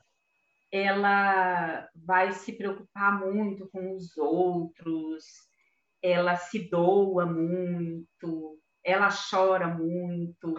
Ela 0.72 1.86
vai 1.94 2.32
se 2.32 2.54
preocupar 2.54 3.20
muito 3.20 3.68
com 3.68 3.94
os 3.94 4.16
outros, 4.16 5.49
ela 6.02 6.36
se 6.36 6.70
doa 6.70 7.26
muito, 7.26 8.58
ela 8.84 9.08
chora 9.10 9.68
muito, 9.68 10.54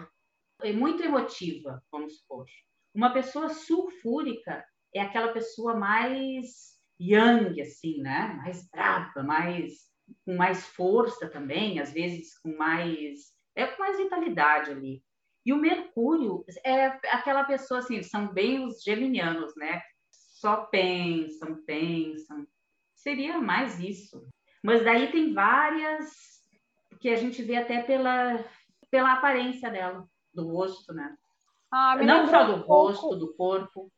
é 0.62 0.72
muito 0.72 1.02
emotiva, 1.02 1.82
vamos 1.90 2.18
supor. 2.18 2.46
Uma 2.94 3.12
pessoa 3.12 3.48
sulfúrica 3.48 4.64
é 4.94 5.00
aquela 5.00 5.32
pessoa 5.32 5.74
mais 5.74 6.78
yang, 7.00 7.60
assim, 7.60 8.00
né? 8.00 8.34
Mais 8.44 8.68
brava, 8.70 9.22
mais 9.22 9.90
com 10.24 10.34
mais 10.34 10.66
força 10.66 11.28
também, 11.28 11.80
às 11.80 11.92
vezes 11.92 12.38
com 12.40 12.54
mais 12.56 13.32
é 13.54 13.66
com 13.66 13.82
mais 13.82 13.96
vitalidade 13.96 14.70
ali. 14.70 15.02
E 15.44 15.52
o 15.52 15.56
Mercúrio 15.56 16.44
é 16.64 16.86
aquela 17.10 17.44
pessoa 17.44 17.80
assim, 17.80 18.02
são 18.02 18.32
bem 18.32 18.64
os 18.64 18.82
geminianos, 18.82 19.52
né? 19.56 19.82
Só 20.10 20.66
pensam, 20.66 21.62
pensam. 21.64 22.46
Seria 22.94 23.38
mais 23.38 23.80
isso. 23.80 24.28
Mas 24.62 24.84
daí 24.84 25.10
tem 25.10 25.32
várias 25.32 26.10
que 27.00 27.08
a 27.08 27.16
gente 27.16 27.42
vê 27.42 27.56
até 27.56 27.82
pela, 27.82 28.44
pela 28.90 29.14
aparência 29.14 29.70
dela, 29.70 30.06
do 30.32 30.48
rosto, 30.48 30.92
né? 30.92 31.16
Ah, 31.70 31.96
Não 31.96 32.26
só 32.28 32.44
do 32.44 32.54
um 32.54 32.60
rosto, 32.60 33.00
pouco... 33.00 33.16
do 33.16 33.34
corpo. 33.34 33.92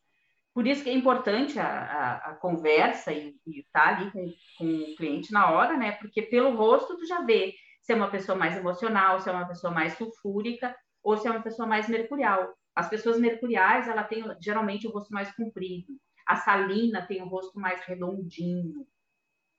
Por 0.54 0.66
isso 0.66 0.84
que 0.84 0.90
é 0.90 0.94
importante 0.94 1.58
a, 1.58 1.66
a, 1.66 2.16
a 2.30 2.34
conversa 2.36 3.12
e 3.12 3.36
estar 3.46 3.72
tá 3.72 3.88
ali 3.88 4.10
com, 4.12 4.32
com 4.56 4.64
o 4.64 4.96
cliente 4.96 5.32
na 5.32 5.50
hora, 5.50 5.76
né? 5.76 5.92
Porque 5.92 6.22
pelo 6.22 6.56
rosto 6.56 6.96
tu 6.96 7.04
já 7.06 7.20
vê 7.22 7.54
se 7.82 7.92
é 7.92 7.96
uma 7.96 8.10
pessoa 8.10 8.38
mais 8.38 8.56
emocional, 8.56 9.20
se 9.20 9.28
é 9.28 9.32
uma 9.32 9.46
pessoa 9.46 9.72
mais 9.72 9.94
sulfúrica 9.94 10.74
ou 11.02 11.18
se 11.18 11.26
é 11.26 11.30
uma 11.30 11.42
pessoa 11.42 11.66
mais 11.68 11.88
mercurial. 11.88 12.54
As 12.74 12.88
pessoas 12.88 13.18
mercuriais, 13.18 13.86
ela 13.88 14.04
tem 14.04 14.24
geralmente 14.40 14.86
o 14.86 14.90
rosto 14.90 15.12
mais 15.12 15.34
comprido. 15.34 15.92
A 16.26 16.36
salina 16.36 17.04
tem 17.06 17.20
o 17.20 17.28
rosto 17.28 17.58
mais 17.58 17.80
redondinho. 17.84 18.86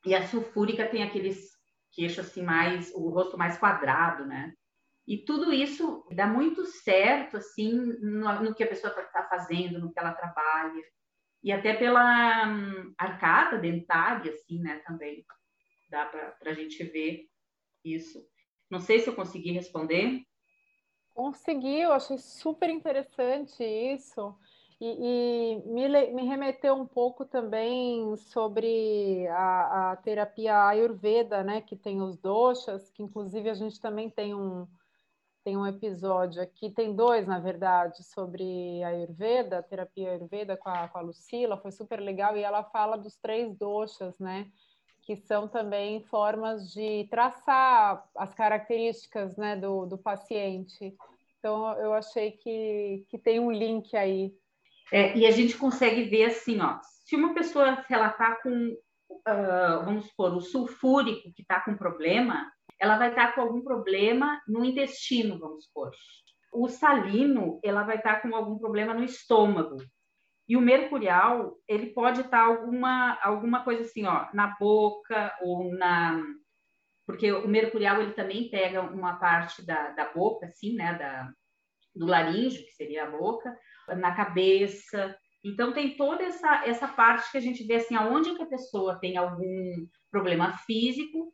E 0.06 0.14
a 0.14 0.28
sulfúrica 0.28 0.88
tem 0.88 1.04
aqueles 1.04 1.56
queixos 1.92 2.28
assim 2.28 2.44
mais, 2.44 2.92
o 2.94 3.10
rosto 3.10 3.38
mais 3.38 3.58
quadrado, 3.58 4.26
né? 4.26 4.54
E 5.08 5.18
tudo 5.18 5.54
isso 5.54 6.06
dá 6.12 6.28
muito 6.28 6.66
certo, 6.66 7.38
assim, 7.38 7.72
no, 8.02 8.42
no 8.42 8.56
que 8.56 8.64
a 8.64 8.68
pessoa 8.68 8.92
está 8.92 9.04
tá 9.04 9.28
fazendo, 9.30 9.80
no 9.80 9.92
que 9.92 10.00
ela 10.00 10.14
trabalha. 10.14 10.84
E 11.44 11.52
até 11.52 11.76
pela 11.76 12.48
hum, 12.48 12.94
arcada 12.98 13.58
dentária, 13.60 14.32
assim, 14.32 14.60
né, 14.60 14.80
também. 14.80 15.24
Dá 15.90 16.06
para 16.06 16.52
a 16.52 16.54
gente 16.54 16.84
ver 16.84 17.28
isso. 17.84 18.20
Não 18.70 18.80
sei 18.80 19.00
se 19.00 19.08
eu 19.08 19.16
consegui 19.16 19.52
responder. 19.52 20.24
Conseguiu, 21.14 21.94
achei 21.94 22.18
super 22.18 22.70
interessante 22.70 23.64
isso. 23.64 24.36
E, 24.80 24.88
e 24.88 25.62
me, 25.68 25.88
me, 26.12 26.28
remeteu 26.28 26.76
um 26.76 26.86
pouco 26.86 27.26
também 27.26 28.14
sobre 28.18 29.26
a, 29.30 29.92
a, 29.92 29.96
terapia 29.96 30.68
Ayurveda, 30.68 31.44
né, 31.44 31.62
que 31.62 31.78
tem 31.78 32.02
os 32.02 32.18
doshas, 32.18 32.90
que 32.90 33.02
inclusive 33.02 33.50
a 33.50 33.54
gente 33.54 33.80
também 33.80 34.10
tem 34.10 34.36
um, 34.36 34.68
tem 35.46 35.56
um 35.56 35.66
episódio 35.66 36.42
aqui, 36.42 36.70
tem 36.70 36.94
dois, 36.94 37.26
na 37.26 37.40
verdade, 37.40 38.04
sobre 38.04 38.84
a 38.84 38.90
Ayurveda, 38.90 39.64
terapia 39.64 40.12
Ayurveda 40.12 40.58
com 40.58 40.70
a, 40.70 40.90
com 40.90 40.98
a 40.98 41.02
Lucila, 41.02 41.58
foi 41.58 41.72
super 41.72 42.02
legal, 42.02 42.36
e 42.36 42.44
ela 42.44 42.64
fala 42.66 42.98
dos 42.98 43.16
três 43.16 43.56
doshas, 43.58 44.20
né, 44.20 44.52
que 45.04 45.16
são 45.16 45.48
também 45.48 46.04
formas 46.06 46.70
de 46.74 47.08
traçar 47.10 48.06
as 48.14 48.34
características 48.34 49.38
né, 49.38 49.56
do, 49.56 49.86
do 49.86 49.98
paciente. 49.98 50.98
Então, 51.38 51.72
eu 51.80 51.94
achei 51.94 52.32
que, 52.32 53.06
que 53.08 53.18
tem 53.18 53.40
um 53.40 53.52
link 53.52 53.96
aí 53.96 54.36
É, 54.92 55.18
e 55.18 55.26
a 55.26 55.32
gente 55.32 55.58
consegue 55.58 56.04
ver 56.04 56.26
assim, 56.26 56.60
ó, 56.62 56.80
se 57.06 57.16
uma 57.16 57.34
pessoa 57.34 57.74
está 57.74 58.36
com, 58.42 58.76
uh, 59.10 59.86
vamos 59.86 60.08
supor, 60.08 60.36
o 60.36 60.42
sulfúrico 60.42 61.34
que 61.34 61.42
está 61.42 61.60
com 61.62 61.76
problema, 61.76 62.52
ela 62.80 62.98
vai 62.98 63.10
estar 63.10 63.28
tá 63.28 63.34
com 63.34 63.42
algum 63.42 63.62
problema 63.64 64.42
no 64.48 64.64
intestino, 64.64 65.40
vamos 65.40 65.66
supor. 65.66 65.92
O 66.54 66.68
salino, 66.68 67.60
ela 67.64 67.84
vai 67.84 67.98
estar 67.98 68.16
tá 68.16 68.22
com 68.22 68.36
algum 68.36 68.58
problema 68.58 68.94
no 68.94 69.04
estômago. 69.04 69.78
E 70.48 70.56
o 70.56 70.62
mercurial, 70.62 71.56
ele 71.68 71.88
pode 71.88 72.22
estar 72.22 72.38
tá 72.38 72.46
alguma, 72.46 73.20
alguma 73.22 73.64
coisa 73.64 73.82
assim, 73.82 74.06
ó, 74.06 74.28
na 74.34 74.56
boca 74.60 75.36
ou 75.42 75.74
na... 75.74 76.22
Porque 77.08 77.32
o 77.32 77.48
mercurial, 77.48 78.02
ele 78.02 78.14
também 78.14 78.50
pega 78.50 78.82
uma 78.82 79.16
parte 79.18 79.66
da, 79.66 79.92
da 79.92 80.12
boca, 80.12 80.48
assim, 80.48 80.76
né, 80.76 80.96
da, 80.98 81.32
do 81.96 82.06
laríngeo, 82.06 82.66
que 82.66 82.72
seria 82.72 83.04
a 83.04 83.12
boca, 83.12 83.56
na 83.98 84.16
cabeça. 84.16 85.16
Então, 85.44 85.74
tem 85.74 85.96
toda 85.96 86.24
essa, 86.24 86.66
essa 86.66 86.88
parte 86.88 87.32
que 87.32 87.38
a 87.38 87.42
gente 87.42 87.64
vê, 87.64 87.76
assim, 87.76 87.96
aonde 87.96 88.36
que 88.36 88.44
a 88.44 88.48
pessoa 88.48 89.00
tem 89.00 89.16
algum 89.18 89.88
problema 90.12 90.58
físico, 90.60 91.34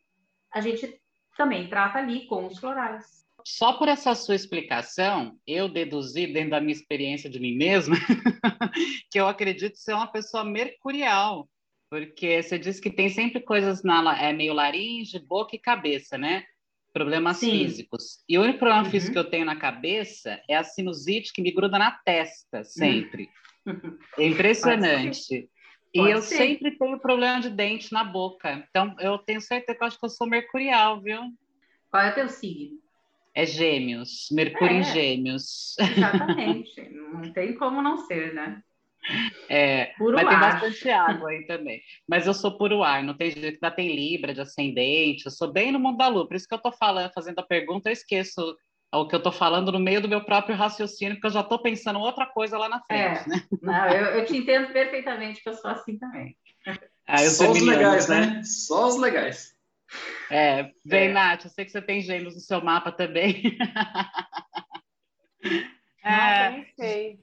a 0.53 0.59
gente 0.59 1.01
também 1.37 1.69
trata 1.69 1.99
ali 1.99 2.27
com 2.27 2.45
os 2.45 2.59
florais. 2.59 3.21
Só 3.45 3.73
por 3.73 3.87
essa 3.87 4.13
sua 4.13 4.35
explicação, 4.35 5.37
eu 5.47 5.67
deduzi, 5.67 6.27
dentro 6.27 6.51
da 6.51 6.61
minha 6.61 6.73
experiência 6.73 7.29
de 7.29 7.39
mim 7.39 7.55
mesma, 7.55 7.95
que 9.09 9.19
eu 9.19 9.27
acredito 9.27 9.77
ser 9.77 9.93
uma 9.93 10.11
pessoa 10.11 10.43
mercurial, 10.43 11.49
porque 11.89 12.41
você 12.41 12.59
disse 12.59 12.81
que 12.81 12.91
tem 12.91 13.09
sempre 13.09 13.41
coisas 13.41 13.83
na 13.83 14.17
é 14.21 14.31
meio 14.31 14.53
laringe, 14.53 15.17
boca 15.19 15.55
e 15.55 15.59
cabeça, 15.59 16.17
né? 16.17 16.43
Problemas 16.93 17.37
Sim. 17.37 17.51
físicos. 17.51 18.23
E 18.27 18.37
o 18.37 18.41
único 18.41 18.59
problema 18.59 18.83
uhum. 18.83 18.89
físico 18.89 19.13
que 19.13 19.19
eu 19.19 19.29
tenho 19.29 19.45
na 19.45 19.55
cabeça 19.55 20.41
é 20.49 20.55
a 20.55 20.63
sinusite 20.63 21.31
que 21.33 21.41
me 21.41 21.51
gruda 21.51 21.79
na 21.79 21.91
testa, 21.91 22.63
sempre. 22.63 23.23
Uhum. 23.23 23.31
É 24.17 24.25
impressionante. 24.25 25.47
E 25.93 25.99
eu 25.99 26.21
ser. 26.21 26.37
sempre 26.37 26.71
tenho 26.77 26.99
problema 26.99 27.39
de 27.41 27.49
dente 27.49 27.93
na 27.93 28.03
boca. 28.03 28.65
Então, 28.69 28.95
eu 28.99 29.19
tenho 29.19 29.39
certeza 29.39 29.77
que 29.77 29.83
eu 29.83 29.87
acho 29.87 29.99
que 29.99 30.05
eu 30.05 30.09
sou 30.09 30.25
mercurial, 30.25 30.99
viu? 30.99 31.21
Qual 31.91 32.01
é 32.01 32.09
o 32.09 32.15
teu 32.15 32.29
signo? 32.29 32.79
É 33.35 33.45
gêmeos, 33.45 34.27
Mercúrio 34.31 34.75
é, 34.75 34.79
em 34.79 34.83
gêmeos. 34.83 35.75
Exatamente, 35.79 36.89
não 36.91 37.31
tem 37.31 37.53
como 37.55 37.81
não 37.81 37.97
ser, 37.97 38.33
né? 38.33 38.61
É, 39.49 39.87
puro 39.97 40.15
mas 40.15 40.25
ar. 40.25 40.29
tem 40.29 40.39
bastante 40.39 40.89
água 40.89 41.29
aí 41.29 41.45
também. 41.45 41.81
Mas 42.07 42.27
eu 42.27 42.33
sou 42.33 42.57
puro 42.57 42.83
ar, 42.83 43.03
não 43.03 43.15
tem 43.15 43.31
jeito, 43.31 43.59
ainda 43.61 43.75
tem 43.75 43.95
Libra 43.95 44.33
de 44.33 44.41
ascendente, 44.41 45.25
eu 45.25 45.31
sou 45.31 45.51
bem 45.51 45.71
no 45.71 45.79
mundo 45.79 45.97
da 45.97 46.07
lua, 46.07 46.27
por 46.27 46.35
isso 46.35 46.47
que 46.47 46.53
eu 46.53 46.61
tô 46.61 46.71
falando, 46.71 47.11
fazendo 47.13 47.39
a 47.39 47.43
pergunta, 47.43 47.89
eu 47.89 47.93
esqueço 47.93 48.55
o 48.93 49.07
que 49.07 49.15
eu 49.15 49.23
tô 49.23 49.31
falando 49.31 49.71
no 49.71 49.79
meio 49.79 50.01
do 50.01 50.09
meu 50.09 50.23
próprio 50.23 50.55
raciocínio, 50.55 51.15
porque 51.15 51.27
eu 51.27 51.31
já 51.31 51.43
tô 51.43 51.59
pensando 51.61 51.99
outra 51.99 52.25
coisa 52.25 52.57
lá 52.57 52.67
na 52.67 52.81
frente, 52.81 53.23
é, 53.23 53.27
né? 53.27 53.43
Não, 53.61 53.87
eu, 53.87 54.05
eu, 54.17 54.25
te 54.25 54.35
entendo 54.35 54.73
perfeitamente, 54.73 55.41
que 55.41 55.49
eu 55.49 55.53
sou 55.53 55.71
assim 55.71 55.97
também. 55.97 56.35
Ah, 57.07 57.17
Só 57.17 57.51
os 57.51 57.61
legais, 57.61 58.09
né? 58.09 58.25
né? 58.25 58.43
Só 58.43 58.87
os 58.87 58.97
legais. 58.97 59.55
É, 60.29 60.71
bem, 60.85 61.09
é. 61.09 61.13
Nath, 61.13 61.45
eu 61.45 61.51
sei 61.51 61.65
que 61.65 61.71
você 61.71 61.81
tem 61.81 62.01
gêmeos 62.01 62.35
no 62.35 62.39
seu 62.41 62.61
mapa 62.63 62.91
também. 62.91 63.57
Nossa, 66.03 66.03
é... 66.03 66.49
nem 66.51 66.65
sei. 66.75 67.19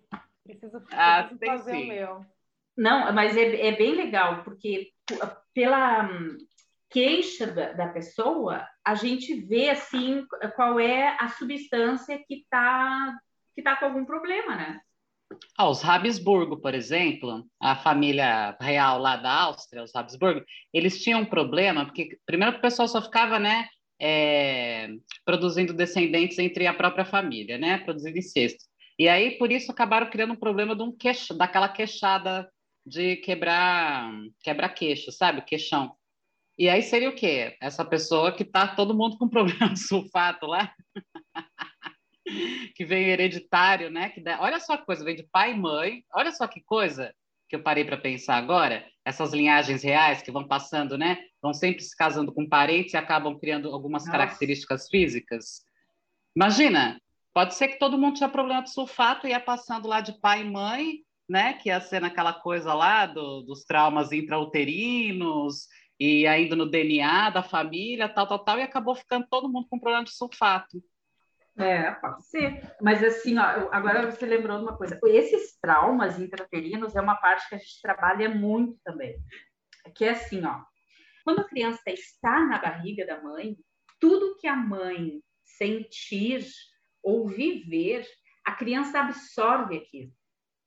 Preciso, 0.49 0.83
ah, 0.93 1.25
preciso 1.25 1.45
fazer 1.45 1.73
sim. 1.73 1.85
o 1.85 1.89
meu. 1.89 2.27
Não, 2.75 3.13
mas 3.13 3.37
é, 3.37 3.69
é 3.69 3.77
bem 3.77 3.95
legal, 3.95 4.43
porque 4.45 4.91
pela 5.53 6.05
hum, 6.05 6.39
queixa 6.89 7.47
da, 7.47 7.73
da, 7.73 7.89
pessoa, 7.89 8.67
a 8.83 8.95
gente 8.95 9.35
vê, 9.35 9.69
assim, 9.69 10.25
qual 10.57 10.81
é 10.81 11.17
a 11.21 11.29
substância 11.29 12.19
que 12.27 12.37
está 12.37 13.19
que 13.55 13.63
tá 13.63 13.77
com 13.77 13.87
algum 13.87 14.05
problema, 14.05 14.55
né? 14.55 14.81
Ah, 15.59 15.69
os 15.69 15.85
Habsburgo, 15.85 16.57
por 16.61 16.75
exemplo, 16.75 17.45
a 17.61 17.77
família 17.77 18.57
real 18.61 18.99
lá 18.99 19.17
da 19.17 19.33
Áustria, 19.43 19.83
os 19.83 19.95
Habsburgo, 19.95 20.43
eles 20.73 21.03
tinham 21.03 21.21
um 21.21 21.27
problema, 21.27 21.85
porque 21.85 22.19
primeiro 22.25 22.57
o 22.57 22.61
pessoal 22.61 22.89
só 22.89 23.03
ficava, 23.03 23.39
né, 23.39 23.69
é, 24.01 24.89
produzindo 25.25 25.75
descendentes 25.75 26.39
entre 26.39 26.67
a 26.67 26.73
própria 26.73 27.05
família, 27.05 27.59
né, 27.59 27.79
produzindo 27.79 28.17
incesto. 28.17 28.65
E 28.99 29.09
aí, 29.09 29.39
por 29.39 29.53
isso, 29.53 29.71
acabaram 29.71 30.11
criando 30.11 30.33
um 30.33 30.37
problema 30.37 30.75
de 30.75 30.83
um 30.83 30.91
queixo, 30.91 31.33
daquela 31.35 31.69
queixada 31.69 32.51
de 32.85 33.17
quebrar 33.17 34.11
quebra-queixo, 34.43 35.13
sabe, 35.13 35.43
queixão. 35.43 35.95
E 36.59 36.69
aí 36.69 36.83
seria 36.83 37.09
o 37.09 37.15
quê? 37.15 37.57
Essa 37.61 37.85
pessoa 37.85 38.33
que 38.33 38.45
tá 38.45 38.67
todo 38.67 38.97
mundo 38.97 39.17
com 39.17 39.29
problema 39.29 39.73
de 39.73 39.79
sulfato 39.79 40.47
lá. 40.47 40.75
que 42.75 42.85
vem 42.85 43.09
hereditário, 43.09 43.91
né? 43.91 44.09
Que 44.09 44.21
dá... 44.21 44.41
Olha 44.41 44.59
só 44.59 44.77
que 44.77 44.85
coisa, 44.85 45.05
vem 45.05 45.15
de 45.15 45.23
pai 45.31 45.53
e 45.53 45.57
mãe. 45.57 46.03
Olha 46.13 46.33
só 46.33 46.49
que 46.49 46.61
coisa 46.63 47.15
que 47.49 47.55
eu 47.55 47.63
parei 47.63 47.85
para 47.85 47.97
pensar 47.97 48.37
agora. 48.37 48.85
Essas 49.05 49.33
linhagens 49.33 49.83
reais 49.85 50.21
que 50.21 50.33
vão 50.33 50.49
passando, 50.49 50.99
né? 50.99 51.19
Vão 51.41 51.55
sempre 51.55 51.83
se 51.83 51.97
casando 51.97 52.33
com 52.33 52.49
parentes 52.49 52.93
e 52.93 52.97
acabam 52.97 53.39
criando 53.39 53.73
algumas 53.73 54.05
Nossa. 54.05 54.19
características 54.19 54.89
físicas. 54.89 55.63
Imagina, 56.35 57.01
pode 57.39 57.55
ser 57.55 57.69
que 57.69 57.79
todo 57.79 57.97
mundo 57.97 58.17
tinha 58.17 58.29
problema 58.29 58.65
de 58.65 58.73
sulfato 58.73 59.25
e 59.25 59.31
ia 59.31 59.39
passando 59.39 59.87
lá 59.87 60.01
de 60.01 60.13
pai 60.19 60.41
e 60.41 60.51
mãe, 60.51 61.05
né? 61.29 61.53
Que 61.53 61.69
ia 61.69 61.81
ser 61.81 62.01
naquela 62.01 62.33
coisa 62.33 62.75
lá 62.75 63.07
do, 63.07 63.43
dos 63.43 63.65
traumas 63.65 64.11
intrauterinos 64.11 65.69
e 66.01 66.27
ainda 66.27 66.57
no 66.57 66.69
DNA 66.69 67.31
da 67.31 67.41
família, 67.41 68.09
tal, 68.09 68.27
tal, 68.27 68.41
tal, 68.41 68.59
e 68.59 68.63
acabou 68.63 68.97
ficando 68.97 69.25
todo 69.31 69.49
mundo 69.49 69.69
com 69.71 69.79
problema 69.79 70.03
de 70.03 70.11
sulfato. 70.11 70.83
É, 71.57 71.93
pode 71.93 72.27
ser. 72.27 72.75
Mas 72.83 73.05
assim, 73.05 73.39
ó, 73.39 73.69
agora 73.71 74.11
você 74.11 74.27
lembrou 74.27 74.57
de 74.59 74.65
uma 74.65 74.77
coisa. 74.77 74.99
Esses 75.05 75.57
traumas 75.61 76.19
intraterinos 76.19 76.97
é 76.97 77.01
uma 77.01 77.15
parte 77.15 77.49
que 77.49 77.55
a 77.55 77.59
gente 77.59 77.81
trabalha 77.81 78.29
muito 78.29 78.77
também. 78.83 79.15
Que 79.95 80.07
é 80.07 80.11
assim, 80.11 80.45
ó. 80.45 80.61
Quando 81.23 81.43
a 81.43 81.49
criança 81.49 81.83
está 81.87 82.45
na 82.45 82.59
barriga 82.59 83.07
da 83.07 83.23
mãe, 83.23 83.57
tudo 84.01 84.37
que 84.41 84.49
a 84.49 84.57
mãe 84.57 85.23
sentir 85.45 86.45
ou 87.03 87.27
viver, 87.27 88.07
a 88.45 88.53
criança 88.53 89.01
absorve 89.01 89.77
aquilo, 89.77 90.13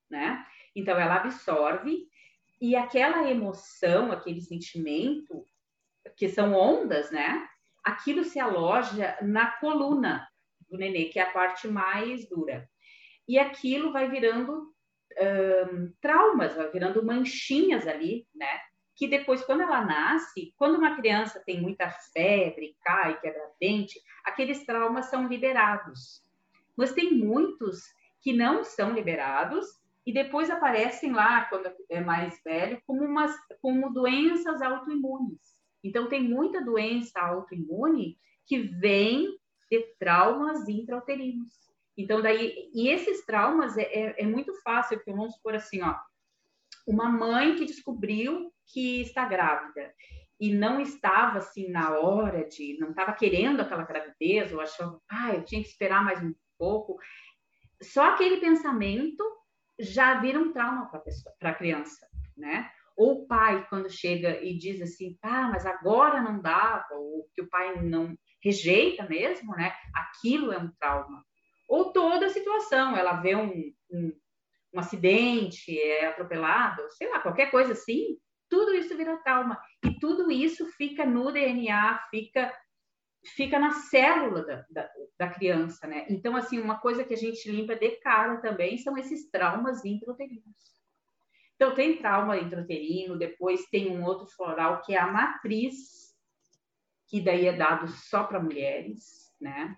né? 0.09 0.45
Então 0.75 0.99
ela 0.99 1.15
absorve 1.15 2.07
e 2.61 2.75
aquela 2.75 3.29
emoção, 3.29 4.11
aquele 4.11 4.39
sentimento, 4.39 5.45
que 6.15 6.29
são 6.29 6.53
ondas, 6.53 7.11
né? 7.11 7.47
Aquilo 7.83 8.23
se 8.23 8.39
aloja 8.39 9.17
na 9.21 9.51
coluna 9.53 10.27
do 10.69 10.77
nenê, 10.77 11.05
que 11.05 11.19
é 11.19 11.23
a 11.23 11.31
parte 11.31 11.67
mais 11.67 12.27
dura. 12.29 12.69
E 13.27 13.39
aquilo 13.39 13.91
vai 13.91 14.09
virando 14.09 14.71
um, 15.19 15.91
traumas, 15.99 16.55
vai 16.55 16.69
virando 16.69 17.03
manchinhas 17.03 17.87
ali, 17.87 18.27
né? 18.33 18.59
Que 19.01 19.07
depois, 19.07 19.43
quando 19.43 19.61
ela 19.61 19.83
nasce, 19.83 20.53
quando 20.55 20.77
uma 20.77 20.95
criança 20.95 21.41
tem 21.43 21.59
muita 21.59 21.89
febre, 21.89 22.77
cai, 22.83 23.19
quebra 23.19 23.49
dente, 23.59 23.99
aqueles 24.23 24.63
traumas 24.63 25.07
são 25.07 25.27
liberados. 25.27 26.21
Mas 26.77 26.93
tem 26.93 27.11
muitos 27.11 27.81
que 28.21 28.31
não 28.31 28.63
são 28.63 28.93
liberados 28.93 29.65
e 30.05 30.13
depois 30.13 30.51
aparecem 30.51 31.13
lá, 31.13 31.45
quando 31.45 31.71
é 31.89 31.99
mais 31.99 32.39
velho, 32.43 32.79
como, 32.85 33.03
umas, 33.03 33.35
como 33.59 33.91
doenças 33.91 34.61
autoimunes. 34.61 35.39
Então, 35.83 36.07
tem 36.07 36.21
muita 36.21 36.63
doença 36.63 37.19
autoimune 37.19 38.19
que 38.45 38.59
vem 38.59 39.35
de 39.67 39.81
traumas 39.97 40.69
intrauterinos. 40.69 41.51
Então, 41.97 42.21
daí, 42.21 42.69
e 42.71 42.87
esses 42.87 43.25
traumas 43.25 43.75
é, 43.79 43.81
é, 43.81 44.21
é 44.21 44.27
muito 44.27 44.53
fácil, 44.61 44.97
porque 44.97 45.11
vamos 45.11 45.33
supor 45.33 45.55
assim, 45.55 45.81
ó, 45.81 45.95
uma 46.85 47.09
mãe 47.09 47.55
que 47.55 47.65
descobriu 47.65 48.53
que 48.71 49.01
está 49.01 49.25
grávida 49.25 49.93
e 50.39 50.53
não 50.53 50.81
estava 50.81 51.37
assim 51.37 51.69
na 51.69 51.99
hora 51.99 52.47
de, 52.47 52.77
não 52.79 52.89
estava 52.89 53.13
querendo 53.13 53.61
aquela 53.61 53.83
gravidez, 53.83 54.51
ou 54.51 54.59
achou, 54.59 54.99
ah, 55.07 55.35
eu 55.35 55.45
tinha 55.45 55.61
que 55.61 55.69
esperar 55.69 56.03
mais 56.03 56.21
um 56.23 56.33
pouco. 56.57 56.97
Só 57.81 58.09
aquele 58.09 58.37
pensamento 58.37 59.23
já 59.79 60.19
vira 60.19 60.39
um 60.39 60.51
trauma 60.51 60.89
para 61.39 61.51
a 61.51 61.55
criança, 61.55 62.07
né? 62.35 62.71
Ou 62.97 63.23
o 63.23 63.27
pai, 63.27 63.65
quando 63.69 63.89
chega 63.89 64.41
e 64.43 64.57
diz 64.57 64.81
assim, 64.81 65.17
ah, 65.21 65.49
mas 65.49 65.65
agora 65.65 66.21
não 66.21 66.41
dava, 66.41 66.93
ou 66.93 67.27
que 67.33 67.41
o 67.41 67.49
pai 67.49 67.81
não 67.81 68.15
rejeita 68.43 69.07
mesmo, 69.07 69.55
né? 69.55 69.73
Aquilo 69.93 70.51
é 70.51 70.57
um 70.57 70.71
trauma. 70.79 71.23
Ou 71.69 71.93
toda 71.93 72.25
a 72.25 72.29
situação, 72.29 72.97
ela 72.97 73.21
vê 73.21 73.35
um, 73.35 73.71
um, 73.91 74.11
um 74.73 74.79
acidente, 74.79 75.79
é 75.79 76.07
atropelado, 76.07 76.81
sei 76.91 77.09
lá, 77.09 77.19
qualquer 77.19 77.49
coisa 77.51 77.73
assim, 77.73 78.17
tudo 78.51 78.75
isso 78.75 78.95
vira 78.97 79.17
trauma. 79.23 79.57
E 79.83 79.97
tudo 79.97 80.29
isso 80.29 80.67
fica 80.73 81.05
no 81.05 81.31
DNA, 81.31 82.05
fica 82.11 82.53
fica 83.35 83.59
na 83.59 83.71
célula 83.71 84.43
da, 84.43 84.65
da, 84.67 84.89
da, 85.17 85.29
criança, 85.29 85.85
né? 85.85 86.07
Então, 86.09 86.35
assim, 86.35 86.59
uma 86.59 86.79
coisa 86.79 87.03
que 87.03 87.13
a 87.13 87.17
gente 87.17 87.49
limpa 87.51 87.75
de 87.75 87.91
cara 87.97 88.41
também 88.41 88.79
são 88.79 88.97
esses 88.97 89.29
traumas 89.29 89.85
intrauterinos. 89.85 90.55
Então, 91.55 91.75
tem 91.75 91.97
trauma 91.97 92.39
intrauterino, 92.39 93.19
depois 93.19 93.67
tem 93.69 93.95
um 93.95 94.03
outro 94.03 94.25
floral 94.25 94.81
que 94.81 94.95
é 94.95 94.97
a 94.97 95.05
matriz, 95.05 96.15
que 97.07 97.21
daí 97.21 97.45
é 97.45 97.53
dado 97.53 97.87
só 97.89 98.23
para 98.23 98.41
mulheres, 98.41 99.31
né? 99.39 99.77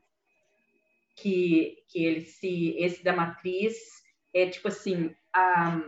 Que, 1.18 1.84
que 1.90 2.06
ele 2.06 2.22
se, 2.22 2.78
esse 2.78 3.04
da 3.04 3.14
matriz 3.14 3.76
é 4.34 4.48
tipo 4.50 4.70
assim, 4.70 5.14
a, 5.34 5.82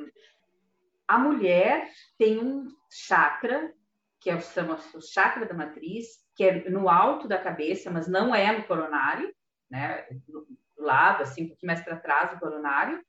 a 1.07 1.17
mulher 1.17 1.89
tem 2.17 2.39
um 2.39 2.67
chakra, 2.89 3.73
que 4.19 4.29
é 4.29 4.35
o, 4.35 4.39
o 4.39 5.01
chakra 5.01 5.45
da 5.45 5.53
matriz, 5.53 6.07
que 6.35 6.43
é 6.43 6.69
no 6.69 6.89
alto 6.89 7.27
da 7.27 7.37
cabeça, 7.37 7.91
mas 7.91 8.07
não 8.07 8.33
é 8.33 8.57
no 8.57 8.65
coronário, 8.65 9.33
né? 9.69 10.05
Do, 10.27 10.47
do 10.75 10.83
lado, 10.83 11.23
assim, 11.23 11.43
um 11.43 11.47
pouquinho 11.47 11.71
mais 11.71 11.81
para 11.83 11.99
trás 11.99 12.31
do 12.31 12.39
coronário, 12.39 13.03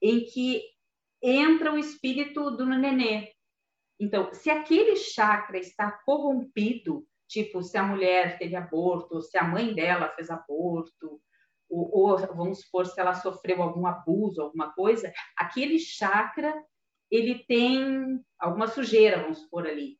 em 0.00 0.24
que 0.24 0.62
entra 1.22 1.72
o 1.72 1.78
espírito 1.78 2.50
do 2.50 2.64
nenê. 2.64 3.32
Então, 3.98 4.32
se 4.32 4.50
aquele 4.50 4.96
chakra 4.96 5.58
está 5.58 5.90
corrompido, 5.90 7.06
tipo, 7.28 7.62
se 7.62 7.76
a 7.76 7.82
mulher 7.82 8.38
teve 8.38 8.56
aborto, 8.56 9.16
ou 9.16 9.20
se 9.20 9.36
a 9.36 9.44
mãe 9.44 9.74
dela 9.74 10.08
fez 10.10 10.30
aborto, 10.30 11.20
ou, 11.68 11.90
ou 11.92 12.18
vamos 12.34 12.62
supor, 12.62 12.86
se 12.86 12.98
ela 12.98 13.14
sofreu 13.14 13.62
algum 13.62 13.86
abuso, 13.86 14.40
alguma 14.40 14.72
coisa, 14.72 15.12
aquele 15.36 15.78
chakra, 15.78 16.54
ele 17.10 17.44
tem 17.46 18.20
alguma 18.38 18.66
sujeira, 18.66 19.20
vamos 19.20 19.38
supor 19.38 19.66
ali. 19.66 19.98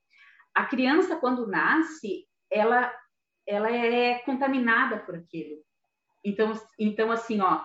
A 0.55 0.65
criança, 0.67 1.17
quando 1.17 1.47
nasce, 1.47 2.27
ela, 2.51 2.93
ela 3.47 3.71
é 3.71 4.19
contaminada 4.21 4.99
por 4.99 5.15
aquilo. 5.15 5.57
Então, 6.25 6.53
então 6.79 7.11
assim, 7.11 7.41
ó, 7.41 7.65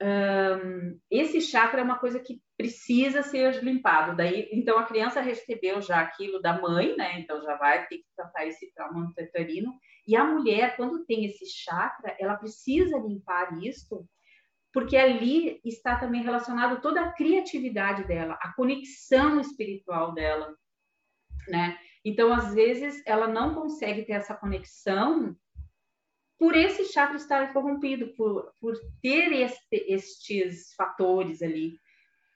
um, 0.00 0.98
esse 1.10 1.40
chakra 1.40 1.80
é 1.80 1.84
uma 1.84 1.98
coisa 1.98 2.20
que 2.20 2.40
precisa 2.56 3.22
ser 3.22 3.62
limpado. 3.62 4.16
Daí, 4.16 4.48
então 4.52 4.78
a 4.78 4.86
criança 4.86 5.20
recebeu 5.20 5.80
já 5.80 6.00
aquilo 6.00 6.40
da 6.40 6.60
mãe, 6.60 6.96
né? 6.96 7.20
Então 7.20 7.42
já 7.42 7.56
vai 7.56 7.86
ter 7.86 7.98
que 7.98 8.06
tratar 8.16 8.46
esse 8.46 8.72
trauma 8.74 9.12
uterino. 9.18 9.74
E 10.06 10.16
a 10.16 10.24
mulher, 10.24 10.76
quando 10.76 11.04
tem 11.04 11.24
esse 11.24 11.46
chakra, 11.46 12.16
ela 12.18 12.36
precisa 12.36 12.96
limpar 12.98 13.62
isso, 13.62 14.06
porque 14.72 14.96
ali 14.96 15.60
está 15.64 15.96
também 15.96 16.22
relacionado 16.22 16.80
toda 16.80 17.00
a 17.00 17.12
criatividade 17.12 18.06
dela, 18.06 18.38
a 18.40 18.52
conexão 18.52 19.40
espiritual 19.40 20.12
dela, 20.12 20.54
né? 21.48 21.78
Então, 22.04 22.32
às 22.32 22.54
vezes, 22.54 23.02
ela 23.06 23.26
não 23.26 23.54
consegue 23.54 24.04
ter 24.04 24.12
essa 24.12 24.34
conexão 24.34 25.36
por 26.38 26.54
esse 26.56 26.84
chakra 26.84 27.16
estar 27.16 27.52
corrompido, 27.52 28.08
por, 28.16 28.52
por 28.60 28.74
ter 29.02 29.32
este, 29.32 29.84
estes 29.88 30.72
fatores 30.74 31.42
ali. 31.42 31.78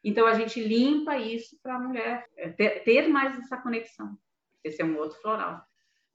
Então, 0.04 0.26
a 0.26 0.34
gente 0.34 0.60
limpa 0.60 1.16
isso 1.16 1.56
para 1.62 1.76
a 1.76 1.78
mulher 1.78 2.26
é, 2.36 2.48
ter, 2.48 2.82
ter, 2.82 3.08
mais 3.08 3.38
essa 3.38 3.56
conexão. 3.56 4.18
Esse 4.64 4.82
é 4.82 4.84
um 4.84 4.98
outro 4.98 5.20
floral. 5.20 5.62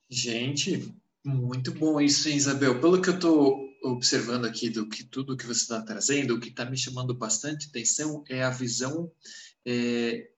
Gente, 0.10 0.94
muito 1.24 1.72
bom 1.72 2.02
isso, 2.02 2.28
hein, 2.28 2.36
Isabel? 2.36 2.82
Pelo 2.82 3.02
que 3.02 3.10
eu 3.10 3.16
estou 3.16 3.67
observando 3.84 4.46
aqui 4.46 4.70
do 4.70 4.88
que 4.88 5.04
tudo 5.04 5.38
que 5.38 5.46
você 5.46 5.62
está 5.62 5.82
trazendo, 5.82 6.36
o 6.36 6.40
que 6.40 6.50
está 6.50 6.66
me 6.66 6.78
chamando 6.78 7.14
bastante 7.14 7.68
atenção 7.68 8.24
é 8.28 8.44
a 8.44 8.50
visão 8.50 9.12
é, 9.66 10.30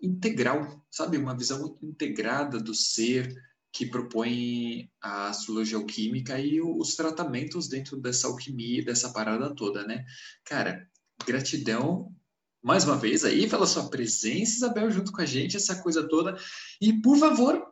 integral, 0.00 0.84
sabe? 0.90 1.16
Uma 1.16 1.36
visão 1.36 1.78
integrada 1.82 2.58
do 2.58 2.74
ser, 2.74 3.34
que 3.72 3.84
propõe 3.84 4.90
a 5.02 5.28
astrologia 5.28 5.76
alquímica 5.76 6.40
e 6.40 6.62
os 6.62 6.94
tratamentos 6.94 7.68
dentro 7.68 8.00
dessa 8.00 8.26
alquimia, 8.26 8.82
dessa 8.82 9.12
parada 9.12 9.54
toda, 9.54 9.86
né? 9.86 10.04
Cara, 10.44 10.88
gratidão 11.26 12.10
mais 12.62 12.84
uma 12.84 12.96
vez 12.96 13.24
aí 13.24 13.48
pela 13.48 13.66
sua 13.66 13.88
presença, 13.88 14.56
Isabel, 14.56 14.90
junto 14.90 15.12
com 15.12 15.20
a 15.20 15.26
gente, 15.26 15.56
essa 15.56 15.80
coisa 15.82 16.08
toda. 16.08 16.36
E, 16.80 16.92
por 17.00 17.16
favor, 17.16 17.62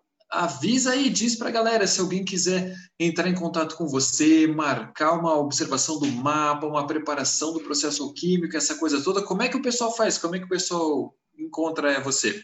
avisa 0.43 0.93
aí, 0.93 1.11
diz 1.11 1.37
para 1.37 1.49
a 1.49 1.53
galera 1.53 1.87
se 1.87 2.01
alguém 2.01 2.25
quiser 2.25 2.75
entrar 2.99 3.29
em 3.29 3.35
contato 3.35 3.77
com 3.77 3.87
você, 3.87 4.47
marcar 4.47 5.13
uma 5.13 5.39
observação 5.39 5.99
do 5.99 6.07
mapa, 6.07 6.67
uma 6.67 6.87
preparação 6.87 7.53
do 7.53 7.61
processo 7.61 8.03
alquímico, 8.03 8.57
essa 8.57 8.79
coisa 8.79 9.03
toda, 9.03 9.23
como 9.23 9.43
é 9.43 9.49
que 9.49 9.57
o 9.57 9.63
pessoal 9.63 9.95
faz? 9.95 10.19
Como 10.19 10.35
é 10.35 10.39
que 10.39 10.47
o 10.47 10.49
pessoal 10.49 11.15
encontra 11.39 12.01
você? 12.01 12.43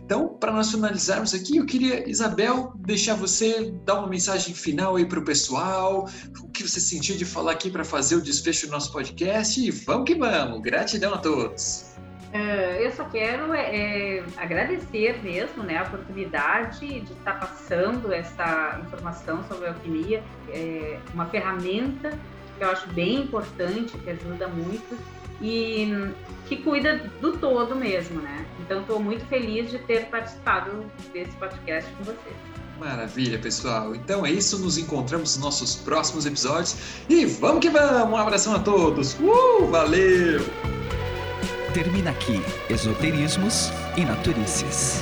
Então, 0.03 0.27
para 0.27 0.51
nós 0.51 0.71
finalizarmos 0.71 1.35
aqui, 1.35 1.57
eu 1.57 1.67
queria, 1.67 2.09
Isabel, 2.09 2.73
deixar 2.75 3.13
você 3.13 3.71
dar 3.85 3.99
uma 3.99 4.07
mensagem 4.07 4.55
final 4.55 4.95
aí 4.95 5.05
para 5.05 5.19
o 5.19 5.23
pessoal, 5.23 6.09
o 6.41 6.49
que 6.49 6.67
você 6.67 6.79
sentiu 6.79 7.15
de 7.15 7.25
falar 7.25 7.51
aqui 7.51 7.69
para 7.69 7.83
fazer 7.85 8.15
o 8.15 8.21
desfecho 8.21 8.65
do 8.65 8.71
nosso 8.71 8.91
podcast 8.91 9.61
e 9.61 9.69
vamos 9.69 10.05
que 10.05 10.15
vamos. 10.15 10.61
Gratidão 10.61 11.13
a 11.13 11.19
todos. 11.19 11.86
Uh, 12.33 12.81
eu 12.81 12.91
só 12.91 13.05
quero 13.05 13.53
é, 13.53 14.17
é, 14.17 14.23
agradecer 14.35 15.23
mesmo 15.23 15.63
né, 15.63 15.77
a 15.77 15.83
oportunidade 15.83 16.99
de 16.99 17.13
estar 17.13 17.39
passando 17.39 18.11
essa 18.11 18.81
informação 18.85 19.43
sobre 19.47 19.67
a 19.67 19.69
alquimia, 19.69 20.21
é 20.49 20.99
uma 21.13 21.25
ferramenta 21.27 22.11
que 22.57 22.63
eu 22.63 22.69
acho 22.69 22.87
bem 22.89 23.21
importante, 23.21 23.97
que 23.97 24.09
ajuda 24.09 24.47
muito 24.47 24.97
e 25.41 26.11
que 26.47 26.57
cuida 26.57 27.01
do 27.21 27.37
todo 27.37 27.75
mesmo, 27.75 28.19
né? 28.21 28.45
Então 28.59 28.81
estou 28.81 28.99
muito 28.99 29.23
feliz 29.25 29.69
de 29.69 29.77
ter 29.79 30.05
participado 30.07 30.85
desse 31.13 31.31
podcast 31.33 31.89
com 31.93 32.03
vocês. 32.05 32.35
Maravilha, 32.79 33.39
pessoal. 33.39 33.95
Então 33.95 34.25
é 34.25 34.31
isso, 34.31 34.59
nos 34.59 34.77
encontramos 34.77 35.35
nos 35.35 35.43
nossos 35.43 35.75
próximos 35.75 36.25
episódios 36.25 36.77
e 37.09 37.25
vamos 37.25 37.59
que 37.59 37.69
vamos! 37.69 38.11
Um 38.11 38.17
abração 38.17 38.55
a 38.55 38.59
todos. 38.59 39.15
Uh, 39.19 39.67
valeu! 39.67 40.41
Termina 41.77 42.09
aqui 42.09 42.41
Esoterismos 42.71 43.71
e 43.95 44.03
Naturícias. 44.03 44.99